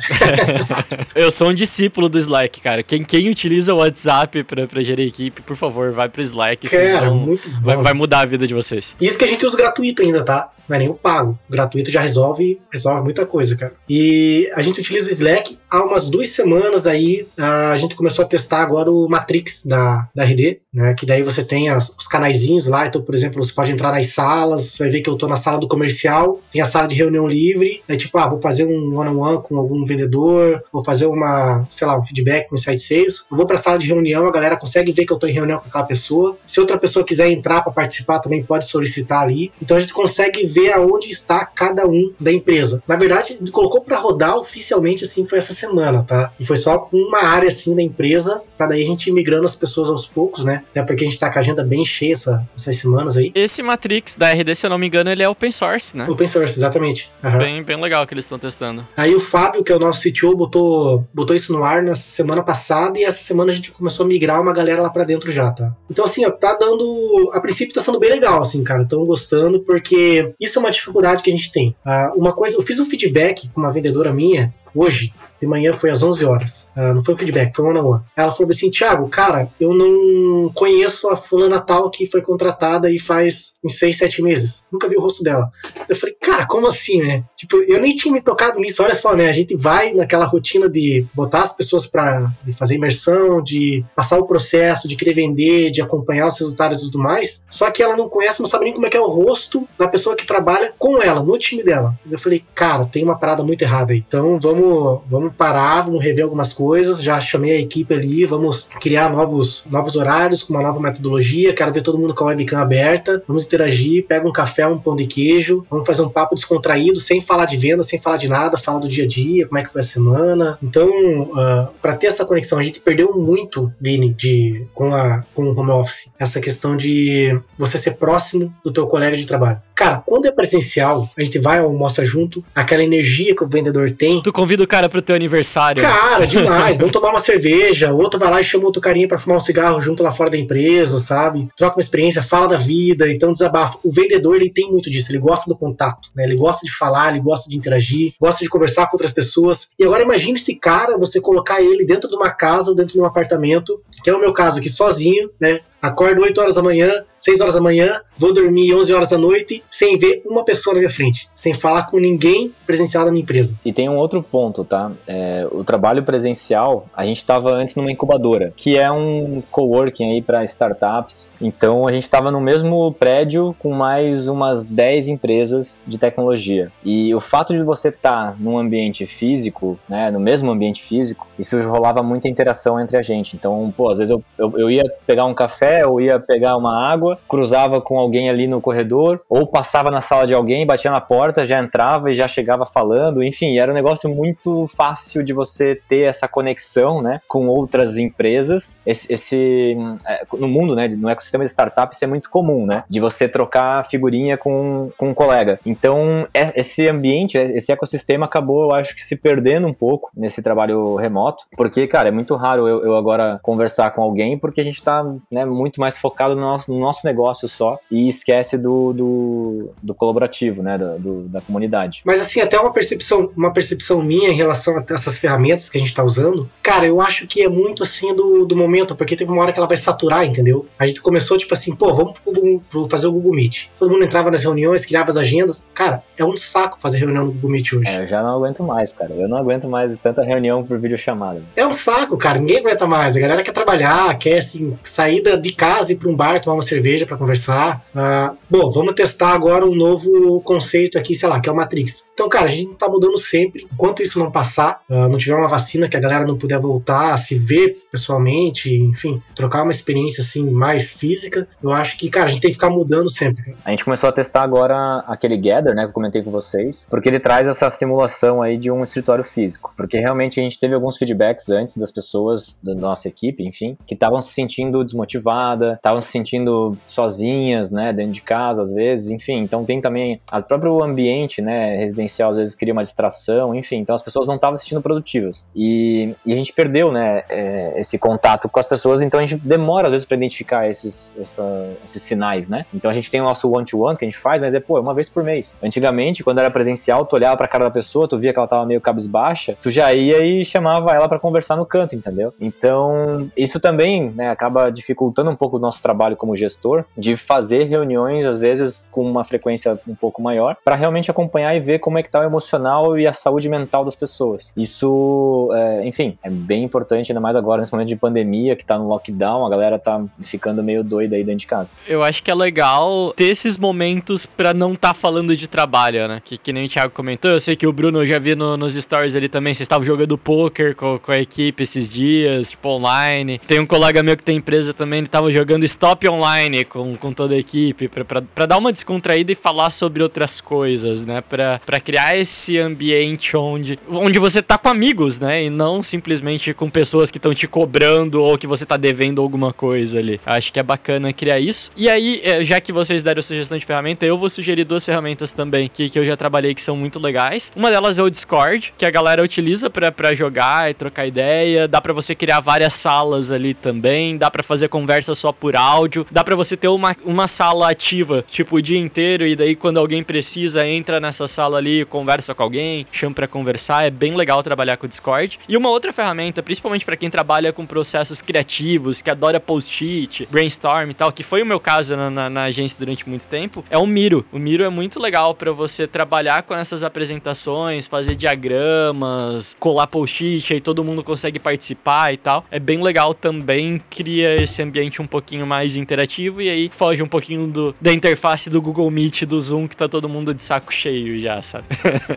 eu 1.16 1.32
sou 1.32 1.50
um 1.50 1.54
discípulo 1.54 2.10
do 2.10 2.18
Slack, 2.18 2.62
cara. 2.62 2.84
Quem, 2.84 3.04
quem 3.04 3.30
utiliza 3.30 3.74
o 3.74 3.78
WhatsApp 3.78 4.44
pra, 4.44 4.68
pra 4.68 4.84
gerir 4.84 5.08
equipe, 5.08 5.42
por 5.42 5.56
favor, 5.56 5.92
vai 5.92 6.10
pro 6.10 6.22
Slack. 6.22 6.68
Cara, 6.68 7.10
vão, 7.10 7.18
muito 7.18 7.50
bom. 7.50 7.62
Vai, 7.62 7.78
vai, 7.78 7.94
mudar 7.94 8.22
a 8.22 8.26
vida 8.26 8.46
de 8.46 8.54
vocês. 8.54 8.96
Isso 9.00 9.18
que 9.18 9.24
a 9.24 9.28
gente 9.28 9.46
usa 9.46 9.58
gratuito 9.58 10.02
ainda, 10.02 10.24
tá? 10.24 10.52
Não 10.70 10.86
é 10.86 10.90
o 10.90 10.94
pago. 10.94 11.38
O 11.48 11.52
gratuito 11.52 11.90
já 11.90 12.02
resolve, 12.02 12.62
resolve 12.72 13.04
muita 13.04 13.26
coisa, 13.26 13.56
cara. 13.56 13.74
E 13.90 14.50
a 14.54 14.62
gente 14.62 14.80
utiliza 14.80 15.10
o 15.10 15.14
Slack 15.14 15.58
há 15.70 15.84
umas 15.84 16.10
duas 16.10 16.30
semanas 16.30 16.88
aí. 16.88 17.28
A 17.38 17.78
gente 17.78 17.96
começou 17.96 18.26
a 18.26 18.28
testar 18.28 18.62
agora 18.62 18.92
o 18.92 19.08
Matrix 19.08 19.66
da, 19.66 20.08
da 20.16 20.24
RD, 20.24 20.60
né? 20.74 20.94
Que 20.94 21.06
daí 21.06 21.24
você 21.24 21.44
tem 21.44 21.70
as, 21.70 21.90
os 21.90 22.08
canaizinhos 22.08 22.68
lá. 22.68 22.88
Então, 22.88 23.02
por 23.02 23.14
exemplo, 23.14 23.44
você 23.44 23.54
pode 23.54 23.72
entrar 23.72 23.92
nas 23.92 24.08
salas, 24.08 24.64
você 24.64 24.84
vai 24.84 24.92
ver 24.92 25.02
que 25.02 25.10
eu 25.10 25.16
tô 25.16 25.28
na 25.28 25.36
sala 25.36 25.60
do 25.60 25.68
comercial, 25.68 26.42
tem 26.52 26.62
a 26.62 26.66
sala 26.66 26.88
de 26.88 26.96
reunião 26.96 27.28
livre. 27.28 27.82
Aí, 27.88 27.98
tipo, 27.98 28.18
ah, 28.18 28.28
vou 28.28 28.42
fazer 28.42 28.66
um 28.66 28.98
one-on-one 28.98 29.42
com 29.44 29.58
algum 29.58 29.86
vendedor, 29.86 30.64
vou 30.72 30.84
fazer 30.84 31.06
uma, 31.06 31.66
sei 31.70 31.88
lá, 31.88 31.98
um 31.98 32.06
feedback 32.06 32.52
no 32.52 32.58
site 32.58 32.82
sales. 32.82 33.26
Eu 33.30 33.38
vou 33.38 33.46
pra 33.46 33.58
sala 33.58 33.78
de 33.78 33.88
reunião, 33.88 34.28
a 34.28 34.32
galera 34.32 34.58
consegue 34.58 34.92
ver 34.92 35.06
que 35.06 35.14
eu 35.14 35.18
tô 35.18 35.28
em 35.28 35.34
reunião 35.34 35.60
com 35.60 35.68
aquela 35.68 35.86
pessoa. 35.86 36.38
Se 36.46 36.60
outra 36.60 36.78
pessoa 36.78 37.06
quiser 37.06 37.30
entrar 37.30 37.62
para 37.62 37.72
participar, 37.72 38.20
também 38.20 38.44
pode 38.44 38.66
solicitar 38.66 39.22
ali. 39.22 39.52
Então 39.62 39.78
a 39.78 39.80
gente 39.80 39.94
consegue 39.94 40.46
ver 40.46 40.59
aonde 40.68 41.10
está 41.10 41.46
cada 41.46 41.88
um 41.88 42.12
da 42.20 42.32
empresa. 42.32 42.84
Na 42.88 42.96
verdade, 42.98 43.38
colocou 43.52 43.82
para 43.82 43.98
rodar 43.98 44.38
oficialmente 44.38 45.06
assim 45.06 45.26
foi 45.26 45.38
essa 45.38 45.54
semana, 45.54 46.04
tá? 46.04 46.34
E 46.40 46.46
foi 46.46 46.58
só 46.58 46.80
com 46.80 46.98
uma 46.98 47.24
área 47.24 47.48
assim 47.48 47.76
da 47.76 47.82
empresa, 47.82 48.42
para 48.58 48.68
daí 48.68 48.84
a 48.84 48.86
gente 48.86 49.08
ir 49.08 49.14
migrando 49.14 49.46
as 49.46 49.56
pessoas 49.56 49.90
aos 49.90 50.06
poucos, 50.06 50.44
né? 50.44 50.64
Até 50.72 50.84
porque 50.84 51.06
a 51.06 51.08
gente 51.08 51.20
tá 51.20 51.32
com 51.32 51.40
a 51.40 51.42
agenda 51.42 51.64
bem 51.64 51.86
cheia 51.86 52.12
essa, 52.12 52.48
essas 52.56 52.76
semanas 52.76 53.18
aí. 53.18 53.32
Esse 53.36 53.62
Matrix 53.62 54.16
da 54.16 54.32
RD, 54.32 54.56
se 54.56 54.66
eu 54.66 54.70
não 54.70 54.78
me 54.78 54.88
engano, 54.88 55.10
ele 55.10 55.24
é 55.24 55.30
open 55.30 55.52
source, 55.52 55.96
né? 55.96 56.08
Open 56.10 56.28
source, 56.28 56.58
exatamente. 56.58 57.10
Uhum. 57.24 57.38
Bem, 57.38 57.64
bem 57.64 57.80
legal 57.80 58.06
que 58.06 58.14
eles 58.14 58.26
estão 58.26 58.40
testando. 58.40 58.86
Aí 58.98 59.16
o 59.16 59.20
Fábio, 59.20 59.64
que 59.64 59.72
é 59.72 59.76
o 59.76 59.80
nosso 59.80 60.02
CTO, 60.02 60.36
botou, 60.36 61.08
botou 61.14 61.36
isso 61.36 61.54
no 61.54 61.64
ar 61.64 61.84
na 61.84 61.96
semana 61.96 62.44
passada 62.44 63.00
e 63.00 63.04
essa 63.04 63.22
semana 63.22 63.52
a 63.52 63.56
gente 63.56 63.72
começou 63.72 64.06
a 64.06 64.10
migrar 64.10 64.42
uma 64.42 64.54
galera 64.54 64.82
lá 64.82 64.90
para 64.90 65.04
dentro 65.04 65.32
já, 65.32 65.52
tá? 65.52 65.74
Então, 65.90 66.06
assim, 66.06 66.26
ó, 66.26 66.32
tá 66.32 66.56
dando. 66.56 67.30
A 67.34 67.40
princípio 67.40 67.74
tá 67.74 67.82
sendo 67.82 68.00
bem 68.00 68.10
legal, 68.10 68.42
assim, 68.42 68.64
cara. 68.64 68.86
Tão 68.86 69.06
gostando, 69.06 69.62
porque 69.62 70.34
isso 70.50 70.60
é 70.60 70.62
uma 70.62 70.72
dificuldade 70.72 71.24
que 71.24 71.30
a 71.30 71.36
gente 71.36 71.52
tem. 71.52 71.76
Uh, 71.86 72.20
uma 72.20 72.34
coisa, 72.34 72.58
eu 72.58 72.64
fiz 72.64 72.80
um 72.80 72.86
feedback 72.86 73.50
com 73.50 73.62
uma 73.62 73.72
vendedora 73.72 74.12
minha 74.12 74.54
hoje, 74.76 75.14
de 75.40 75.48
manhã 75.48 75.74
foi 75.74 75.90
às 75.90 76.04
11 76.04 76.26
horas. 76.26 76.70
Uh, 76.76 76.94
não 76.94 77.04
foi 77.04 77.14
um 77.14 77.18
feedback, 77.18 77.56
foi 77.56 77.66
on 77.66 77.86
one. 77.86 78.04
Ela 78.16 78.32
falou 78.32 78.50
assim: 78.50 78.70
Thiago, 78.70 79.08
cara, 79.10 79.50
eu 79.60 79.74
não 79.74 80.52
conheço 80.54 81.10
a 81.10 81.18
fulana 81.18 81.62
tal 81.62 81.90
que 81.90 82.06
foi 82.06 82.22
contratada 82.22 82.92
e 82.92 83.00
faz 83.00 83.54
em 83.64 83.70
6, 83.70 83.98
7 83.98 84.22
meses. 84.22 84.66
Nunca 84.72 84.90
vi 84.90 84.98
o 84.98 85.02
rosto 85.02 85.24
dela. 85.24 85.50
Eu 85.88 85.96
falei, 85.96 86.16
cara, 86.22 86.46
como 86.46 86.68
assim, 86.68 87.02
né? 87.02 87.24
Tipo, 87.38 87.58
eu 87.64 87.80
nem 87.80 87.96
tinha 87.96 88.14
me 88.14 88.22
tocado 88.22 88.60
nisso. 88.60 88.84
Olha 88.84 88.94
só, 88.94 89.16
né? 89.16 89.30
A 89.30 89.34
gente 89.34 89.56
vai 89.56 89.94
naquela 89.94 90.26
rotina 90.26 90.70
de 90.70 91.06
botar 91.14 91.42
as 91.44 91.56
pessoas 91.56 91.86
para 91.86 92.32
fazer 92.58 92.76
imersão, 92.76 93.42
de 93.42 93.84
passar 93.96 94.18
o 94.18 94.26
processo, 94.26 94.88
de 94.88 94.96
querer 94.96 95.14
vender, 95.14 95.72
de 95.72 95.82
acompanhar 95.82 96.28
os 96.28 96.38
resultados 96.38 96.80
e 96.80 96.84
tudo 96.84 97.00
mais. 97.00 97.44
Só 97.50 97.72
que 97.72 97.82
ela 97.82 97.96
não 97.96 98.10
conhece, 98.10 98.42
não 98.42 98.50
sabe 98.50 98.66
nem 98.66 98.74
como 98.74 98.86
é 98.86 98.90
que 98.90 98.98
é 98.98 99.02
o 99.02 99.10
rosto 99.10 99.68
da 99.78 99.88
pessoa 99.88 100.16
que 100.16 100.26
trabalha 100.26 100.74
com 100.78 101.02
ela, 101.02 101.24
no 101.24 101.38
time 101.38 101.64
dela. 101.64 101.98
Eu 102.10 102.20
falei, 102.20 102.44
cara, 102.54 102.86
tem 102.86 103.04
uma 103.04 103.18
parada 103.18 103.44
muito 103.44 103.62
errada 103.62 103.94
aí. 103.94 104.04
Então 104.08 104.40
vamos, 104.40 104.69
vamos 105.10 105.34
parar, 105.34 105.82
vamos 105.82 106.04
rever 106.04 106.24
algumas 106.24 106.54
coisas. 106.54 107.02
Já 107.02 107.20
chamei 107.20 107.52
a 107.52 107.60
equipe 107.60 107.94
ali, 107.94 108.26
vamos 108.26 108.70
criar 108.80 109.12
novos, 109.12 109.66
novos 109.70 109.96
horários 109.96 110.44
com 110.44 110.54
uma 110.54 110.64
nova 110.64 110.80
metodologia. 110.80 111.54
Quero 111.54 111.74
ver 111.74 111.82
todo 111.82 111.98
mundo 111.98 112.14
com 112.14 112.26
a 112.26 112.28
webcam 112.28 112.60
aberta. 112.60 113.24
Vamos 113.28 113.46
interagir, 113.46 114.06
pega 114.06 114.28
um 114.28 114.32
café, 114.32 114.68
um 114.68 114.78
pão 114.78 114.96
de 114.96 115.06
queijo, 115.06 115.66
vamos 115.70 115.86
fazer 115.86 116.02
um 116.02 116.10
papo 116.10 116.36
descontraído, 116.36 117.00
sem 117.00 117.22
falar 117.22 117.46
de 117.46 117.58
venda, 117.58 117.84
sem 117.84 118.00
falar 118.00 118.18
de 118.18 118.28
nada, 118.28 118.58
fala 118.58 118.80
do 118.80 118.88
dia 118.88 119.04
a 119.04 119.08
dia, 119.08 119.48
como 119.48 119.60
é 119.60 119.64
que 119.64 119.72
foi 119.72 119.82
a 119.82 119.84
semana. 119.84 120.58
Então, 120.62 120.90
uh, 120.90 121.40
ah, 121.40 121.70
para 121.82 121.96
ter 121.96 122.08
essa 122.08 122.26
conexão, 122.26 122.60
a 122.60 122.64
gente 122.64 122.80
perdeu 122.80 123.14
muito, 123.18 123.72
Vini, 123.80 124.14
de, 124.14 124.66
com, 124.74 124.94
a, 124.94 125.24
com 125.34 125.44
o 125.44 125.60
home 125.60 125.72
office. 125.72 126.12
Essa 126.18 126.40
questão 126.40 126.76
de 126.76 127.40
você 127.58 127.78
ser 127.78 127.92
próximo 127.92 128.54
do 128.64 128.72
teu 128.72 128.88
colega 128.88 129.16
de 129.16 129.26
trabalho. 129.26 129.62
Cara, 129.76 130.04
quando 130.06 130.26
é 130.26 130.32
presencial, 130.32 131.10
a 131.18 131.24
gente 131.24 131.40
vai 131.40 131.60
almoça 131.60 132.06
junto, 132.06 132.44
aquela 132.54 132.84
energia 132.84 133.36
que 133.36 133.44
o 133.44 133.48
vendedor 133.48 133.92
tem. 133.92 134.22
Tu 134.22 134.34
convida 134.50 134.64
o 134.64 134.68
cara 134.68 134.90
pro 134.90 135.02
teu 135.02 135.16
aniversário. 135.16 135.84
Cara, 135.84 136.26
demais. 136.28 136.78
Vamos 136.78 136.92
tomar 136.92 137.12
uma 137.12 137.20
cerveja, 137.20 137.94
outro 137.94 138.20
vai 138.20 138.32
lá 138.32 138.42
e 138.42 138.44
chama 138.44 138.66
outro 138.66 138.82
carinha 138.82 139.08
para 139.08 139.20
fumar 139.20 139.38
um 139.38 139.42
cigarro 139.42 139.80
junto 139.80 140.02
lá 140.02 140.12
fora 140.12 140.32
da 140.32 140.38
empresa, 140.38 140.98
sabe? 140.98 141.48
Troca 141.56 141.76
uma 141.76 141.82
experiência, 141.82 142.24
fala 142.24 142.48
da 142.48 142.58
vida, 142.58 143.08
então 143.12 143.32
desabafa. 143.32 143.78
O 143.84 143.92
vendedor, 143.92 144.38
ele 144.38 144.50
tem 144.50 144.68
muito 144.68 144.90
disso, 144.90 145.12
ele 145.12 145.20
gosta 145.20 145.48
do 145.48 145.56
contato, 145.56 146.10
né? 146.16 146.24
Ele 146.24 146.36
gosta 146.36 146.66
de 146.66 146.76
falar, 146.76 147.12
ele 147.12 147.20
gosta 147.20 147.48
de 147.48 147.56
interagir, 147.56 148.14
gosta 148.20 148.44
de 148.44 148.50
conversar 148.50 148.88
com 148.88 148.96
outras 148.96 149.14
pessoas. 149.14 149.68
E 149.78 149.84
agora 149.84 150.04
imagine 150.04 150.40
esse 150.40 150.56
cara, 150.56 150.98
você 150.98 151.22
colocar 151.22 151.62
ele 151.62 151.86
dentro 151.86 152.10
de 152.10 152.16
uma 152.16 152.32
casa 152.32 152.72
ou 152.72 152.76
dentro 152.76 152.94
de 152.94 153.00
um 153.00 153.06
apartamento, 153.06 153.80
que 154.04 154.10
é 154.10 154.14
o 154.14 154.20
meu 154.20 154.34
caso 154.34 154.58
aqui 154.58 154.70
sozinho, 154.70 155.30
né? 155.40 155.60
Acordo 155.82 156.22
8 156.22 156.42
horas 156.42 156.56
da 156.56 156.62
manhã, 156.62 156.92
6 157.18 157.40
horas 157.40 157.56
da 157.56 157.62
manhã, 157.62 158.02
vou 158.18 158.34
dormir 158.34 158.76
11 158.76 158.94
horas 158.94 159.10
da 159.10 159.18
noite, 159.18 159.64
sem 159.72 159.98
ver 159.98 160.22
uma 160.26 160.44
pessoa 160.44 160.74
na 160.74 160.80
minha 160.80 160.90
frente, 160.90 161.30
sem 161.34 161.54
falar 161.54 161.84
com 161.84 161.98
ninguém 161.98 162.54
presencial 162.66 163.06
da 163.06 163.12
minha 163.12 163.24
empresa. 163.24 163.58
E 163.64 163.72
tem 163.72 163.88
um 163.88 163.96
outro 163.96 164.22
ponto, 164.22 164.66
tá? 164.66 164.92
É, 165.08 165.48
o 165.50 165.64
trabalho 165.64 166.04
presencial, 166.04 166.86
a 166.94 167.06
gente 167.06 167.18
estava 167.18 167.52
antes 167.52 167.76
numa 167.76 167.92
incubadora, 167.92 168.54
que 168.58 168.78
é 168.78 168.92
um 168.92 169.42
coworking 169.52 170.12
aí 170.12 170.22
para 170.22 170.44
startups. 170.44 171.34
Então 171.42 171.88
a 171.88 171.92
gente 171.94 172.04
estava 172.04 172.30
no 172.30 172.42
mesmo 172.42 172.94
prédio 172.94 173.56
com 173.58 173.72
mais 173.72 174.28
umas 174.28 174.66
10 174.66 175.08
empresas 175.08 175.82
de 175.88 175.98
tecnologia. 175.98 176.72
E 176.84 177.16
o 177.16 177.22
fato 177.22 177.54
de 177.54 177.64
você 177.64 177.88
estar 177.88 178.32
tá 178.32 178.36
num 178.38 178.58
ambiente 178.58 179.06
físico, 179.06 179.80
né, 179.88 180.12
no 180.12 180.20
mesmo 180.20 180.52
ambiente 180.52 180.84
físico, 180.84 181.26
isso 181.38 181.58
rolava 181.70 182.04
muita 182.04 182.28
interação 182.28 182.80
entre 182.80 182.98
a 182.98 183.02
gente. 183.02 183.38
Então, 183.38 183.74
pô, 183.76 183.90
às 183.90 183.98
vezes 183.98 184.12
eu, 184.12 184.22
eu, 184.38 184.58
eu 184.58 184.70
ia 184.70 184.84
pegar 185.08 185.26
um 185.26 185.34
café 185.34 185.69
café, 185.70 185.86
ou 185.86 186.02
ia 186.02 186.20
pegar 186.20 186.58
uma 186.58 186.76
água, 186.92 187.18
cruzava 187.28 187.80
com 187.80 188.00
alguém 188.00 188.30
ali 188.30 188.48
no 188.48 188.60
corredor, 188.60 189.22
ou 189.30 189.46
passava 189.46 189.92
na 189.92 190.02
sala 190.02 190.26
de 190.26 190.34
alguém, 190.34 190.66
batia 190.66 190.92
na 190.92 191.02
porta, 191.02 191.46
já 191.46 191.60
entrava 191.60 192.12
e 192.12 192.16
já 192.16 192.28
chegava 192.28 192.66
falando, 192.66 193.24
enfim, 193.24 193.58
era 193.58 193.72
um 193.72 193.76
negócio 193.76 194.10
muito 194.10 194.68
fácil 194.76 195.24
de 195.24 195.34
você 195.34 195.80
ter 195.88 196.02
essa 196.02 196.28
conexão, 196.28 197.02
né, 197.02 197.22
com 197.28 197.48
outras 197.48 197.98
empresas. 197.98 198.82
Esse, 198.86 199.14
esse 199.14 199.78
é, 200.06 200.26
no 200.38 200.48
mundo, 200.48 200.76
né, 200.76 200.88
no 200.98 201.10
ecossistema 201.10 201.44
de 201.44 201.52
startup 201.52 201.94
isso 201.94 202.04
é 202.04 202.08
muito 202.08 202.30
comum, 202.30 202.66
né, 202.66 202.84
de 202.90 203.00
você 203.00 203.28
trocar 203.28 203.86
figurinha 203.86 204.38
com, 204.38 204.92
com 204.98 205.10
um 205.10 205.14
colega. 205.14 205.60
Então, 205.66 206.28
é, 206.34 206.60
esse 206.60 206.88
ambiente, 206.88 207.38
esse 207.38 207.72
ecossistema 207.72 208.26
acabou, 208.26 208.64
eu 208.64 208.76
acho 208.76 208.96
que 208.96 209.04
se 209.04 209.16
perdendo 209.16 209.68
um 209.68 209.74
pouco 209.74 210.10
nesse 210.16 210.42
trabalho 210.42 210.96
remoto, 210.96 211.46
porque, 211.56 211.88
cara, 211.88 212.10
é 212.10 212.12
muito 212.12 212.36
raro 212.36 212.68
eu, 212.68 212.82
eu 212.82 212.96
agora 212.96 213.40
conversar 213.44 213.92
com 213.92 214.02
alguém 214.02 214.38
porque 214.38 214.62
a 214.62 214.64
gente 214.64 214.82
tá, 214.82 215.04
né, 215.32 215.46
muito 215.60 215.80
mais 215.80 215.98
focado 215.98 216.36
no 216.36 216.42
nosso, 216.42 216.74
no 216.74 216.80
nosso 216.80 217.06
negócio 217.06 217.48
só 217.48 217.78
e 217.92 218.08
esquece 218.08 218.58
do, 218.58 218.94
do, 218.94 219.70
do 219.82 219.94
colaborativo, 219.94 220.64
né, 220.64 220.78
do, 220.78 221.00
do, 221.00 221.22
da 221.30 221.42
comunidade. 221.42 222.02
Mas 222.06 222.22
assim, 222.22 222.42
até 222.42 222.60
uma 222.60 222.72
percepção, 222.72 223.32
uma 223.36 223.52
percepção 223.52 224.02
minha 224.02 224.30
em 224.30 224.36
relação 224.36 224.78
a 224.78 224.86
essas 224.94 225.20
ferramentas 225.20 225.70
que 225.70 225.78
a 225.78 225.80
gente 225.80 225.94
tá 225.94 226.04
usando, 226.04 226.50
cara, 226.64 226.86
eu 226.86 227.02
acho 227.02 227.28
que 227.28 227.44
é 227.44 227.50
muito 227.50 227.84
assim 227.84 228.16
do, 228.16 228.46
do 228.46 228.56
momento, 228.56 228.96
porque 228.96 229.16
teve 229.16 229.32
uma 229.32 229.42
hora 229.42 229.52
que 229.52 229.60
ela 229.60 229.68
vai 229.68 229.78
saturar, 229.78 230.26
entendeu? 230.26 230.66
A 230.78 230.88
gente 230.88 231.02
começou 231.02 231.38
tipo 231.38 231.54
assim, 231.54 231.76
pô, 231.76 231.94
vamos 231.94 232.18
pro, 232.20 232.60
pro 232.70 232.90
fazer 232.90 233.08
o 233.08 233.12
Google 233.12 233.34
Meet. 233.34 233.68
Todo 233.78 233.92
mundo 233.92 234.04
entrava 234.04 234.32
nas 234.32 234.44
reuniões, 234.44 234.86
criava 234.86 235.10
as 235.10 235.18
agendas. 235.18 235.66
Cara, 235.74 236.04
é 236.18 236.24
um 236.24 236.36
saco 236.38 236.80
fazer 236.82 237.00
reunião 237.00 237.26
no 237.26 237.32
Google 237.32 237.52
Meet 237.52 237.74
hoje. 237.74 237.88
É, 237.88 238.04
eu 238.04 238.08
já 238.08 238.22
não 238.24 238.36
aguento 238.36 238.64
mais, 238.64 238.94
cara. 238.94 239.14
Eu 239.14 239.28
não 239.28 239.38
aguento 239.38 239.68
mais 239.68 239.98
tanta 239.98 240.24
reunião 240.24 240.64
por 240.64 240.80
videochamada. 240.80 241.42
É 241.56 241.66
um 241.66 241.72
saco, 241.72 242.18
cara. 242.18 242.40
Ninguém 242.40 242.60
aguenta 242.60 242.88
mais. 242.88 243.16
A 243.16 243.20
galera 243.20 243.44
quer 243.44 243.52
trabalhar, 243.52 244.18
quer 244.18 244.38
assim, 244.38 244.78
sair 244.84 245.22
de 245.22 245.49
casa, 245.54 245.92
ir 245.92 245.98
para 245.98 246.10
um 246.10 246.16
bar, 246.16 246.40
tomar 246.42 246.56
uma 246.56 246.64
cerveja 246.64 247.06
para 247.06 247.18
conversar. 247.18 247.84
Ah, 247.96 248.34
bom, 248.50 248.70
vamos 248.72 248.94
testar 248.94 249.30
agora 249.30 249.66
um 249.66 249.76
novo 249.76 250.42
conceito 250.42 250.98
aqui, 250.98 251.16
sei 251.16 251.30
lá, 251.30 251.40
que 251.40 251.50
é 251.50 251.52
o 251.52 251.56
Matrix. 251.56 252.06
Então, 252.14 252.28
cara, 252.28 252.46
a 252.46 252.50
gente 252.50 252.76
tá 252.76 252.88
mudando 252.88 253.18
sempre. 253.18 253.68
Enquanto 253.72 254.02
isso 254.02 254.20
não 254.20 254.32
passar, 254.32 254.82
ah, 254.90 255.08
não 255.08 255.18
tiver 255.18 255.36
uma 255.36 255.48
vacina 255.48 255.88
que 255.88 255.98
a 255.98 256.00
galera 256.00 256.26
não 256.26 256.38
puder 256.38 256.60
voltar 256.60 257.14
a 257.14 257.18
se 257.18 257.38
ver 257.38 257.76
pessoalmente, 257.92 258.74
enfim, 258.74 259.22
trocar 259.36 259.64
uma 259.64 259.72
experiência 259.72 260.22
assim 260.22 260.50
mais 260.50 260.92
física, 260.92 261.48
eu 261.62 261.72
acho 261.72 261.98
que, 261.98 262.10
cara, 262.10 262.26
a 262.26 262.30
gente 262.30 262.42
tem 262.42 262.50
que 262.50 262.56
ficar 262.56 262.70
mudando 262.70 263.10
sempre. 263.10 263.56
A 263.64 263.70
gente 263.72 263.86
começou 263.86 264.10
a 264.10 264.12
testar 264.12 264.44
agora 264.44 265.04
aquele 265.08 265.38
Gather, 265.38 265.74
né, 265.74 265.84
que 265.84 265.90
eu 265.90 265.94
comentei 265.94 266.22
com 266.22 266.32
vocês, 266.32 266.88
porque 266.90 267.10
ele 267.10 267.20
traz 267.20 267.48
essa 267.48 267.70
simulação 267.70 268.42
aí 268.42 268.58
de 268.58 268.72
um 268.72 268.84
escritório 268.84 269.24
físico. 269.24 269.74
Porque 269.76 269.98
realmente 269.98 270.40
a 270.40 270.44
gente 270.44 270.60
teve 270.60 270.74
alguns 270.74 270.98
feedbacks 270.98 271.50
antes 271.50 271.78
das 271.78 271.92
pessoas 271.92 272.58
da 272.62 272.76
nossa 272.76 273.08
equipe, 273.08 273.44
enfim, 273.44 273.78
que 273.88 273.94
estavam 273.94 274.22
se 274.22 274.34
sentindo 274.34 274.84
desmotivadas, 274.84 275.30
estavam 275.76 276.02
se 276.02 276.10
sentindo 276.10 276.78
sozinhas, 276.88 277.72
né, 277.72 277.94
dentro 277.94 278.14
de 278.14 278.22
casa 278.22 278.62
às 278.62 278.74
vezes, 278.74 279.12
enfim. 279.12 279.40
Então 279.40 279.64
tem 279.66 279.82
também 279.82 280.22
o 280.32 280.44
próprio 280.44 280.84
ambiente, 280.84 281.42
né, 281.42 281.78
residencial 281.78 282.32
às 282.32 282.38
vezes 282.38 282.56
cria 282.56 282.74
uma 282.74 282.84
distração, 282.84 283.54
enfim. 283.56 283.78
Então 283.78 283.96
as 283.96 284.02
pessoas 284.02 284.28
não 284.28 284.36
estavam 284.36 284.56
se 284.58 284.64
sentindo 284.64 284.82
produtivas. 284.82 285.48
E, 285.56 286.16
e 286.26 286.34
a 286.34 286.36
gente 286.36 286.54
perdeu, 286.54 286.92
né, 286.92 287.24
é, 287.30 287.80
esse 287.80 287.98
contato 287.98 288.50
com 288.50 288.60
as 288.60 288.66
pessoas, 288.66 289.02
então 289.02 289.20
a 289.20 289.26
gente 289.26 289.40
demora 289.40 289.88
às 289.88 289.92
vezes 289.92 290.06
para 290.06 290.18
identificar 290.18 290.70
esses, 290.70 291.16
essa, 291.20 291.70
esses 291.84 292.02
sinais, 292.02 292.50
né. 292.50 292.66
Então 292.74 292.90
a 292.90 292.94
gente 292.94 293.10
tem 293.10 293.22
o 293.22 293.24
nosso 293.24 293.50
one-to-one 293.52 293.96
-one 293.96 293.98
que 293.98 294.06
a 294.06 294.08
gente 294.08 294.18
faz, 294.18 294.42
mas 294.42 294.54
é, 294.54 294.60
pô, 294.60 294.78
é 294.78 294.82
uma 294.82 294.94
vez 294.94 295.10
por 295.10 295.24
mês. 295.24 295.58
Antigamente, 295.64 296.24
quando 296.24 296.40
era 296.40 296.52
presencial, 296.52 297.06
tu 297.06 297.16
olhava 297.16 297.38
pra 297.38 297.48
cara 297.48 297.66
da 297.66 297.72
pessoa, 297.72 298.08
tu 298.08 298.18
via 298.18 298.34
que 298.34 298.40
ela 298.40 298.48
tava 298.48 298.66
meio 298.66 298.82
cabisbaixa, 298.82 299.58
tu 299.62 299.70
já 299.70 299.94
ia 299.94 300.24
e 300.24 300.46
chamava 300.46 300.94
ela 300.94 301.08
para 301.08 301.20
conversar 301.20 301.56
no 301.56 301.66
canto, 301.66 301.96
entendeu? 301.96 302.34
Então, 302.40 303.30
isso 303.36 303.60
também, 303.60 304.14
né, 304.16 304.30
acaba 304.30 304.70
dificultando 304.70 305.29
um 305.30 305.36
pouco 305.36 305.58
o 305.58 305.60
nosso 305.60 305.82
trabalho 305.82 306.16
como 306.16 306.36
gestor, 306.36 306.86
de 306.98 307.16
fazer 307.16 307.66
reuniões, 307.66 308.26
às 308.26 308.40
vezes, 308.40 308.90
com 308.92 309.02
uma 309.02 309.24
frequência 309.24 309.80
um 309.88 309.96
pouco 309.96 310.22
maior, 310.22 310.58
para 310.64 310.76
realmente 310.76 311.12
acompanhar 311.12 311.56
e 311.56 311.60
ver 311.60 311.80
como 311.80 311.98
é 311.98 312.04
que 312.04 312.10
tá 312.10 312.20
o 312.20 312.24
emocional 312.24 312.98
e 312.98 313.08
a 313.08 313.14
saúde 313.14 313.50
mental 313.50 313.86
das 313.86 313.96
pessoas. 313.96 314.54
Isso, 314.56 315.50
é, 315.54 315.88
enfim, 315.88 316.18
é 316.24 316.30
bem 316.30 316.64
importante, 316.64 317.12
ainda 317.12 317.22
mais 317.22 317.36
agora, 317.36 317.60
nesse 317.60 317.72
momento 317.72 317.88
de 317.88 317.96
pandemia, 317.96 318.56
que 318.56 318.66
tá 318.66 318.78
no 318.78 318.88
lockdown, 318.88 319.46
a 319.46 319.50
galera 319.50 319.80
tá 319.80 320.04
ficando 320.22 320.64
meio 320.64 320.84
doida 320.84 321.16
aí 321.16 321.24
dentro 321.24 321.40
de 321.40 321.48
casa. 321.48 321.76
Eu 321.88 322.04
acho 322.04 322.24
que 322.24 322.32
é 322.32 322.36
legal 322.36 323.14
ter 323.16 323.26
esses 323.26 323.58
momentos 323.58 324.26
para 324.26 324.54
não 324.54 324.74
estar 324.74 324.90
tá 324.90 324.94
falando 324.94 325.36
de 325.36 325.48
trabalho, 325.48 326.08
né? 326.08 326.22
Que, 326.24 326.38
que 326.38 326.54
nem 326.54 326.66
o 326.66 326.70
Thiago 326.70 326.94
comentou, 326.94 327.32
eu 327.32 327.40
sei 327.40 327.56
que 327.56 327.68
o 327.68 327.74
Bruno 327.74 328.06
já 328.06 328.20
vi 328.20 328.36
no, 328.36 328.56
nos 328.58 328.74
stories 328.74 329.16
ali 329.16 329.28
também, 329.28 329.54
vocês 329.54 329.66
estavam 329.66 329.86
jogando 329.86 330.18
poker 330.18 330.76
com, 330.76 330.98
com, 331.00 331.12
a 331.12 331.20
equipe 331.20 331.64
esses 331.64 331.90
dias, 331.90 332.52
tipo, 332.52 332.70
online. 332.70 333.40
Tem 333.48 333.60
um 333.60 333.66
colega 333.66 334.02
meu 334.02 334.16
que 334.16 334.24
tem 334.24 334.38
empresa 334.38 334.74
também, 334.74 335.00
ele 335.00 335.08
tava 335.08 335.19
jogando 335.30 335.60
jogando 335.60 335.66
stop 335.66 336.08
online 336.08 336.64
com, 336.64 336.96
com 336.96 337.12
toda 337.12 337.34
a 337.34 337.38
equipe, 337.38 337.90
para 337.90 338.46
dar 338.46 338.58
uma 338.58 338.72
descontraída 338.72 339.32
e 339.32 339.36
falar 339.36 339.72
sobre 339.72 340.04
outras 340.04 340.40
coisas, 340.40 341.06
né? 341.06 341.22
Para 341.22 341.80
criar 341.82 342.16
esse 342.16 342.58
ambiente 342.60 343.36
onde, 343.36 343.80
onde 343.90 344.20
você 344.20 344.42
tá 344.42 344.58
com 344.58 344.70
amigos, 344.70 345.20
né? 345.20 345.46
E 345.46 345.50
não 345.50 345.82
simplesmente 345.82 346.54
com 346.54 346.70
pessoas 346.70 347.10
que 347.10 347.18
estão 347.18 347.34
te 347.34 347.48
cobrando 347.48 348.22
ou 348.22 348.38
que 348.38 348.46
você 348.46 348.66
tá 348.66 348.78
devendo 348.78 349.22
alguma 349.22 349.52
coisa 349.52 349.98
ali. 349.98 350.22
Acho 350.26 350.54
que 350.54 350.60
é 350.60 350.64
bacana 350.64 351.12
criar 351.12 351.40
isso. 351.40 351.72
E 351.76 351.90
aí, 351.90 352.22
é, 352.24 352.44
já 352.44 352.62
que 352.62 352.72
vocês 352.72 353.02
deram 353.02 353.22
sugestão 353.22 353.58
de 353.58 353.66
ferramenta, 353.66 354.06
eu 354.06 354.18
vou 354.18 354.30
sugerir 354.30 354.64
duas 354.64 354.86
ferramentas 354.86 355.34
também 355.34 355.68
que, 355.68 355.90
que 355.90 355.98
eu 355.98 356.06
já 356.06 356.16
trabalhei 356.16 356.54
que 356.54 356.62
são 356.62 356.76
muito 356.76 357.00
legais. 357.00 357.52
Uma 357.56 357.72
delas 357.72 357.98
é 357.98 358.04
o 358.04 358.10
Discord, 358.10 358.74
que 358.78 358.86
a 358.86 358.92
galera 358.92 359.24
utiliza 359.24 359.70
para 359.70 360.14
jogar 360.14 360.70
e 360.70 360.74
trocar 360.74 361.08
ideia. 361.08 361.68
Dá 361.68 361.82
para 361.82 361.94
você 361.94 362.14
criar 362.14 362.40
várias 362.40 362.74
salas 362.74 363.32
ali 363.32 363.54
também. 363.54 364.18
Dá 364.18 364.30
para 364.30 364.44
fazer 364.44 364.68
conversas 364.68 365.09
conversa 365.10 365.16
só 365.16 365.32
por 365.32 365.56
áudio. 365.56 366.06
Dá 366.12 366.24
para 366.24 366.36
você 366.36 366.56
ter 366.56 366.68
uma, 366.68 366.96
uma 367.04 367.28
sala 367.28 367.70
ativa, 367.70 368.24
tipo, 368.30 368.58
o 368.58 368.62
dia 368.62 368.78
inteiro, 368.78 369.26
e 369.26 369.36
daí 369.36 369.56
quando 369.56 369.78
alguém 369.78 370.04
precisa, 370.04 370.66
entra 370.68 371.00
nessa 371.00 371.28
sala 371.28 371.58
ali, 371.58 371.86
conversa 371.86 372.34
com 372.36 372.44
alguém, 372.44 372.86
chama 372.92 373.16
pra 373.16 373.28
conversar. 373.28 373.86
É 373.86 373.90
bem 373.90 374.16
legal 374.16 374.42
trabalhar 374.44 374.78
com 374.78 374.86
o 374.86 374.90
Discord. 374.90 375.40
E 375.48 375.58
uma 375.58 375.70
outra 375.70 375.92
ferramenta, 375.92 376.44
principalmente 376.44 376.86
para 376.86 376.98
quem 376.98 377.10
trabalha 377.10 377.52
com 377.52 377.66
processos 377.66 378.22
criativos, 378.22 379.02
que 379.02 379.10
adora 379.10 379.40
post-it, 379.40 380.28
brainstorm 380.32 380.90
e 380.92 380.94
tal, 380.94 381.12
que 381.12 381.24
foi 381.24 381.42
o 381.42 381.46
meu 381.46 381.60
caso 381.60 381.96
na, 381.96 382.10
na, 382.10 382.30
na 382.30 382.44
agência 382.44 382.78
durante 382.78 383.08
muito 383.08 383.28
tempo, 383.28 383.64
é 383.70 383.78
o 383.78 383.86
Miro. 383.88 384.26
O 384.32 384.40
Miro 384.40 384.64
é 384.64 384.70
muito 384.70 385.00
legal 385.00 385.34
para 385.34 385.52
você 385.52 385.88
trabalhar 385.88 386.44
com 386.44 386.56
essas 386.56 386.84
apresentações, 386.84 387.88
fazer 387.88 388.16
diagramas, 388.16 389.56
colar 389.60 389.88
post-it, 389.88 390.54
aí 390.54 390.62
todo 390.62 390.84
mundo 390.84 391.04
consegue 391.04 391.40
participar 391.40 392.14
e 392.14 392.18
tal. 392.18 392.46
É 392.52 392.60
bem 392.60 392.82
legal 392.82 393.14
também, 393.14 393.82
cria 393.90 394.42
esse 394.42 394.62
ambiente 394.62 394.99
um 395.02 395.08
pouquinho 395.08 395.46
mais 395.46 395.76
interativo 395.76 396.42
e 396.42 396.50
aí 396.50 396.70
foge 396.72 397.02
um 397.02 397.08
pouquinho 397.08 397.48
do, 397.48 397.76
da 397.80 397.94
interface 397.94 398.50
do 398.50 398.62
Google 398.62 398.90
Meet, 398.90 399.24
do 399.24 399.40
Zoom, 399.40 399.68
que 399.68 399.76
tá 399.76 399.88
todo 399.88 400.08
mundo 400.08 400.34
de 400.34 400.42
saco 400.42 400.74
cheio 400.74 401.18
já, 401.18 401.42
sabe? 401.42 401.66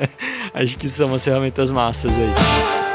Acho 0.54 0.76
que 0.76 0.88
são 0.88 1.08
umas 1.08 1.24
ferramentas 1.24 1.70
massas 1.70 2.16
aí. 2.18 2.91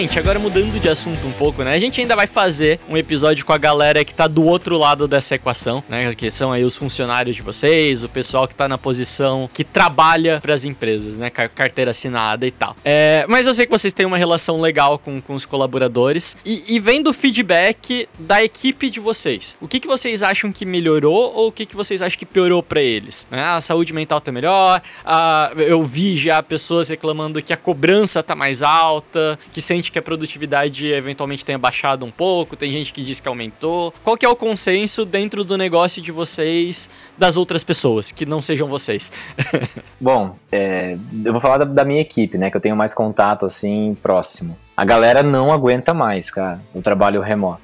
Gente, 0.00 0.16
agora 0.16 0.38
mudando 0.38 0.80
de 0.80 0.88
assunto 0.88 1.26
um 1.26 1.32
pouco, 1.32 1.64
né? 1.64 1.74
A 1.74 1.78
gente 1.80 2.00
ainda 2.00 2.14
vai 2.14 2.28
fazer 2.28 2.78
um 2.88 2.96
episódio 2.96 3.44
com 3.44 3.52
a 3.52 3.58
galera 3.58 4.04
que 4.04 4.14
tá 4.14 4.28
do 4.28 4.44
outro 4.44 4.78
lado 4.78 5.08
dessa 5.08 5.34
equação, 5.34 5.82
né? 5.88 6.14
Que 6.14 6.30
são 6.30 6.52
aí 6.52 6.62
os 6.62 6.76
funcionários 6.76 7.34
de 7.34 7.42
vocês, 7.42 8.04
o 8.04 8.08
pessoal 8.08 8.46
que 8.46 8.54
tá 8.54 8.68
na 8.68 8.78
posição 8.78 9.50
que 9.52 9.64
trabalha 9.64 10.38
para 10.40 10.54
as 10.54 10.62
empresas, 10.62 11.16
né? 11.16 11.30
Carteira 11.30 11.90
assinada 11.90 12.46
e 12.46 12.50
tal. 12.52 12.76
É, 12.84 13.26
mas 13.28 13.48
eu 13.48 13.54
sei 13.54 13.66
que 13.66 13.72
vocês 13.72 13.92
têm 13.92 14.06
uma 14.06 14.16
relação 14.16 14.60
legal 14.60 15.00
com, 15.00 15.20
com 15.20 15.34
os 15.34 15.44
colaboradores. 15.44 16.36
E, 16.44 16.62
e 16.68 16.78
vendo 16.78 17.10
o 17.10 17.12
feedback 17.12 18.08
da 18.20 18.40
equipe 18.40 18.88
de 18.90 19.00
vocês, 19.00 19.56
o 19.60 19.66
que, 19.66 19.80
que 19.80 19.88
vocês 19.88 20.22
acham 20.22 20.52
que 20.52 20.64
melhorou 20.64 21.34
ou 21.34 21.48
o 21.48 21.52
que, 21.52 21.66
que 21.66 21.74
vocês 21.74 22.02
acham 22.02 22.16
que 22.16 22.26
piorou 22.26 22.62
para 22.62 22.80
eles? 22.80 23.26
Né? 23.32 23.42
A 23.42 23.60
saúde 23.60 23.92
mental 23.92 24.20
tá 24.20 24.30
melhor, 24.30 24.80
a, 25.04 25.50
eu 25.56 25.82
vi 25.82 26.16
já 26.16 26.40
pessoas 26.40 26.88
reclamando 26.88 27.42
que 27.42 27.52
a 27.52 27.56
cobrança 27.56 28.22
tá 28.22 28.36
mais 28.36 28.62
alta, 28.62 29.36
que 29.52 29.60
sem 29.60 29.80
sente 29.88 29.92
que 29.92 29.98
a 29.98 30.02
produtividade 30.02 30.86
eventualmente 30.86 31.44
tenha 31.44 31.58
baixado 31.58 32.04
um 32.04 32.10
pouco, 32.10 32.56
tem 32.56 32.70
gente 32.70 32.92
que 32.92 33.02
diz 33.02 33.18
que 33.20 33.28
aumentou. 33.28 33.92
Qual 34.04 34.16
que 34.16 34.24
é 34.24 34.28
o 34.28 34.36
consenso 34.36 35.04
dentro 35.04 35.42
do 35.42 35.56
negócio 35.56 36.00
de 36.00 36.12
vocês 36.12 36.88
das 37.16 37.36
outras 37.36 37.64
pessoas, 37.64 38.12
que 38.12 38.24
não 38.24 38.40
sejam 38.40 38.68
vocês? 38.68 39.10
Bom, 40.00 40.36
é, 40.52 40.96
eu 41.24 41.32
vou 41.32 41.40
falar 41.40 41.58
da, 41.58 41.64
da 41.64 41.84
minha 41.84 42.00
equipe, 42.00 42.38
né, 42.38 42.50
que 42.50 42.56
eu 42.56 42.60
tenho 42.60 42.76
mais 42.76 42.94
contato, 42.94 43.46
assim, 43.46 43.96
próximo 44.02 44.56
a 44.78 44.84
galera 44.84 45.24
não 45.24 45.50
aguenta 45.50 45.92
mais, 45.92 46.30
cara, 46.30 46.60
o 46.72 46.80
trabalho 46.80 47.20
remoto. 47.20 47.62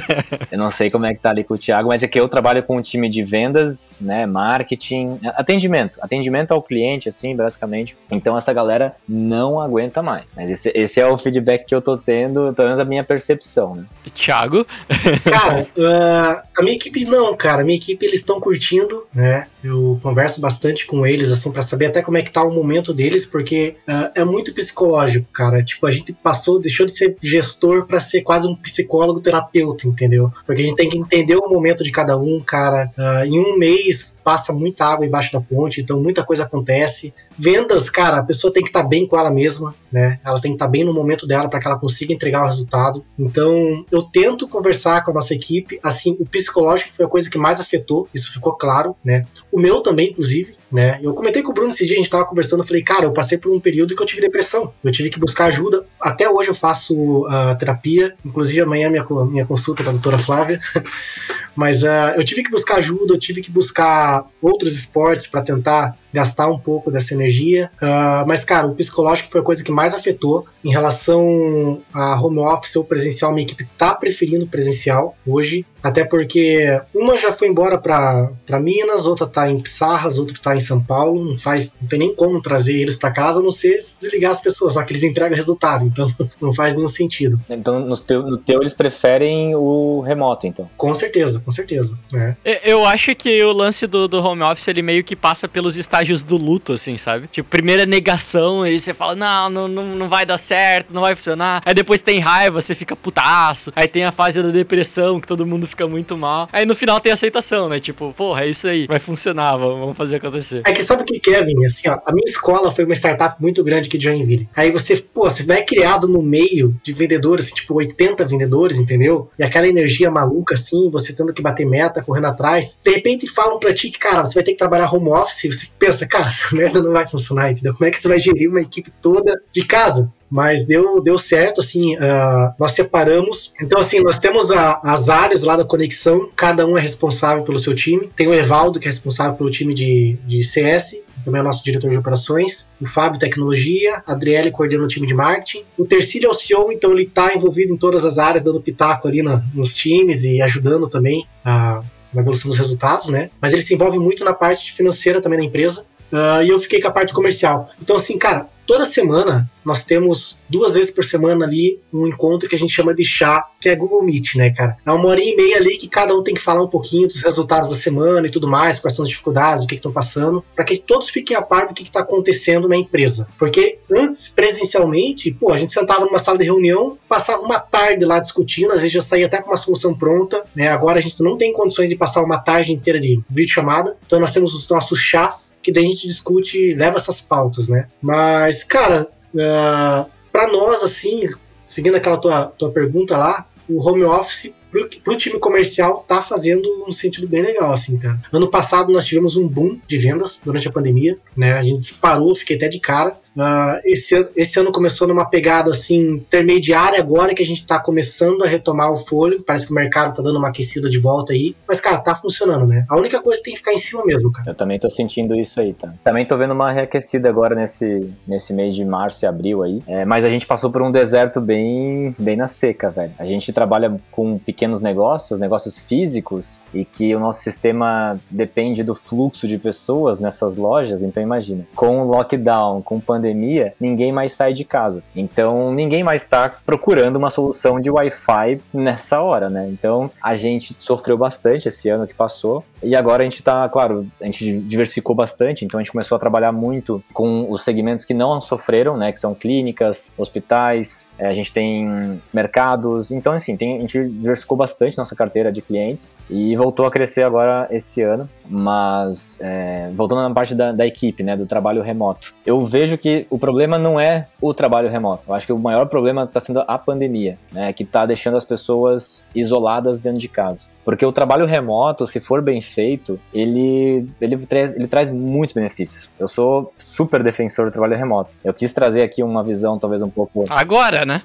eu 0.50 0.56
não 0.56 0.70
sei 0.70 0.90
como 0.90 1.04
é 1.04 1.12
que 1.12 1.20
tá 1.20 1.28
ali 1.28 1.44
com 1.44 1.52
o 1.52 1.58
Thiago, 1.58 1.90
mas 1.90 2.02
é 2.02 2.08
que 2.08 2.18
eu 2.18 2.26
trabalho 2.30 2.62
com 2.62 2.78
um 2.78 2.80
time 2.80 3.10
de 3.10 3.22
vendas, 3.22 3.98
né, 4.00 4.24
marketing, 4.24 5.20
atendimento, 5.22 5.98
atendimento 6.00 6.52
ao 6.52 6.62
cliente, 6.62 7.10
assim, 7.10 7.36
basicamente. 7.36 7.94
Então 8.10 8.38
essa 8.38 8.54
galera 8.54 8.96
não 9.06 9.60
aguenta 9.60 10.02
mais. 10.02 10.24
Mas 10.34 10.50
esse, 10.50 10.72
esse 10.74 10.98
é 10.98 11.06
o 11.06 11.18
feedback 11.18 11.66
que 11.66 11.74
eu 11.74 11.82
tô 11.82 11.98
tendo, 11.98 12.54
pelo 12.54 12.68
menos 12.68 12.80
a 12.80 12.86
minha 12.86 13.04
percepção, 13.04 13.76
né. 13.76 13.84
Thiago? 14.14 14.66
cara, 15.30 15.60
uh, 15.60 16.42
a 16.56 16.62
minha 16.62 16.76
equipe 16.76 17.04
não, 17.04 17.36
cara, 17.36 17.60
a 17.60 17.64
minha 17.66 17.76
equipe 17.76 18.06
eles 18.06 18.20
estão 18.20 18.40
curtindo, 18.40 19.06
né, 19.14 19.46
eu 19.62 20.00
converso 20.02 20.40
bastante 20.40 20.86
com 20.86 21.06
eles, 21.06 21.30
assim, 21.30 21.52
para 21.52 21.60
saber 21.60 21.86
até 21.86 22.00
como 22.00 22.16
é 22.16 22.22
que 22.22 22.30
tá 22.30 22.42
o 22.42 22.50
momento 22.50 22.94
deles, 22.94 23.26
porque 23.26 23.76
uh, 23.86 24.10
é 24.14 24.24
muito 24.24 24.54
psicológico, 24.54 25.26
cara, 25.30 25.62
tipo, 25.62 25.86
a 25.86 25.90
gente 25.90 26.14
passou 26.14 26.45
passou, 26.46 26.60
deixou 26.60 26.86
de 26.86 26.92
ser 26.92 27.16
gestor 27.20 27.86
para 27.86 27.98
ser 27.98 28.22
quase 28.22 28.46
um 28.46 28.54
psicólogo 28.54 29.20
terapeuta, 29.20 29.88
entendeu? 29.88 30.32
Porque 30.46 30.62
a 30.62 30.64
gente 30.64 30.76
tem 30.76 30.88
que 30.88 30.96
entender 30.96 31.36
o 31.36 31.48
momento 31.48 31.82
de 31.82 31.90
cada 31.90 32.16
um, 32.16 32.38
cara. 32.38 32.90
Uh, 32.96 33.26
em 33.26 33.38
um 33.38 33.58
mês 33.58 34.14
passa 34.22 34.52
muita 34.52 34.84
água 34.84 35.04
embaixo 35.04 35.32
da 35.32 35.40
ponte, 35.40 35.80
então 35.80 36.00
muita 36.00 36.24
coisa 36.24 36.44
acontece. 36.44 37.12
Vendas, 37.38 37.90
cara, 37.90 38.18
a 38.18 38.22
pessoa 38.22 38.52
tem 38.52 38.62
que 38.62 38.68
estar 38.68 38.82
tá 38.82 38.88
bem 38.88 39.06
com 39.06 39.18
ela 39.18 39.30
mesma, 39.30 39.74
né? 39.92 40.18
Ela 40.24 40.40
tem 40.40 40.52
que 40.52 40.56
estar 40.56 40.66
tá 40.66 40.70
bem 40.70 40.84
no 40.84 40.92
momento 40.92 41.26
dela 41.26 41.48
para 41.48 41.60
que 41.60 41.66
ela 41.66 41.78
consiga 41.78 42.12
entregar 42.12 42.42
o 42.42 42.46
resultado. 42.46 43.04
Então, 43.18 43.84
eu 43.90 44.02
tento 44.02 44.48
conversar 44.48 45.04
com 45.04 45.10
a 45.10 45.14
nossa 45.14 45.34
equipe, 45.34 45.78
assim, 45.82 46.16
o 46.18 46.26
psicológico 46.26 46.94
foi 46.94 47.04
a 47.04 47.08
coisa 47.08 47.28
que 47.28 47.38
mais 47.38 47.60
afetou, 47.60 48.08
isso 48.14 48.32
ficou 48.32 48.54
claro, 48.54 48.96
né? 49.04 49.26
O 49.52 49.60
meu 49.60 49.80
também, 49.80 50.10
inclusive, 50.10 50.56
né? 50.70 50.98
Eu 51.02 51.14
comentei 51.14 51.42
com 51.42 51.52
o 51.52 51.54
Bruno 51.54 51.70
esse 51.70 51.86
dia, 51.86 51.94
a 51.94 51.98
gente 51.98 52.10
tava 52.10 52.24
conversando, 52.24 52.62
eu 52.62 52.66
falei, 52.66 52.82
cara, 52.82 53.04
eu 53.04 53.12
passei 53.12 53.38
por 53.38 53.52
um 53.52 53.60
período 53.60 53.94
que 53.94 54.02
eu 54.02 54.06
tive 54.06 54.20
depressão, 54.20 54.72
eu 54.82 54.90
tive 54.90 55.10
que 55.10 55.18
buscar 55.18 55.46
ajuda. 55.46 55.86
Até 56.00 56.28
hoje 56.28 56.50
eu 56.50 56.54
faço 56.54 57.26
uh, 57.26 57.56
terapia, 57.58 58.14
inclusive 58.24 58.60
amanhã 58.60 58.90
minha, 58.90 59.04
minha 59.30 59.46
consulta 59.46 59.84
com 59.84 59.90
a 59.90 59.92
doutora 59.92 60.18
Flávia. 60.18 60.60
Mas 61.54 61.82
uh, 61.82 62.14
eu 62.16 62.24
tive 62.24 62.42
que 62.42 62.50
buscar 62.50 62.76
ajuda, 62.76 63.14
eu 63.14 63.18
tive 63.18 63.40
que 63.40 63.50
buscar 63.50 64.26
outros 64.42 64.76
esportes 64.76 65.26
para 65.26 65.42
tentar 65.42 65.96
gastar 66.16 66.48
um 66.50 66.58
pouco 66.58 66.90
dessa 66.90 67.12
energia. 67.12 67.70
Uh, 67.76 68.26
mas, 68.26 68.42
cara, 68.42 68.66
o 68.66 68.74
psicológico 68.74 69.30
foi 69.30 69.42
a 69.42 69.44
coisa 69.44 69.62
que 69.62 69.70
mais 69.70 69.92
afetou 69.92 70.46
em 70.64 70.70
relação 70.70 71.82
a 71.92 72.18
home 72.18 72.38
office 72.38 72.74
ou 72.74 72.84
presencial. 72.84 73.32
Minha 73.32 73.46
equipe 73.46 73.68
tá 73.76 73.94
preferindo 73.94 74.46
presencial 74.46 75.14
hoje, 75.26 75.66
até 75.82 76.04
porque 76.04 76.80
uma 76.94 77.18
já 77.18 77.32
foi 77.32 77.48
embora 77.48 77.76
para 77.76 78.60
Minas, 78.60 79.04
outra 79.04 79.26
tá 79.26 79.50
em 79.50 79.60
Pissarras, 79.60 80.18
outra 80.18 80.36
tá 80.42 80.56
em 80.56 80.60
São 80.60 80.82
Paulo. 80.82 81.22
Não 81.22 81.38
faz, 81.38 81.74
não 81.80 81.86
tem 81.86 81.98
nem 81.98 82.14
como 82.14 82.40
trazer 82.40 82.74
eles 82.80 82.96
para 82.96 83.10
casa, 83.10 83.40
a 83.40 83.42
não 83.42 83.52
ser 83.52 83.76
desligar 84.00 84.32
as 84.32 84.40
pessoas, 84.40 84.72
só 84.72 84.82
que 84.82 84.92
eles 84.92 85.02
entregam 85.02 85.36
resultado, 85.36 85.84
então 85.84 86.10
não 86.40 86.54
faz 86.54 86.74
nenhum 86.74 86.88
sentido. 86.88 87.38
Então, 87.50 87.78
no 87.80 87.96
teu, 87.96 88.22
no 88.22 88.38
teu 88.38 88.60
eles 88.62 88.72
preferem 88.72 89.54
o 89.54 90.00
remoto, 90.00 90.46
então? 90.46 90.68
Com 90.76 90.94
certeza, 90.94 91.40
com 91.40 91.52
certeza. 91.52 91.98
É. 92.14 92.36
Eu 92.64 92.86
acho 92.86 93.14
que 93.14 93.42
o 93.44 93.52
lance 93.52 93.86
do, 93.86 94.08
do 94.08 94.20
home 94.22 94.42
office 94.42 94.66
ele 94.68 94.82
meio 94.82 95.04
que 95.04 95.14
passa 95.14 95.46
pelos 95.46 95.76
estágios 95.76 96.05
do 96.14 96.36
luto, 96.36 96.72
assim, 96.72 96.96
sabe? 96.96 97.28
Tipo, 97.28 97.48
primeira 97.48 97.86
negação, 97.86 98.62
aí 98.62 98.78
você 98.78 98.94
fala, 98.94 99.14
não, 99.14 99.68
não, 99.68 99.68
não, 99.68 100.08
vai 100.08 100.26
dar 100.26 100.38
certo, 100.38 100.92
não 100.92 101.02
vai 101.02 101.14
funcionar. 101.14 101.62
Aí 101.64 101.74
depois 101.74 102.02
tem 102.02 102.18
raiva, 102.18 102.60
você 102.60 102.74
fica 102.74 102.94
putaço. 102.94 103.72
Aí 103.74 103.88
tem 103.88 104.04
a 104.04 104.12
fase 104.12 104.42
da 104.42 104.50
depressão, 104.50 105.20
que 105.20 105.26
todo 105.26 105.46
mundo 105.46 105.66
fica 105.66 105.86
muito 105.86 106.16
mal. 106.16 106.48
Aí 106.52 106.64
no 106.64 106.74
final 106.74 107.00
tem 107.00 107.12
aceitação, 107.12 107.68
né? 107.68 107.78
Tipo, 107.78 108.12
porra, 108.12 108.44
é 108.44 108.48
isso 108.48 108.66
aí, 108.66 108.86
vai 108.86 108.98
funcionar, 108.98 109.56
vamos 109.56 109.96
fazer 109.96 110.16
acontecer. 110.16 110.62
É 110.64 110.72
que 110.72 110.82
sabe 110.82 111.02
o 111.02 111.04
que, 111.04 111.34
é, 111.34 111.44
Vini? 111.44 111.64
Assim, 111.64 111.88
ó, 111.88 111.98
a 112.04 112.12
minha 112.12 112.28
escola 112.28 112.72
foi 112.72 112.84
uma 112.84 112.94
startup 112.94 113.40
muito 113.40 113.62
grande 113.64 113.88
aqui 113.88 113.98
de 113.98 114.04
Joinville. 114.04 114.48
Aí 114.54 114.70
você, 114.70 114.96
pô, 114.96 115.28
você 115.28 115.42
vai 115.42 115.62
criado 115.64 116.08
no 116.08 116.22
meio 116.22 116.74
de 116.82 116.92
vendedores, 116.92 117.46
assim, 117.46 117.54
tipo 117.54 117.74
80 117.74 118.24
vendedores, 118.24 118.78
entendeu? 118.78 119.30
E 119.38 119.44
aquela 119.44 119.68
energia 119.68 120.10
maluca, 120.10 120.54
assim, 120.54 120.90
você 120.90 121.12
tendo 121.12 121.32
que 121.32 121.42
bater 121.42 121.66
meta, 121.66 122.02
correndo 122.02 122.26
atrás. 122.26 122.78
De 122.82 122.90
repente 122.90 123.26
falam 123.26 123.58
pra 123.58 123.74
ti 123.74 123.90
que, 123.90 123.98
cara, 123.98 124.24
você 124.24 124.34
vai 124.34 124.44
ter 124.44 124.52
que 124.52 124.58
trabalhar 124.58 124.92
home 124.92 125.10
office. 125.10 125.54
Você 125.54 125.66
pensa, 125.86 126.06
cara, 126.06 126.26
essa 126.26 126.54
merda 126.54 126.82
não 126.82 126.92
vai 126.92 127.06
funcionar, 127.06 127.50
entendeu? 127.50 127.72
Como 127.72 127.86
é 127.86 127.90
que 127.90 127.98
você 127.98 128.08
vai 128.08 128.18
gerir 128.18 128.50
uma 128.50 128.60
equipe 128.60 128.90
toda 129.00 129.40
de 129.52 129.64
casa? 129.64 130.10
mas 130.28 130.66
deu, 130.66 131.00
deu 131.00 131.16
certo, 131.16 131.60
assim, 131.60 131.94
uh, 131.94 132.52
nós 132.58 132.72
separamos. 132.72 133.54
Então, 133.62 133.78
assim, 133.80 134.00
nós 134.00 134.18
temos 134.18 134.50
a, 134.50 134.80
as 134.82 135.08
áreas 135.08 135.42
lá 135.42 135.56
da 135.56 135.64
conexão, 135.64 136.28
cada 136.34 136.66
um 136.66 136.76
é 136.76 136.80
responsável 136.80 137.44
pelo 137.44 137.60
seu 137.60 137.76
time. 137.76 138.10
Tem 138.16 138.26
o 138.26 138.34
Evaldo, 138.34 138.80
que 138.80 138.88
é 138.88 138.90
responsável 138.90 139.34
pelo 139.36 139.52
time 139.52 139.72
de, 139.72 140.18
de 140.26 140.42
CS, 140.42 140.96
também 141.26 141.40
é 141.40 141.44
nosso 141.44 141.64
diretor 141.64 141.90
de 141.90 141.96
operações. 141.96 142.70
O 142.80 142.86
Fábio, 142.86 143.18
tecnologia. 143.18 144.02
A 144.06 144.12
Adriele 144.12 144.50
coordena 144.50 144.84
o 144.84 144.88
time 144.88 145.06
de 145.06 145.14
marketing. 145.14 145.64
O 145.76 145.84
Tercílio 145.84 146.28
é 146.28 146.30
o 146.30 146.34
CEO, 146.34 146.70
então 146.70 146.92
ele 146.92 147.02
está 147.02 147.34
envolvido 147.34 147.72
em 147.72 147.76
todas 147.76 148.04
as 148.04 148.16
áreas, 148.16 148.44
dando 148.44 148.60
pitaco 148.60 149.08
ali 149.08 149.22
na, 149.22 149.42
nos 149.52 149.74
times 149.74 150.22
e 150.22 150.40
ajudando 150.40 150.88
também 150.88 151.26
a, 151.44 151.82
na 152.12 152.22
evolução 152.22 152.48
dos 152.48 152.58
resultados, 152.58 153.08
né? 153.08 153.30
Mas 153.40 153.52
ele 153.52 153.62
se 153.62 153.74
envolve 153.74 153.98
muito 153.98 154.24
na 154.24 154.32
parte 154.32 154.72
financeira 154.72 155.20
também 155.20 155.38
da 155.38 155.44
empresa. 155.44 155.86
Uh, 156.12 156.42
e 156.42 156.48
eu 156.48 156.60
fiquei 156.60 156.80
com 156.80 156.88
a 156.88 156.92
parte 156.92 157.12
comercial. 157.12 157.68
Então, 157.80 157.96
assim, 157.96 158.16
cara, 158.16 158.48
toda 158.66 158.84
semana 158.84 159.48
nós 159.66 159.84
temos 159.84 160.38
duas 160.48 160.74
vezes 160.74 160.92
por 160.92 161.02
semana 161.02 161.44
ali 161.44 161.80
um 161.92 162.06
encontro 162.06 162.48
que 162.48 162.54
a 162.54 162.58
gente 162.58 162.72
chama 162.72 162.94
de 162.94 163.02
chá, 163.02 163.44
que 163.60 163.68
é 163.68 163.74
Google 163.74 164.04
Meet, 164.04 164.36
né, 164.36 164.50
cara? 164.50 164.76
É 164.86 164.92
uma 164.92 165.08
hora 165.08 165.20
e 165.20 165.34
meia 165.34 165.56
ali 165.56 165.76
que 165.76 165.88
cada 165.88 166.14
um 166.14 166.22
tem 166.22 166.34
que 166.34 166.40
falar 166.40 166.62
um 166.62 166.68
pouquinho 166.68 167.08
dos 167.08 167.20
resultados 167.20 167.70
da 167.70 167.74
semana 167.74 168.28
e 168.28 168.30
tudo 168.30 168.46
mais, 168.46 168.78
quais 168.78 168.94
são 168.94 169.02
as 169.02 169.08
dificuldades, 169.08 169.64
o 169.64 169.66
que 169.66 169.74
estão 169.74 169.90
passando, 169.90 170.44
para 170.54 170.64
que 170.64 170.78
todos 170.78 171.08
fiquem 171.08 171.36
a 171.36 171.42
par 171.42 171.66
do 171.66 171.74
que 171.74 171.82
está 171.82 172.00
acontecendo 172.00 172.68
na 172.68 172.76
empresa. 172.76 173.26
Porque 173.36 173.80
antes, 173.92 174.28
presencialmente, 174.28 175.32
pô, 175.32 175.52
a 175.52 175.58
gente 175.58 175.72
sentava 175.72 176.04
numa 176.04 176.20
sala 176.20 176.38
de 176.38 176.44
reunião, 176.44 176.96
passava 177.08 177.42
uma 177.42 177.58
tarde 177.58 178.04
lá 178.04 178.20
discutindo, 178.20 178.70
às 178.72 178.82
vezes 178.82 178.92
já 178.92 179.00
saía 179.00 179.26
até 179.26 179.42
com 179.42 179.50
uma 179.50 179.56
solução 179.56 179.92
pronta, 179.92 180.44
né? 180.54 180.68
Agora 180.68 181.00
a 181.00 181.02
gente 181.02 181.20
não 181.22 181.36
tem 181.36 181.52
condições 181.52 181.88
de 181.88 181.96
passar 181.96 182.22
uma 182.22 182.38
tarde 182.38 182.72
inteira 182.72 183.00
de 183.00 183.20
vídeo 183.28 183.52
chamada, 183.52 183.96
então 184.06 184.20
nós 184.20 184.32
temos 184.32 184.54
os 184.54 184.68
nossos 184.68 185.00
chás, 185.00 185.56
que 185.60 185.72
daí 185.72 185.84
a 185.84 185.88
gente 185.88 186.06
discute, 186.06 186.74
leva 186.74 186.98
essas 186.98 187.20
pautas, 187.20 187.68
né? 187.68 187.88
Mas, 188.00 188.55
cara, 188.64 189.08
Uh, 189.34 189.40
ah, 189.40 190.06
para 190.32 190.50
nós, 190.50 190.82
assim, 190.82 191.28
seguindo 191.60 191.96
aquela 191.96 192.16
tua, 192.16 192.46
tua 192.46 192.70
pergunta 192.70 193.16
lá, 193.16 193.46
o 193.68 193.86
home 193.86 194.04
office 194.04 194.52
pro, 194.70 194.88
pro 195.02 195.16
time 195.16 195.38
comercial 195.38 196.04
tá 196.06 196.22
fazendo 196.22 196.84
um 196.86 196.92
sentido 196.92 197.28
bem 197.28 197.42
legal, 197.42 197.72
assim, 197.72 197.98
cara. 197.98 198.20
Ano 198.32 198.48
passado 198.48 198.92
nós 198.92 199.06
tivemos 199.06 199.36
um 199.36 199.46
boom 199.46 199.78
de 199.86 199.98
vendas 199.98 200.40
durante 200.44 200.68
a 200.68 200.72
pandemia, 200.72 201.18
né? 201.36 201.54
A 201.54 201.62
gente 201.62 201.80
disparou, 201.80 202.34
fiquei 202.34 202.56
até 202.56 202.68
de 202.68 202.80
cara. 202.80 203.18
Uh, 203.36 203.80
esse, 203.84 204.28
esse 204.34 204.58
ano 204.58 204.72
começou 204.72 205.06
numa 205.06 205.28
pegada 205.28 205.70
assim 205.70 206.14
intermediária, 206.14 206.98
agora 206.98 207.34
que 207.34 207.42
a 207.42 207.46
gente 207.46 207.66
tá 207.66 207.78
começando 207.78 208.42
a 208.42 208.46
retomar 208.46 208.90
o 208.90 208.98
folho. 208.98 209.42
Parece 209.42 209.66
que 209.66 209.72
o 209.72 209.74
mercado 209.74 210.14
tá 210.14 210.22
dando 210.22 210.38
uma 210.38 210.48
aquecida 210.48 210.88
de 210.88 210.98
volta 210.98 211.32
aí. 211.32 211.54
Mas, 211.68 211.80
cara, 211.80 211.98
tá 211.98 212.14
funcionando, 212.14 212.66
né? 212.66 212.86
A 212.88 212.96
única 212.96 213.20
coisa 213.20 213.38
que 213.38 213.44
tem 213.44 213.52
que 213.52 213.58
ficar 213.58 213.72
em 213.72 213.78
cima 213.78 214.04
mesmo, 214.04 214.32
cara. 214.32 214.50
Eu 214.50 214.54
também 214.54 214.78
tô 214.78 214.88
sentindo 214.88 215.34
isso 215.34 215.60
aí, 215.60 215.74
tá? 215.74 215.92
Também 216.02 216.24
tô 216.24 216.36
vendo 216.36 216.52
uma 216.52 216.72
reaquecida 216.72 217.28
agora 217.28 217.54
nesse, 217.54 218.10
nesse 218.26 218.54
mês 218.54 218.74
de 218.74 218.84
março 218.84 219.24
e 219.24 219.26
abril 219.26 219.62
aí. 219.62 219.82
É, 219.86 220.04
mas 220.04 220.24
a 220.24 220.30
gente 220.30 220.46
passou 220.46 220.70
por 220.70 220.80
um 220.80 220.90
deserto 220.90 221.40
bem, 221.40 222.14
bem 222.18 222.36
na 222.36 222.46
seca, 222.46 222.88
velho. 222.90 223.12
A 223.18 223.26
gente 223.26 223.52
trabalha 223.52 224.00
com 224.10 224.38
pequenos 224.38 224.80
negócios, 224.80 225.38
negócios 225.38 225.76
físicos, 225.78 226.62
e 226.72 226.84
que 226.84 227.14
o 227.14 227.20
nosso 227.20 227.42
sistema 227.42 228.18
depende 228.30 228.82
do 228.82 228.94
fluxo 228.94 229.46
de 229.46 229.58
pessoas 229.58 230.18
nessas 230.18 230.56
lojas. 230.56 231.02
Então, 231.02 231.22
imagina, 231.22 231.66
com 231.74 232.04
lockdown, 232.04 232.80
com 232.82 232.98
pandemia, 232.98 233.25
ninguém 233.34 234.12
mais 234.12 234.32
sai 234.32 234.52
de 234.52 234.64
casa. 234.64 235.02
Então, 235.14 235.72
ninguém 235.72 236.02
mais 236.02 236.22
está 236.22 236.52
procurando 236.64 237.16
uma 237.16 237.30
solução 237.30 237.80
de 237.80 237.90
Wi-Fi 237.90 238.60
nessa 238.72 239.20
hora, 239.20 239.48
né? 239.48 239.68
Então, 239.70 240.10
a 240.22 240.36
gente 240.36 240.74
sofreu 240.78 241.16
bastante 241.16 241.68
esse 241.68 241.88
ano 241.88 242.06
que 242.06 242.14
passou. 242.14 242.64
E 242.82 242.94
agora 242.94 243.22
a 243.22 243.24
gente 243.24 243.38
está, 243.38 243.68
claro, 243.68 244.06
a 244.20 244.24
gente 244.26 244.58
diversificou 244.60 245.14
bastante, 245.14 245.64
então 245.64 245.80
a 245.80 245.82
gente 245.82 245.92
começou 245.92 246.16
a 246.16 246.18
trabalhar 246.18 246.52
muito 246.52 247.02
com 247.12 247.50
os 247.50 247.64
segmentos 247.64 248.04
que 248.04 248.12
não 248.12 248.40
sofreram, 248.40 248.96
né? 248.96 249.12
Que 249.12 249.18
são 249.18 249.34
clínicas, 249.34 250.14
hospitais, 250.18 251.08
é, 251.18 251.26
a 251.26 251.34
gente 251.34 251.52
tem 251.52 252.20
mercados. 252.32 253.10
Então, 253.10 253.32
assim, 253.32 253.56
tem, 253.56 253.76
a 253.76 253.80
gente 253.80 254.08
diversificou 254.08 254.56
bastante 254.56 254.98
nossa 254.98 255.16
carteira 255.16 255.50
de 255.50 255.62
clientes 255.62 256.16
e 256.28 256.54
voltou 256.56 256.86
a 256.86 256.90
crescer 256.90 257.22
agora 257.22 257.66
esse 257.70 258.02
ano. 258.02 258.28
Mas, 258.48 259.40
é, 259.40 259.90
voltando 259.94 260.22
na 260.22 260.32
parte 260.32 260.54
da, 260.54 260.70
da 260.70 260.86
equipe, 260.86 261.22
né? 261.22 261.36
Do 261.36 261.46
trabalho 261.46 261.82
remoto. 261.82 262.34
Eu 262.44 262.64
vejo 262.64 262.98
que 262.98 263.15
o 263.30 263.38
problema 263.38 263.78
não 263.78 263.98
é 263.98 264.26
o 264.40 264.52
trabalho 264.52 264.90
remoto. 264.90 265.22
Eu 265.28 265.34
acho 265.34 265.46
que 265.46 265.52
o 265.52 265.58
maior 265.58 265.86
problema 265.86 266.24
está 266.24 266.40
sendo 266.40 266.62
a 266.66 266.76
pandemia, 266.76 267.38
né? 267.52 267.72
Que 267.72 267.84
está 267.84 268.04
deixando 268.04 268.36
as 268.36 268.44
pessoas 268.44 269.24
isoladas 269.34 269.98
dentro 269.98 270.18
de 270.18 270.28
casa. 270.28 270.75
Porque 270.86 271.04
o 271.04 271.10
trabalho 271.10 271.46
remoto, 271.46 272.06
se 272.06 272.20
for 272.20 272.40
bem 272.40 272.62
feito, 272.62 273.18
ele, 273.34 274.08
ele, 274.20 274.36
traz, 274.46 274.76
ele 274.76 274.86
traz 274.86 275.10
muitos 275.10 275.52
benefícios. 275.52 276.08
Eu 276.16 276.28
sou 276.28 276.72
super 276.76 277.24
defensor 277.24 277.64
do 277.66 277.72
trabalho 277.72 277.96
remoto. 277.96 278.30
Eu 278.44 278.54
quis 278.54 278.72
trazer 278.72 279.02
aqui 279.02 279.20
uma 279.20 279.42
visão 279.42 279.80
talvez 279.80 280.00
um 280.00 280.08
pouco... 280.08 280.44
Agora, 280.48 281.04
né? 281.04 281.22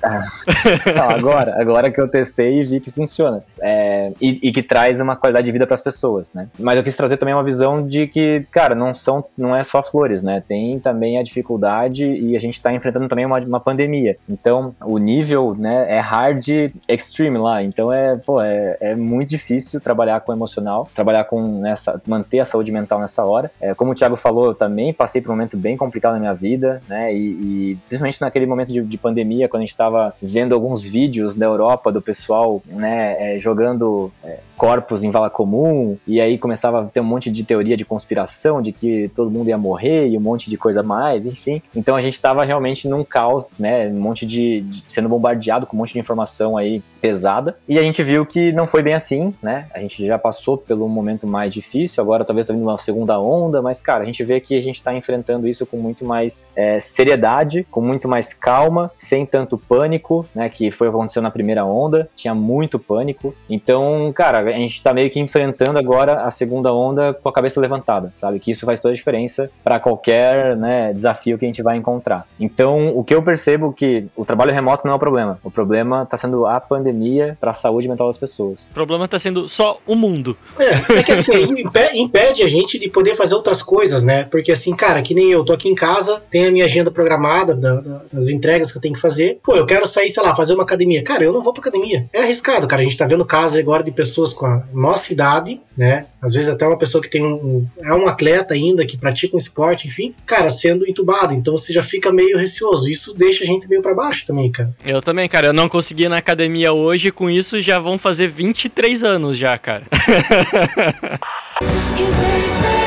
Não, 0.97 1.11
agora, 1.11 1.61
agora 1.61 1.91
que 1.91 2.01
eu 2.01 2.07
testei 2.07 2.59
e 2.59 2.63
vi 2.63 2.79
que 2.79 2.89
funciona. 2.89 3.43
É, 3.61 4.11
e, 4.19 4.39
e, 4.41 4.51
que 4.51 4.63
traz 4.63 4.99
uma 4.99 5.15
qualidade 5.15 5.45
de 5.45 5.51
vida 5.51 5.67
para 5.67 5.75
as 5.75 5.81
pessoas, 5.81 6.33
né? 6.33 6.47
Mas 6.57 6.75
eu 6.77 6.83
quis 6.83 6.97
trazer 6.97 7.17
também 7.17 7.35
uma 7.35 7.43
visão 7.43 7.85
de 7.85 8.07
que, 8.07 8.43
cara, 8.49 8.73
não, 8.73 8.95
são, 8.95 9.23
não 9.37 9.55
é 9.55 9.61
só 9.61 9.83
flores, 9.83 10.23
né? 10.23 10.41
Tem 10.47 10.79
também 10.79 11.19
a 11.19 11.23
dificuldade 11.23 12.03
e 12.03 12.35
a 12.35 12.39
gente 12.39 12.55
está 12.55 12.73
enfrentando 12.73 13.07
também 13.07 13.27
uma, 13.27 13.37
uma 13.37 13.59
pandemia. 13.59 14.17
Então, 14.27 14.73
o 14.81 14.97
nível, 14.97 15.55
né, 15.55 15.85
é 15.87 15.99
hard 15.99 16.47
extreme 16.87 17.37
lá. 17.37 17.61
Então, 17.61 17.93
é, 17.93 18.15
pô, 18.17 18.41
é, 18.41 18.75
é 18.81 18.95
muito 18.95 19.29
difícil 19.29 19.50
difícil 19.51 19.81
trabalhar 19.81 20.21
com 20.21 20.31
emocional, 20.31 20.87
trabalhar 20.95 21.25
com 21.25 21.59
nessa, 21.59 22.01
manter 22.07 22.39
a 22.39 22.45
saúde 22.45 22.71
mental 22.71 22.99
nessa 22.99 23.25
hora. 23.25 23.51
É, 23.59 23.73
como 23.73 23.91
o 23.91 23.95
Thiago 23.95 24.15
falou, 24.15 24.45
eu 24.45 24.53
também 24.53 24.93
passei 24.93 25.21
por 25.21 25.29
um 25.29 25.33
momento 25.33 25.57
bem 25.57 25.75
complicado 25.75 26.13
na 26.13 26.19
minha 26.19 26.33
vida, 26.33 26.81
né? 26.87 27.13
E, 27.13 27.17
e 27.17 27.77
principalmente 27.87 28.21
naquele 28.21 28.45
momento 28.45 28.69
de, 28.69 28.81
de, 28.81 28.97
pandemia, 28.97 29.49
quando 29.49 29.61
a 29.61 29.65
gente 29.65 29.71
estava 29.71 30.13
vendo 30.21 30.53
alguns 30.53 30.81
vídeos 30.81 31.35
da 31.35 31.45
Europa 31.45 31.91
do 31.91 32.01
pessoal, 32.01 32.61
né, 32.67 33.35
é, 33.35 33.39
jogando 33.39 34.11
é, 34.23 34.39
corpos 34.61 35.01
em 35.01 35.09
vala 35.09 35.27
comum, 35.27 35.97
e 36.05 36.21
aí 36.21 36.37
começava 36.37 36.81
a 36.81 36.85
ter 36.85 36.99
um 36.99 37.03
monte 37.03 37.31
de 37.31 37.43
teoria 37.43 37.75
de 37.75 37.83
conspiração, 37.83 38.61
de 38.61 38.71
que 38.71 39.09
todo 39.15 39.31
mundo 39.31 39.47
ia 39.47 39.57
morrer 39.57 40.07
e 40.07 40.15
um 40.15 40.21
monte 40.21 40.51
de 40.51 40.55
coisa 40.55 40.83
mais, 40.83 41.25
enfim. 41.25 41.63
Então 41.75 41.95
a 41.95 41.99
gente 41.99 42.13
estava 42.13 42.45
realmente 42.45 42.87
num 42.87 43.03
caos, 43.03 43.47
né? 43.57 43.87
Um 43.87 43.99
monte 43.99 44.23
de, 44.23 44.61
de 44.61 44.83
sendo 44.87 45.09
bombardeado 45.09 45.65
com 45.65 45.75
um 45.75 45.79
monte 45.79 45.93
de 45.93 45.99
informação 45.99 46.57
aí 46.57 46.79
pesada. 47.01 47.57
E 47.67 47.79
a 47.79 47.81
gente 47.81 48.03
viu 48.03 48.23
que 48.23 48.51
não 48.51 48.67
foi 48.67 48.83
bem 48.83 48.93
assim, 48.93 49.33
né? 49.41 49.65
A 49.73 49.79
gente 49.79 50.05
já 50.05 50.19
passou 50.19 50.55
pelo 50.55 50.87
momento 50.87 51.25
mais 51.25 51.51
difícil, 51.51 51.99
agora 52.03 52.23
talvez 52.23 52.45
tá 52.45 52.53
vindo 52.53 52.61
uma 52.61 52.77
segunda 52.77 53.19
onda, 53.19 53.63
mas, 53.63 53.81
cara, 53.81 54.03
a 54.03 54.05
gente 54.05 54.23
vê 54.23 54.39
que 54.39 54.55
a 54.55 54.61
gente 54.61 54.75
está 54.75 54.93
enfrentando 54.93 55.47
isso 55.47 55.65
com 55.65 55.77
muito 55.77 56.05
mais 56.05 56.51
é, 56.55 56.79
seriedade, 56.79 57.65
com 57.71 57.81
muito 57.81 58.07
mais 58.07 58.31
calma, 58.31 58.91
sem 58.95 59.25
tanto 59.25 59.57
pânico, 59.57 60.23
né? 60.35 60.47
Que 60.49 60.69
foi 60.69 60.87
o 60.87 60.91
que 60.91 60.97
aconteceu 60.97 61.23
na 61.23 61.31
primeira 61.31 61.65
onda, 61.65 62.07
tinha 62.15 62.35
muito 62.35 62.77
pânico. 62.77 63.33
Então, 63.49 64.13
cara, 64.13 64.50
a 64.51 64.57
gente 64.57 64.75
está 64.75 64.93
meio 64.93 65.09
que 65.09 65.19
enfrentando 65.19 65.77
agora 65.77 66.23
a 66.23 66.31
segunda 66.31 66.73
onda 66.73 67.13
com 67.13 67.29
a 67.29 67.33
cabeça 67.33 67.59
levantada, 67.59 68.11
sabe? 68.15 68.39
Que 68.39 68.51
isso 68.51 68.65
faz 68.65 68.79
toda 68.79 68.93
a 68.93 68.95
diferença 68.95 69.49
para 69.63 69.79
qualquer 69.79 70.55
né, 70.55 70.93
desafio 70.93 71.37
que 71.37 71.45
a 71.45 71.47
gente 71.47 71.61
vai 71.61 71.77
encontrar. 71.77 72.27
Então, 72.39 72.89
o 72.97 73.03
que 73.03 73.13
eu 73.13 73.21
percebo 73.21 73.73
que 73.73 74.05
o 74.15 74.25
trabalho 74.25 74.53
remoto 74.53 74.85
não 74.85 74.93
é 74.93 74.95
o 74.95 74.99
problema, 74.99 75.39
o 75.43 75.51
problema 75.51 76.03
está 76.03 76.17
sendo 76.17 76.45
a 76.45 76.59
pandemia 76.59 77.37
para 77.39 77.51
a 77.51 77.53
saúde 77.53 77.87
mental 77.87 78.07
das 78.07 78.17
pessoas. 78.17 78.67
O 78.71 78.73
problema 78.73 79.05
está 79.05 79.19
sendo 79.19 79.47
só 79.47 79.79
o 79.85 79.95
mundo. 79.95 80.37
É, 80.59 80.99
é 80.99 81.03
que 81.03 81.11
assim, 81.11 81.31
impede 81.95 82.43
a 82.43 82.47
gente 82.47 82.77
de 82.77 82.89
poder 82.89 83.15
fazer 83.15 83.35
outras 83.35 83.61
coisas, 83.61 84.03
né? 84.03 84.23
Porque 84.25 84.51
assim, 84.51 84.75
cara, 84.75 85.01
que 85.01 85.13
nem 85.13 85.31
eu, 85.31 85.43
tô 85.43 85.53
aqui 85.53 85.69
em 85.69 85.75
casa, 85.75 86.21
tenho 86.29 86.49
a 86.49 86.51
minha 86.51 86.65
agenda 86.65 86.91
programada 86.91 87.55
da, 87.55 87.81
da, 87.81 88.01
das 88.11 88.29
entregas 88.29 88.71
que 88.71 88.77
eu 88.77 88.81
tenho 88.81 88.95
que 88.95 89.01
fazer. 89.01 89.39
Pô, 89.43 89.55
eu 89.55 89.65
quero 89.65 89.87
sair, 89.87 90.09
sei 90.09 90.23
lá, 90.23 90.35
fazer 90.35 90.53
uma 90.53 90.63
academia. 90.63 91.03
Cara, 91.03 91.23
eu 91.23 91.33
não 91.33 91.43
vou 91.43 91.53
pra 91.53 91.61
academia. 91.61 92.07
É 92.13 92.21
arriscado, 92.21 92.67
cara. 92.67 92.81
A 92.81 92.85
gente 92.85 92.97
tá 92.97 93.05
vendo 93.05 93.25
casos 93.25 93.57
agora 93.57 93.83
de 93.83 93.91
pessoas 93.91 94.33
com 94.41 94.47
a 94.47 94.63
nossa 94.73 95.13
idade, 95.13 95.61
né? 95.77 96.07
Às 96.21 96.33
vezes 96.33 96.49
até 96.49 96.67
uma 96.67 96.77
pessoa 96.77 97.01
que 97.01 97.09
tem 97.09 97.23
um. 97.23 97.65
é 97.81 97.93
um 97.93 98.07
atleta 98.07 98.53
ainda, 98.53 98.85
que 98.85 98.97
pratica 98.97 99.35
um 99.35 99.39
esporte, 99.39 99.87
enfim, 99.87 100.13
cara, 100.25 100.49
sendo 100.49 100.87
entubado. 100.87 101.33
Então 101.33 101.57
você 101.57 101.71
já 101.71 101.83
fica 101.83 102.11
meio 102.11 102.37
receoso. 102.37 102.89
Isso 102.89 103.13
deixa 103.13 103.43
a 103.43 103.47
gente 103.47 103.69
meio 103.69 103.81
para 103.81 103.93
baixo 103.93 104.25
também, 104.25 104.51
cara. 104.51 104.73
Eu 104.83 105.01
também, 105.01 105.29
cara. 105.29 105.47
Eu 105.47 105.53
não 105.53 105.69
consegui 105.69 106.03
ir 106.03 106.09
na 106.09 106.17
academia 106.17 106.73
hoje, 106.73 107.11
com 107.11 107.29
isso 107.29 107.61
já 107.61 107.79
vão 107.79 107.97
fazer 107.97 108.27
23 108.27 109.03
anos 109.03 109.11
anos 109.11 109.37
já, 109.37 109.57
cara. 109.57 109.85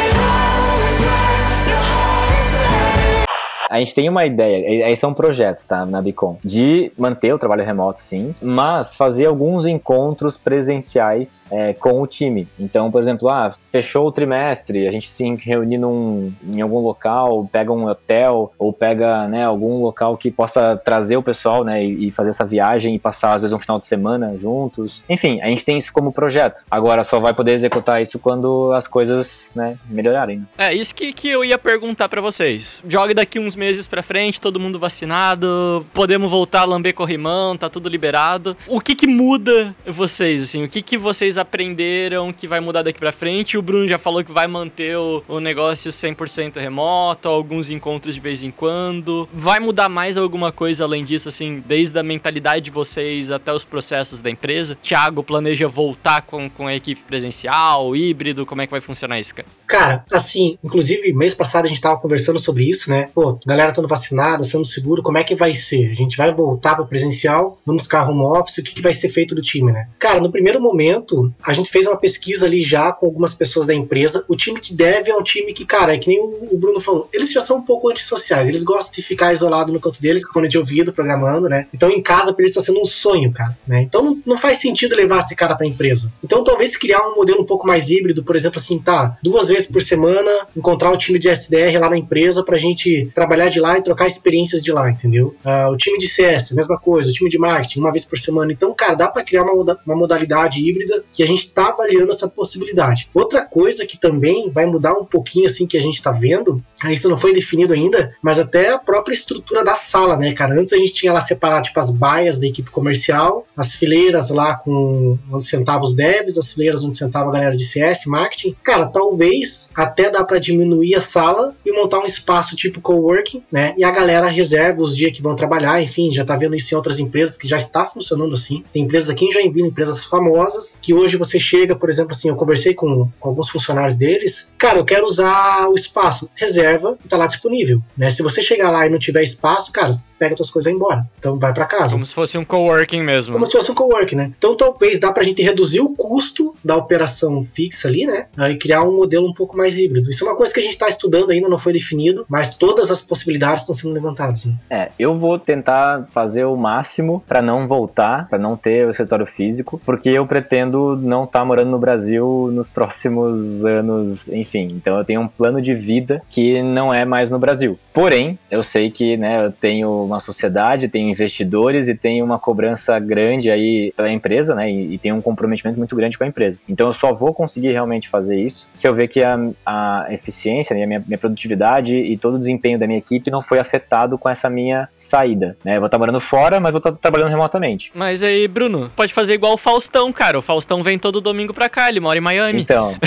A 3.75 3.81
gente 3.81 3.93
tem 3.93 4.09
uma 4.09 4.25
ideia, 4.25 4.89
esse 4.89 5.05
é 5.05 5.09
um 5.09 5.12
projeto, 5.12 5.66
tá, 5.66 5.85
na 5.85 6.01
Bicom, 6.01 6.39
de 6.45 6.93
manter 6.97 7.35
o 7.35 7.39
trabalho 7.41 7.64
remoto, 7.64 7.99
sim, 7.99 8.33
mas 8.41 8.95
fazer 8.95 9.27
alguns 9.27 9.66
encontros 9.66 10.37
presenciais 10.37 11.45
é, 11.51 11.72
com 11.72 12.01
o 12.01 12.07
time. 12.07 12.47
Então, 12.57 12.89
por 12.89 13.01
exemplo, 13.01 13.29
ah, 13.29 13.51
fechou 13.72 14.07
o 14.07 14.12
trimestre, 14.12 14.87
a 14.87 14.93
gente 14.93 15.11
se 15.11 15.29
reunir 15.35 15.79
num, 15.79 16.33
em 16.47 16.61
algum 16.61 16.79
local, 16.79 17.49
pega 17.51 17.72
um 17.72 17.89
hotel 17.89 18.53
ou 18.57 18.72
pega, 18.72 19.27
né, 19.27 19.45
algum 19.45 19.83
local 19.83 20.16
que 20.16 20.31
possa 20.31 20.77
trazer 20.77 21.16
o 21.16 21.22
pessoal, 21.22 21.64
né, 21.64 21.85
e, 21.85 22.07
e 22.07 22.11
fazer 22.12 22.31
essa 22.31 22.45
viagem 22.45 22.95
e 22.95 22.99
passar, 23.01 23.35
às 23.35 23.41
vezes, 23.41 23.53
um 23.53 23.59
final 23.59 23.81
de 23.81 23.87
semana 23.87 24.39
juntos. 24.39 25.03
Enfim, 25.09 25.41
a 25.43 25.49
gente 25.49 25.64
tem 25.64 25.77
isso 25.77 25.93
como 25.93 26.12
projeto. 26.12 26.62
Agora, 26.70 27.03
só 27.03 27.18
vai 27.18 27.35
poder 27.35 27.55
executar 27.55 28.01
isso 28.01 28.20
quando 28.20 28.72
as 28.72 28.87
coisas, 28.87 29.51
né, 29.53 29.77
melhorarem. 29.89 30.47
É, 30.57 30.72
isso 30.72 30.95
que, 30.95 31.12
que 31.12 31.29
eu 31.29 31.45
ia 31.45 31.59
perguntar 31.59 32.09
para 32.09 32.20
vocês. 32.20 32.81
Jogue 32.87 33.14
daqui 33.14 33.41
uns 33.41 33.57
meses 33.57 33.64
pra 33.89 34.03
frente, 34.03 34.41
todo 34.41 34.61
mundo 34.61 34.79
vacinado, 34.79 35.87
podemos 35.93 36.31
voltar 36.31 36.61
a 36.61 36.65
lamber 36.65 36.95
corrimão, 36.95 37.57
tá 37.57 37.69
tudo 37.69 37.89
liberado. 37.89 38.57
O 38.67 38.81
que 38.81 38.95
que 38.95 39.07
muda 39.07 39.75
vocês, 39.87 40.43
assim? 40.43 40.65
O 40.65 40.69
que 40.69 40.83
que 40.83 40.99
vocês 40.99 41.39
aprenderam 41.39 42.33
que 42.33 42.47
vai 42.47 42.61
mudar 42.61 42.83
daqui 42.83 42.99
pra 42.99 43.12
frente? 43.12 43.57
O 43.57 43.62
Bruno 43.62 43.87
já 43.87 43.99
falou 43.99 44.25
que 44.25 44.33
vai 44.33 44.47
manter 44.47 44.97
o, 44.97 45.23
o 45.29 45.41
negócio 45.41 45.91
100% 45.91 46.59
remoto, 46.59 47.29
alguns 47.29 47.71
encontros 47.71 48.15
de 48.15 48.21
vez 48.21 48.43
em 48.43 48.51
quando. 48.51 49.29
Vai 49.33 49.61
mudar 49.61 49.89
mais 49.89 50.17
alguma 50.17 50.53
coisa 50.53 50.85
além 50.85 51.05
disso, 51.05 51.29
assim, 51.29 51.62
desde 51.67 51.99
a 51.99 52.03
mentalidade 52.03 52.67
de 52.67 52.71
vocês 52.71 53.31
até 53.31 53.53
os 53.53 53.65
processos 53.65 54.21
da 54.21 54.31
empresa? 54.31 54.77
Thiago 54.83 55.23
planeja 55.23 55.69
voltar 55.69 56.23
com, 56.23 56.49
com 56.49 56.67
a 56.67 56.75
equipe 56.75 57.03
presencial, 57.03 57.95
híbrido? 57.97 58.47
Como 58.47 58.62
é 58.62 58.67
que 58.67 58.71
vai 58.71 58.81
funcionar 58.81 59.19
isso, 59.21 59.35
cara? 59.35 59.49
Cara, 59.67 60.05
assim, 60.12 60.59
inclusive, 60.62 61.12
mês 61.12 61.35
passado 61.35 61.65
a 61.65 61.69
gente 61.69 61.81
tava 61.81 61.99
conversando 61.99 62.39
sobre 62.39 62.65
isso, 62.65 62.91
né? 62.91 63.09
Pô, 63.15 63.39
galera 63.55 63.71
estando 63.71 63.89
vacinada, 63.89 64.45
sendo 64.45 64.65
seguro, 64.65 65.03
como 65.03 65.17
é 65.17 65.25
que 65.25 65.35
vai 65.35 65.55
ser? 65.55 65.91
A 65.91 65.95
gente 65.95 66.17
vai 66.17 66.33
voltar 66.35 66.75
para 66.75 66.85
presencial, 66.85 67.59
vamos 67.65 67.85
ficar 67.85 68.09
home 68.09 68.23
office, 68.23 68.59
o 68.59 68.63
que, 68.63 68.75
que 68.75 68.83
vai 68.83 68.93
ser 68.93 69.09
feito 69.09 69.35
do 69.35 69.41
time, 69.41 69.73
né? 69.73 69.89
Cara, 69.99 70.21
no 70.21 70.31
primeiro 70.31 70.61
momento, 70.61 71.33
a 71.43 71.53
gente 71.53 71.71
fez 71.71 71.87
uma 71.87 71.97
pesquisa 71.97 72.47
ali 72.47 72.63
já 72.63 72.93
com 72.93 73.07
algumas 73.07 73.33
pessoas 73.33 73.67
da 73.67 73.75
empresa. 73.75 74.25
O 74.29 74.37
time 74.37 74.61
que 74.61 74.75
deve 74.75 75.11
é 75.11 75.17
um 75.17 75.23
time 75.23 75.53
que, 75.53 75.65
cara, 75.65 75.95
é 75.95 75.99
que 75.99 76.09
nem 76.09 76.21
o, 76.21 76.59
Bruno 76.59 76.81
falou, 76.81 77.09
eles 77.13 77.31
já 77.31 77.41
são 77.41 77.59
um 77.59 77.63
pouco 77.63 77.91
antissociais, 77.91 78.49
eles 78.49 78.63
gostam 78.63 78.93
de 78.93 79.03
ficar 79.03 79.33
isolado 79.33 79.73
no 79.73 79.81
canto 79.81 80.01
deles, 80.01 80.25
com 80.25 80.33
fone 80.33 80.49
de 80.49 80.59
ouvido, 80.59 80.93
programando, 80.93 81.49
né? 81.49 81.67
Então 81.73 81.91
em 81.91 82.03
casa 82.03 82.33
pra 82.33 82.43
eles 82.43 82.57
está 82.57 82.65
sendo 82.65 82.81
um 82.81 82.85
sonho, 82.85 83.33
cara, 83.33 83.57
né? 83.67 83.83
Então 83.83 84.19
não 84.27 84.37
faz 84.37 84.59
sentido 84.59 84.97
levar 84.97 85.19
esse 85.21 85.35
cara 85.35 85.55
pra 85.55 85.67
empresa. 85.67 86.13
Então 86.23 86.43
talvez 86.43 86.77
criar 86.77 87.07
um 87.09 87.17
modelo 87.17 87.43
um 87.43 87.47
pouco 87.47 87.67
mais 87.67 87.89
híbrido, 87.89 88.25
por 88.25 88.35
exemplo, 88.35 88.59
assim, 88.59 88.79
tá, 88.79 89.17
duas 89.23 89.49
vezes 89.49 89.67
por 89.67 89.83
semana, 89.83 90.31
encontrar 90.57 90.91
o 90.91 90.97
time 90.97 91.19
de 91.19 91.29
SDR 91.29 91.79
lá 91.79 91.91
na 91.91 91.99
empresa 91.99 92.45
pra 92.45 92.59
gente 92.59 93.11
trabalhar 93.15 93.34
trabalhar 93.35 93.49
de 93.51 93.61
lá 93.61 93.78
e 93.78 93.82
trocar 93.82 94.07
experiências 94.07 94.62
de 94.62 94.72
lá, 94.72 94.91
entendeu? 94.91 95.35
Uh, 95.45 95.72
o 95.72 95.76
time 95.76 95.99
de 95.99 96.09
CS, 96.09 96.53
mesma 96.53 96.78
coisa, 96.78 97.11
o 97.11 97.12
time 97.12 97.28
de 97.28 97.39
marketing, 97.39 97.80
uma 97.80 97.93
vez 97.93 98.05
por 98.05 98.18
semana. 98.18 98.53
Então, 98.53 98.72
cara, 98.74 98.95
dá 98.95 99.09
para 99.09 99.24
criar 99.24 99.43
uma, 99.43 99.78
uma 99.85 99.97
modalidade 99.97 100.61
híbrida 100.61 101.05
que 101.12 101.22
a 101.22 101.26
gente 101.26 101.51
tá 101.53 101.68
avaliando 101.68 102.12
essa 102.12 102.28
possibilidade. 102.28 103.09
Outra 103.12 103.43
coisa 103.45 103.87
que 103.87 103.99
também 103.99 104.51
vai 104.51 104.66
mudar 104.66 104.95
um 104.95 105.05
pouquinho, 105.05 105.47
assim, 105.47 105.66
que 105.66 105.76
a 105.76 105.82
gente 105.82 106.03
tá 106.03 106.12
vendo, 106.12 106.62
isso 106.91 107.09
não 107.09 107.18
foi 107.18 107.35
definido 107.35 107.74
ainda, 107.74 108.14
mas 108.22 108.39
até 108.39 108.70
a 108.70 108.78
própria 108.78 109.14
estrutura 109.14 109.64
da 109.64 109.74
sala, 109.74 110.16
né, 110.16 110.32
cara? 110.32 110.55
Antes 110.55 110.72
a 110.72 110.76
gente 110.76 110.93
tinha 110.93 111.12
lá 111.12 111.20
separado, 111.20 111.66
tipo, 111.66 111.80
as 111.80 111.91
baias 111.91 112.39
da 112.39 112.47
equipe 112.47 112.70
comercial, 112.70 113.47
as 113.57 113.74
fileiras 113.74 114.30
lá 114.30 114.57
com 114.57 115.18
onde 115.30 115.45
sentava 115.45 115.82
os 115.82 115.95
devs, 115.95 116.39
as 116.39 116.53
fileiras 116.53 116.85
onde 116.85 116.97
sentava 116.97 117.30
a 117.30 117.32
galera 117.32 117.57
de 117.57 117.64
CS, 117.64 118.07
marketing. 118.07 118.55
Cara, 118.62 118.87
talvez 118.87 119.68
até 119.74 120.11
dá 120.11 120.22
para 120.24 120.39
diminuir 120.39 120.95
a 120.95 121.01
sala 121.01 121.55
e 121.64 121.72
montar 121.72 121.99
um 121.99 122.07
espaço 122.07 122.55
tipo 122.57 122.80
coworking, 122.80 123.24
né? 123.51 123.75
E 123.77 123.85
a 123.85 123.91
galera 123.91 124.27
reserva 124.27 124.83
os 124.83 124.97
dias 124.97 125.12
que 125.12 125.22
vão 125.22 125.37
trabalhar, 125.37 125.83
enfim, 125.83 126.12
já 126.12 126.25
tá 126.25 126.37
vendo 126.37 126.55
isso 126.55 126.72
em 126.72 126.77
outras 126.77 126.99
empresas 126.99 127.37
que 127.37 127.49
já 127.49 127.57
está 127.57 127.85
funcionando 127.85 128.35
assim. 128.35 128.64
Tem 128.72 128.83
empresas 128.83 129.11
aqui 129.11 129.25
em 129.25 129.33
Joinville, 129.33 129.68
empresas 129.68 130.05
famosas, 130.05 130.77
que 130.81 130.95
hoje 130.95 131.16
você 131.16 131.39
chega, 131.39 131.75
por 131.75 131.89
exemplo, 131.89 132.12
assim, 132.12 132.29
eu 132.29 132.37
conversei 132.37 132.75
com, 132.75 133.09
com 133.18 133.29
alguns 133.29 133.49
funcionários 133.49 133.97
deles, 133.97 134.49
cara, 134.59 134.79
eu 134.79 134.85
quero 134.85 135.07
usar 135.07 135.68
o 135.68 135.75
espaço, 135.75 136.31
reserva 136.35 136.97
e 137.05 137.09
tá 137.09 137.16
lá 137.16 137.27
disponível, 137.27 137.81
né? 137.97 138.11
Se 138.11 138.22
você 138.22 138.43
chegar 138.43 138.70
lá 138.70 138.87
e 138.87 138.91
não 138.91 138.99
tiver 138.99 139.22
espaço, 139.22 139.72
cara, 139.72 139.93
pega 140.18 140.37
suas 140.37 140.51
coisas 140.51 140.70
e 140.70 140.70
vai 140.70 140.77
embora. 140.77 141.09
Então 141.18 141.37
vai 141.37 141.53
para 141.53 141.66
casa. 141.66 141.93
Como 141.93 142.07
se 142.07 142.14
fosse 142.14 142.39
um 142.39 142.45
coworking 142.45 143.03
mesmo. 143.03 143.35
Como 143.35 143.47
se 143.47 143.53
fosse 143.53 143.70
um 143.70 143.75
coworking, 143.75 144.16
né? 144.16 144.33
Então 144.37 144.57
talvez 144.57 145.01
dá 145.01 145.12
pra 145.12 145.22
gente 145.22 145.43
reduzir 145.43 145.81
o 145.81 145.91
custo 145.91 146.55
da 146.64 146.77
operação 146.77 147.45
fixa 147.45 147.89
ali, 147.89 148.07
né? 148.07 148.27
E 148.51 148.57
criar 148.57 148.83
um 148.85 148.97
modelo 148.97 149.29
um 149.29 149.35
pouco 149.35 149.57
mais 149.57 149.79
híbrido. 149.79 150.11
Isso 150.11 150.25
é 150.25 150.29
uma 150.29 150.37
coisa 150.37 150.53
que 150.53 150.61
a 150.61 150.62
gente 150.62 150.79
tá 150.79 150.89
estudando 150.89 151.31
ainda, 151.31 151.49
não 151.49 151.59
foi 151.59 151.72
definido, 151.72 152.25
mas 152.29 152.55
todas 152.55 152.91
as 152.91 153.01
possibilidades 153.01 153.14
estão 153.15 153.75
sendo 153.75 153.95
levantadas. 153.95 154.47
Né? 154.47 154.55
É, 154.71 154.89
eu 154.99 155.19
vou 155.19 155.39
tentar 155.39 156.07
fazer 156.12 156.45
o 156.45 156.57
máximo 156.57 157.23
para 157.27 157.41
não 157.41 157.67
voltar, 157.67 158.29
para 158.29 158.39
não 158.39 158.57
ter 158.57 158.87
o 158.87 158.91
escritório 158.91 159.27
físico, 159.27 159.81
porque 159.85 160.11
eu 160.11 160.27
pretendo 160.27 160.97
não 160.97 161.25
estar 161.25 161.41
tá 161.41 161.45
morando 161.45 161.71
no 161.71 161.79
Brasil 161.79 162.51
nos 162.53 162.71
próximos 162.71 163.65
anos, 163.65 164.27
enfim. 164.29 164.69
Então 164.77 164.99
eu 164.99 165.05
tenho 165.05 165.21
um 165.21 165.29
plano 165.29 165.61
de 165.61 165.75
vida 165.75 166.23
que 166.31 166.62
não 166.62 166.93
é 166.93 167.05
mais 167.05 167.31
no 167.31 167.39
Brasil. 167.39 167.79
Porém, 167.93 168.39
eu 168.51 168.62
sei 168.62 168.91
que, 168.91 169.17
né, 169.17 169.47
eu 169.47 169.53
tenho 169.53 170.05
uma 170.05 170.21
sociedade, 170.21 170.89
tenho 170.89 171.09
investidores 171.09 171.89
e 171.89 171.95
tenho 171.95 172.25
uma 172.25 172.39
cobrança 172.39 172.99
grande 172.99 173.51
aí 173.51 173.93
pela 173.97 174.11
empresa, 174.11 174.55
né? 174.55 174.71
E, 174.71 174.95
e 174.95 174.99
tenho 174.99 175.17
um 175.17 175.21
comprometimento 175.21 175.79
muito 175.79 175.95
grande 175.97 176.19
com 176.19 176.25
a 176.25 176.27
empresa. 176.27 176.59
Então 176.69 176.89
eu 176.89 176.93
só 176.93 177.12
vou 177.12 177.33
conseguir 177.33 177.73
realmente 177.73 178.09
fazer 178.09 178.41
isso 178.41 178.67
se 178.75 178.87
eu 178.87 178.95
ver 178.95 179.09
que 179.09 179.23
a, 179.23 179.39
a 179.65 180.07
eficiência, 180.11 180.75
né, 180.75 180.85
a 180.85 180.87
minha, 180.87 181.05
minha 181.07 181.19
produtividade 181.19 181.97
e 181.97 182.17
todo 182.17 182.35
o 182.35 182.39
desempenho 182.39 182.79
da 182.79 182.87
minha 182.87 182.99
equipe 183.05 183.31
não 183.31 183.41
foi 183.41 183.59
afetado 183.59 184.17
com 184.17 184.29
essa 184.29 184.49
minha 184.49 184.89
saída. 184.97 185.57
Né? 185.65 185.77
Eu 185.77 185.81
vou 185.81 185.87
estar 185.87 185.99
morando 185.99 186.21
fora, 186.21 186.59
mas 186.59 186.73
vou 186.73 186.79
estar 186.79 186.93
trabalhando 186.93 187.31
remotamente. 187.31 187.93
Mas 187.95 188.23
aí, 188.23 188.49
Bruno, 188.49 188.91
pode 188.97 189.13
fazer 189.13 189.35
igual 189.35 189.53
o 189.53 189.59
Faustão, 189.59 190.13
cara. 190.13 190.39
O 190.39 190.43
Faustão 190.43 190.83
vem 190.83 190.99
todo 190.99 191.21
domingo 191.21 191.53
pra 191.53 191.69
cá, 191.69 191.89
ele 191.89 192.01
mora 192.01 192.19
em 192.19 192.23
Miami. 192.23 192.63
Então. 192.63 192.95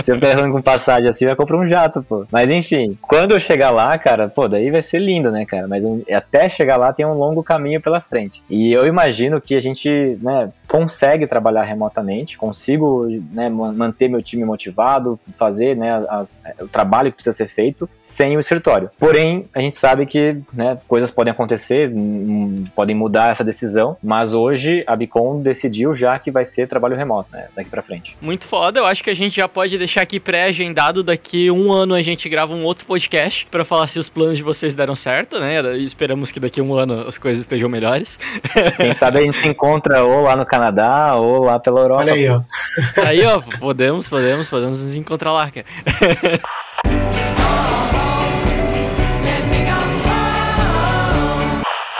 Se 0.00 0.10
eu 0.10 0.16
ficar 0.16 0.30
errando 0.30 0.52
com 0.52 0.62
passagem 0.62 1.08
assim, 1.08 1.26
vai 1.26 1.36
comprar 1.36 1.58
um 1.58 1.68
jato, 1.68 2.02
pô. 2.02 2.26
Mas 2.32 2.50
enfim, 2.50 2.98
quando 3.02 3.32
eu 3.32 3.40
chegar 3.40 3.70
lá, 3.70 3.96
cara, 3.98 4.28
pô, 4.28 4.48
daí 4.48 4.70
vai 4.70 4.82
ser 4.82 4.98
lindo, 4.98 5.30
né, 5.30 5.44
cara? 5.44 5.68
Mas 5.68 5.84
até 6.10 6.48
chegar 6.48 6.76
lá 6.76 6.92
tem 6.92 7.06
um 7.06 7.14
longo 7.14 7.42
caminho 7.42 7.80
pela 7.80 8.00
frente. 8.00 8.42
E 8.48 8.72
eu 8.72 8.86
imagino 8.86 9.40
que 9.40 9.54
a 9.54 9.60
gente, 9.60 10.18
né, 10.22 10.50
consegue 10.66 11.26
trabalhar 11.26 11.64
remotamente, 11.64 12.38
consigo 12.38 13.06
né, 13.32 13.48
manter 13.48 14.08
meu 14.08 14.22
time 14.22 14.44
motivado, 14.44 15.18
fazer 15.36 15.76
né, 15.76 16.06
as, 16.08 16.36
o 16.60 16.68
trabalho 16.80 17.10
que 17.10 17.16
precisa 17.16 17.36
ser 17.36 17.46
feito 17.46 17.88
sem 18.00 18.36
o 18.36 18.40
escritório. 18.40 18.90
Porém, 18.98 19.46
a 19.54 19.60
gente 19.60 19.76
sabe 19.76 20.06
que 20.06 20.40
né, 20.52 20.78
coisas 20.88 21.10
podem 21.10 21.30
acontecer, 21.30 21.92
podem 22.74 22.96
mudar 22.96 23.30
essa 23.30 23.44
decisão, 23.44 23.96
mas 24.02 24.32
hoje 24.32 24.82
a 24.86 24.96
Bicom 24.96 25.42
decidiu 25.42 25.94
já 25.94 26.18
que 26.18 26.30
vai 26.30 26.44
ser 26.44 26.66
trabalho 26.66 26.96
remoto, 26.96 27.28
né, 27.32 27.48
daqui 27.54 27.68
para 27.68 27.82
frente. 27.82 28.16
Muito 28.20 28.46
foda, 28.46 28.80
eu 28.80 28.86
acho 28.86 29.04
que 29.04 29.10
a 29.10 29.14
gente 29.14 29.36
já 29.36 29.46
pode 29.46 29.76
deixar 29.76 30.02
aqui 30.02 30.18
pré-agendado, 30.18 31.02
daqui 31.02 31.50
um 31.50 31.70
ano 31.70 31.94
a 31.94 32.02
gente 32.02 32.28
grava 32.28 32.54
um 32.54 32.64
outro 32.64 32.86
podcast 32.86 33.46
para 33.50 33.64
falar 33.64 33.86
se 33.86 33.98
os 33.98 34.08
planos 34.08 34.38
de 34.38 34.42
vocês 34.42 34.74
deram 34.74 34.96
certo, 34.96 35.38
né, 35.38 35.60
e 35.76 35.84
esperamos 35.84 36.32
que 36.32 36.40
daqui 36.40 36.62
um 36.62 36.74
ano 36.74 37.04
as 37.06 37.18
coisas 37.18 37.40
estejam 37.40 37.68
melhores. 37.68 38.18
Quem 38.78 38.94
sabe 38.94 39.18
a 39.18 39.22
gente 39.22 39.36
se 39.36 39.48
encontra 39.48 40.02
ou 40.02 40.22
lá 40.22 40.34
no 40.34 40.46
Canadá 40.46 41.14
ou 41.16 41.44
lá 41.44 41.58
pela 41.58 41.80
Europa. 41.80 42.00
Olha 42.00 42.14
aí, 42.14 42.28
ó. 42.28 42.42
Aí, 43.04 43.26
ó, 43.26 43.40
podemos, 43.58 44.08
podemos, 44.08 44.48
podemos 44.48 44.82
nos 44.82 44.94
encontrar 44.94 45.32
lá, 45.32 45.50
cara. 45.50 45.66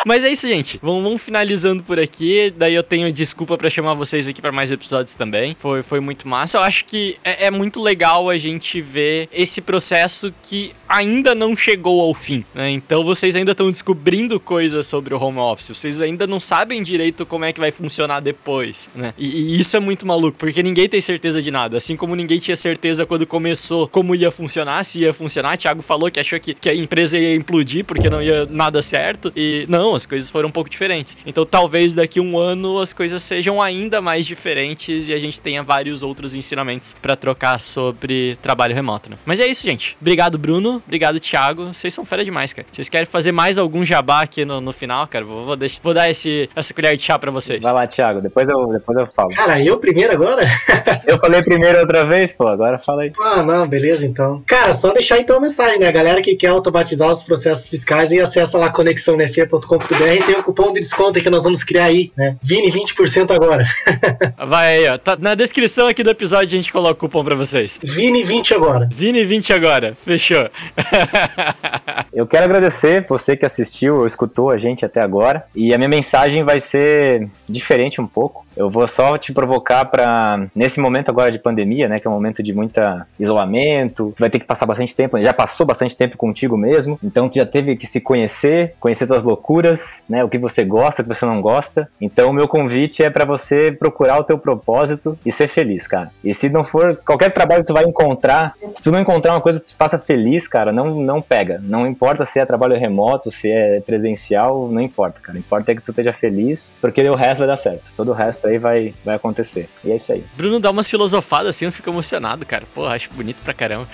Mas 0.06 0.24
é 0.24 0.30
isso, 0.30 0.46
gente. 0.46 0.78
Vamos, 0.82 1.02
vamos, 1.02 1.22
finalizando 1.22 1.82
por 1.82 1.98
aqui. 1.98 2.52
Daí 2.56 2.74
eu 2.74 2.82
tenho 2.82 3.12
desculpa 3.12 3.56
para 3.58 3.68
chamar 3.68 3.94
vocês 3.94 4.26
aqui 4.26 4.40
para 4.40 4.52
mais 4.52 4.70
episódios 4.70 5.14
também. 5.14 5.54
Foi, 5.58 5.82
foi 5.82 6.00
muito 6.00 6.26
massa. 6.26 6.58
Eu 6.58 6.62
acho 6.62 6.84
que 6.84 7.18
é, 7.22 7.46
é, 7.46 7.50
muito 7.50 7.80
legal 7.80 8.30
a 8.30 8.38
gente 8.38 8.80
ver 8.80 9.28
esse 9.32 9.60
processo 9.60 10.32
que 10.42 10.74
ainda 10.90 11.36
não 11.36 11.56
chegou 11.56 12.00
ao 12.00 12.12
fim. 12.12 12.44
Né? 12.52 12.70
Então 12.72 13.04
vocês 13.04 13.36
ainda 13.36 13.52
estão 13.52 13.70
descobrindo 13.70 14.40
coisas 14.40 14.86
sobre 14.88 15.14
o 15.14 15.22
home 15.22 15.38
office. 15.38 15.68
Vocês 15.68 16.00
ainda 16.00 16.26
não 16.26 16.40
sabem 16.40 16.82
direito 16.82 17.24
como 17.24 17.44
é 17.44 17.52
que 17.52 17.60
vai 17.60 17.70
funcionar 17.70 18.18
depois. 18.18 18.90
Né? 18.92 19.14
E, 19.16 19.54
e 19.54 19.60
isso 19.60 19.76
é 19.76 19.80
muito 19.80 20.04
maluco, 20.04 20.36
porque 20.36 20.62
ninguém 20.62 20.88
tem 20.88 21.00
certeza 21.00 21.40
de 21.40 21.50
nada. 21.50 21.76
Assim 21.76 21.94
como 21.96 22.16
ninguém 22.16 22.40
tinha 22.40 22.56
certeza 22.56 23.06
quando 23.06 23.24
começou 23.24 23.86
como 23.86 24.14
ia 24.16 24.32
funcionar, 24.32 24.84
se 24.84 24.98
ia 24.98 25.14
funcionar. 25.14 25.56
Thiago 25.56 25.80
falou 25.80 26.10
que 26.10 26.18
achou 26.18 26.40
que, 26.40 26.54
que 26.54 26.68
a 26.68 26.74
empresa 26.74 27.16
ia 27.16 27.36
implodir 27.36 27.84
porque 27.84 28.10
não 28.10 28.20
ia 28.20 28.46
nada 28.46 28.82
certo. 28.82 29.32
E 29.36 29.64
não, 29.68 29.94
as 29.94 30.04
coisas 30.04 30.28
foram 30.28 30.48
um 30.48 30.52
pouco 30.52 30.68
diferentes. 30.68 31.16
Então 31.24 31.46
talvez 31.46 31.94
daqui 31.94 32.18
um 32.18 32.36
ano 32.36 32.80
as 32.80 32.92
coisas 32.92 33.22
sejam 33.22 33.62
ainda 33.62 34.00
mais 34.00 34.26
diferentes 34.26 35.08
e 35.08 35.12
a 35.12 35.18
gente 35.20 35.40
tenha 35.40 35.62
vários 35.62 36.02
outros 36.02 36.34
ensinamentos 36.34 36.96
para 37.00 37.14
trocar 37.14 37.60
sobre 37.60 38.36
trabalho 38.42 38.74
remoto, 38.74 39.08
né? 39.10 39.16
Mas 39.24 39.38
é 39.38 39.46
isso, 39.46 39.64
gente. 39.64 39.96
Obrigado, 40.00 40.36
Bruno. 40.36 40.79
Obrigado, 40.84 41.20
Thiago. 41.20 41.72
Vocês 41.72 41.92
são 41.92 42.04
fera 42.04 42.24
demais, 42.24 42.52
cara. 42.52 42.66
Vocês 42.72 42.88
querem 42.88 43.06
fazer 43.06 43.32
mais 43.32 43.58
algum 43.58 43.84
jabá 43.84 44.22
aqui 44.22 44.44
no, 44.44 44.60
no 44.60 44.72
final, 44.72 45.06
cara? 45.06 45.24
Vou, 45.24 45.44
vou, 45.44 45.56
deixar, 45.56 45.80
vou 45.82 45.94
dar 45.94 46.10
esse, 46.10 46.48
essa 46.54 46.72
colher 46.74 46.96
de 46.96 47.02
chá 47.02 47.18
para 47.18 47.30
vocês. 47.30 47.62
Vai 47.62 47.72
lá, 47.72 47.86
Thiago. 47.86 48.20
Depois 48.20 48.48
eu, 48.48 48.66
depois 48.68 48.98
eu 48.98 49.06
falo. 49.14 49.30
Cara, 49.30 49.62
eu 49.62 49.78
primeiro 49.78 50.12
agora? 50.12 50.42
eu 51.06 51.18
falei 51.18 51.42
primeiro 51.42 51.78
outra 51.80 52.04
vez, 52.04 52.32
pô. 52.32 52.46
Agora 52.48 52.78
fala 52.78 53.02
aí. 53.02 53.12
Ah, 53.20 53.42
não. 53.42 53.66
Beleza, 53.66 54.06
então. 54.06 54.42
Cara, 54.46 54.72
só 54.72 54.92
deixar 54.92 55.18
então 55.18 55.36
a 55.36 55.40
mensagem, 55.40 55.78
né? 55.78 55.88
A 55.88 55.92
galera 55.92 56.20
que 56.22 56.34
quer 56.34 56.48
automatizar 56.48 57.10
os 57.10 57.22
processos 57.22 57.68
fiscais 57.68 58.12
e 58.12 58.20
acessa 58.20 58.58
lá 58.58 58.70
conexãonfe.com 58.70 59.80
e 60.12 60.22
tem 60.22 60.36
o 60.36 60.42
cupom 60.42 60.72
de 60.72 60.80
desconto 60.80 61.20
que 61.20 61.30
nós 61.30 61.44
vamos 61.44 61.62
criar 61.62 61.84
aí, 61.84 62.12
né? 62.16 62.36
Vini 62.42 62.70
20% 62.70 63.30
agora. 63.30 63.66
Vai 64.46 64.78
aí, 64.78 64.88
ó. 64.88 64.98
Tá 64.98 65.16
na 65.18 65.34
descrição 65.34 65.86
aqui 65.86 66.02
do 66.02 66.10
episódio 66.10 66.48
a 66.48 66.60
gente 66.60 66.72
coloca 66.72 66.92
o 66.92 66.96
cupom 66.96 67.24
pra 67.24 67.34
vocês. 67.34 67.78
Vini 67.82 68.22
20 68.22 68.54
agora. 68.54 68.88
Vini 68.92 69.24
20 69.24 69.52
agora. 69.52 69.96
Fechou. 70.04 70.48
Eu 72.12 72.26
quero 72.26 72.44
agradecer 72.44 73.06
você 73.08 73.36
que 73.36 73.46
assistiu 73.46 73.98
ou 73.98 74.06
escutou 74.06 74.50
a 74.50 74.58
gente 74.58 74.84
até 74.84 75.00
agora. 75.00 75.46
E 75.54 75.72
a 75.72 75.78
minha 75.78 75.88
mensagem 75.88 76.42
vai 76.42 76.60
ser 76.60 77.28
diferente 77.48 78.00
um 78.00 78.06
pouco. 78.06 78.44
Eu 78.56 78.68
vou 78.68 78.86
só 78.86 79.16
te 79.16 79.32
provocar 79.32 79.84
para 79.84 80.46
nesse 80.54 80.80
momento 80.80 81.08
agora 81.08 81.30
de 81.30 81.38
pandemia, 81.38 81.88
né, 81.88 82.00
que 82.00 82.06
é 82.06 82.10
um 82.10 82.14
momento 82.14 82.42
de 82.42 82.52
muita 82.52 83.06
isolamento, 83.18 84.12
tu 84.16 84.20
vai 84.20 84.30
ter 84.30 84.38
que 84.38 84.44
passar 84.44 84.66
bastante 84.66 84.94
tempo, 84.94 85.20
já 85.22 85.32
passou 85.32 85.66
bastante 85.66 85.96
tempo 85.96 86.16
contigo 86.16 86.56
mesmo, 86.56 86.98
então 87.02 87.28
tu 87.28 87.36
já 87.36 87.46
teve 87.46 87.76
que 87.76 87.86
se 87.86 88.00
conhecer, 88.00 88.74
conhecer 88.80 89.06
tuas 89.06 89.22
loucuras, 89.22 90.02
né, 90.08 90.24
o 90.24 90.28
que 90.28 90.38
você 90.38 90.64
gosta, 90.64 91.02
o 91.02 91.04
que 91.04 91.14
você 91.14 91.24
não 91.24 91.40
gosta. 91.40 91.88
Então 92.00 92.30
o 92.30 92.32
meu 92.32 92.48
convite 92.48 93.02
é 93.02 93.10
para 93.10 93.24
você 93.24 93.72
procurar 93.72 94.18
o 94.18 94.24
teu 94.24 94.38
propósito 94.38 95.18
e 95.24 95.30
ser 95.30 95.48
feliz, 95.48 95.86
cara. 95.86 96.10
E 96.24 96.34
se 96.34 96.48
não 96.48 96.64
for 96.64 96.96
qualquer 96.96 97.32
trabalho 97.32 97.62
que 97.62 97.66
tu 97.68 97.74
vai 97.74 97.84
encontrar, 97.84 98.54
se 98.74 98.82
tu 98.82 98.90
não 98.90 99.00
encontrar 99.00 99.32
uma 99.32 99.40
coisa 99.40 99.60
que 99.60 99.66
te 99.66 99.74
faça 99.74 99.98
feliz, 99.98 100.48
cara, 100.48 100.72
não 100.72 100.90
não 100.90 101.22
pega. 101.22 101.60
Não 101.62 101.86
importa 101.86 102.24
se 102.24 102.38
é 102.38 102.44
trabalho 102.44 102.78
remoto, 102.78 103.30
se 103.30 103.50
é 103.50 103.80
presencial, 103.80 104.68
não 104.68 104.80
importa, 104.80 105.20
cara. 105.20 105.38
Importa 105.38 105.72
é 105.72 105.74
que 105.74 105.82
tu 105.82 105.92
esteja 105.92 106.12
feliz, 106.12 106.74
porque 106.80 107.08
o 107.08 107.14
resto 107.14 107.40
vai 107.40 107.48
dar 107.48 107.56
certo. 107.56 107.82
Todo 107.96 108.10
o 108.10 108.14
resto 108.14 108.39
resto 108.40 108.48
aí 108.48 108.58
vai, 108.58 108.94
vai 109.04 109.16
acontecer. 109.16 109.68
E 109.84 109.92
é 109.92 109.96
isso 109.96 110.12
aí. 110.12 110.24
Bruno 110.36 110.58
dá 110.58 110.70
umas 110.70 110.88
filosofadas 110.88 111.50
assim, 111.50 111.66
eu 111.66 111.72
fico 111.72 111.90
emocionado, 111.90 112.46
cara. 112.46 112.64
Pô, 112.74 112.86
acho 112.86 113.10
bonito 113.12 113.38
pra 113.44 113.52
caramba. 113.52 113.86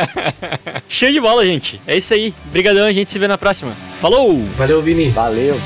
Show 0.88 1.10
de 1.10 1.20
bola, 1.20 1.44
gente. 1.44 1.80
É 1.86 1.96
isso 1.96 2.12
aí. 2.12 2.34
Obrigadão, 2.46 2.86
a 2.86 2.92
gente 2.92 3.10
se 3.10 3.18
vê 3.18 3.26
na 3.26 3.38
próxima. 3.38 3.72
Falou! 4.00 4.42
Valeu, 4.56 4.82
Vini. 4.82 5.10
Valeu. 5.10 5.56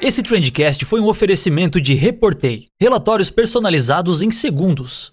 Esse 0.00 0.22
Trendcast 0.22 0.84
foi 0.84 1.00
um 1.00 1.06
oferecimento 1.06 1.80
de 1.80 1.94
Reportei. 1.94 2.66
Relatórios 2.80 3.30
personalizados 3.30 4.20
em 4.20 4.30
segundos. 4.30 5.12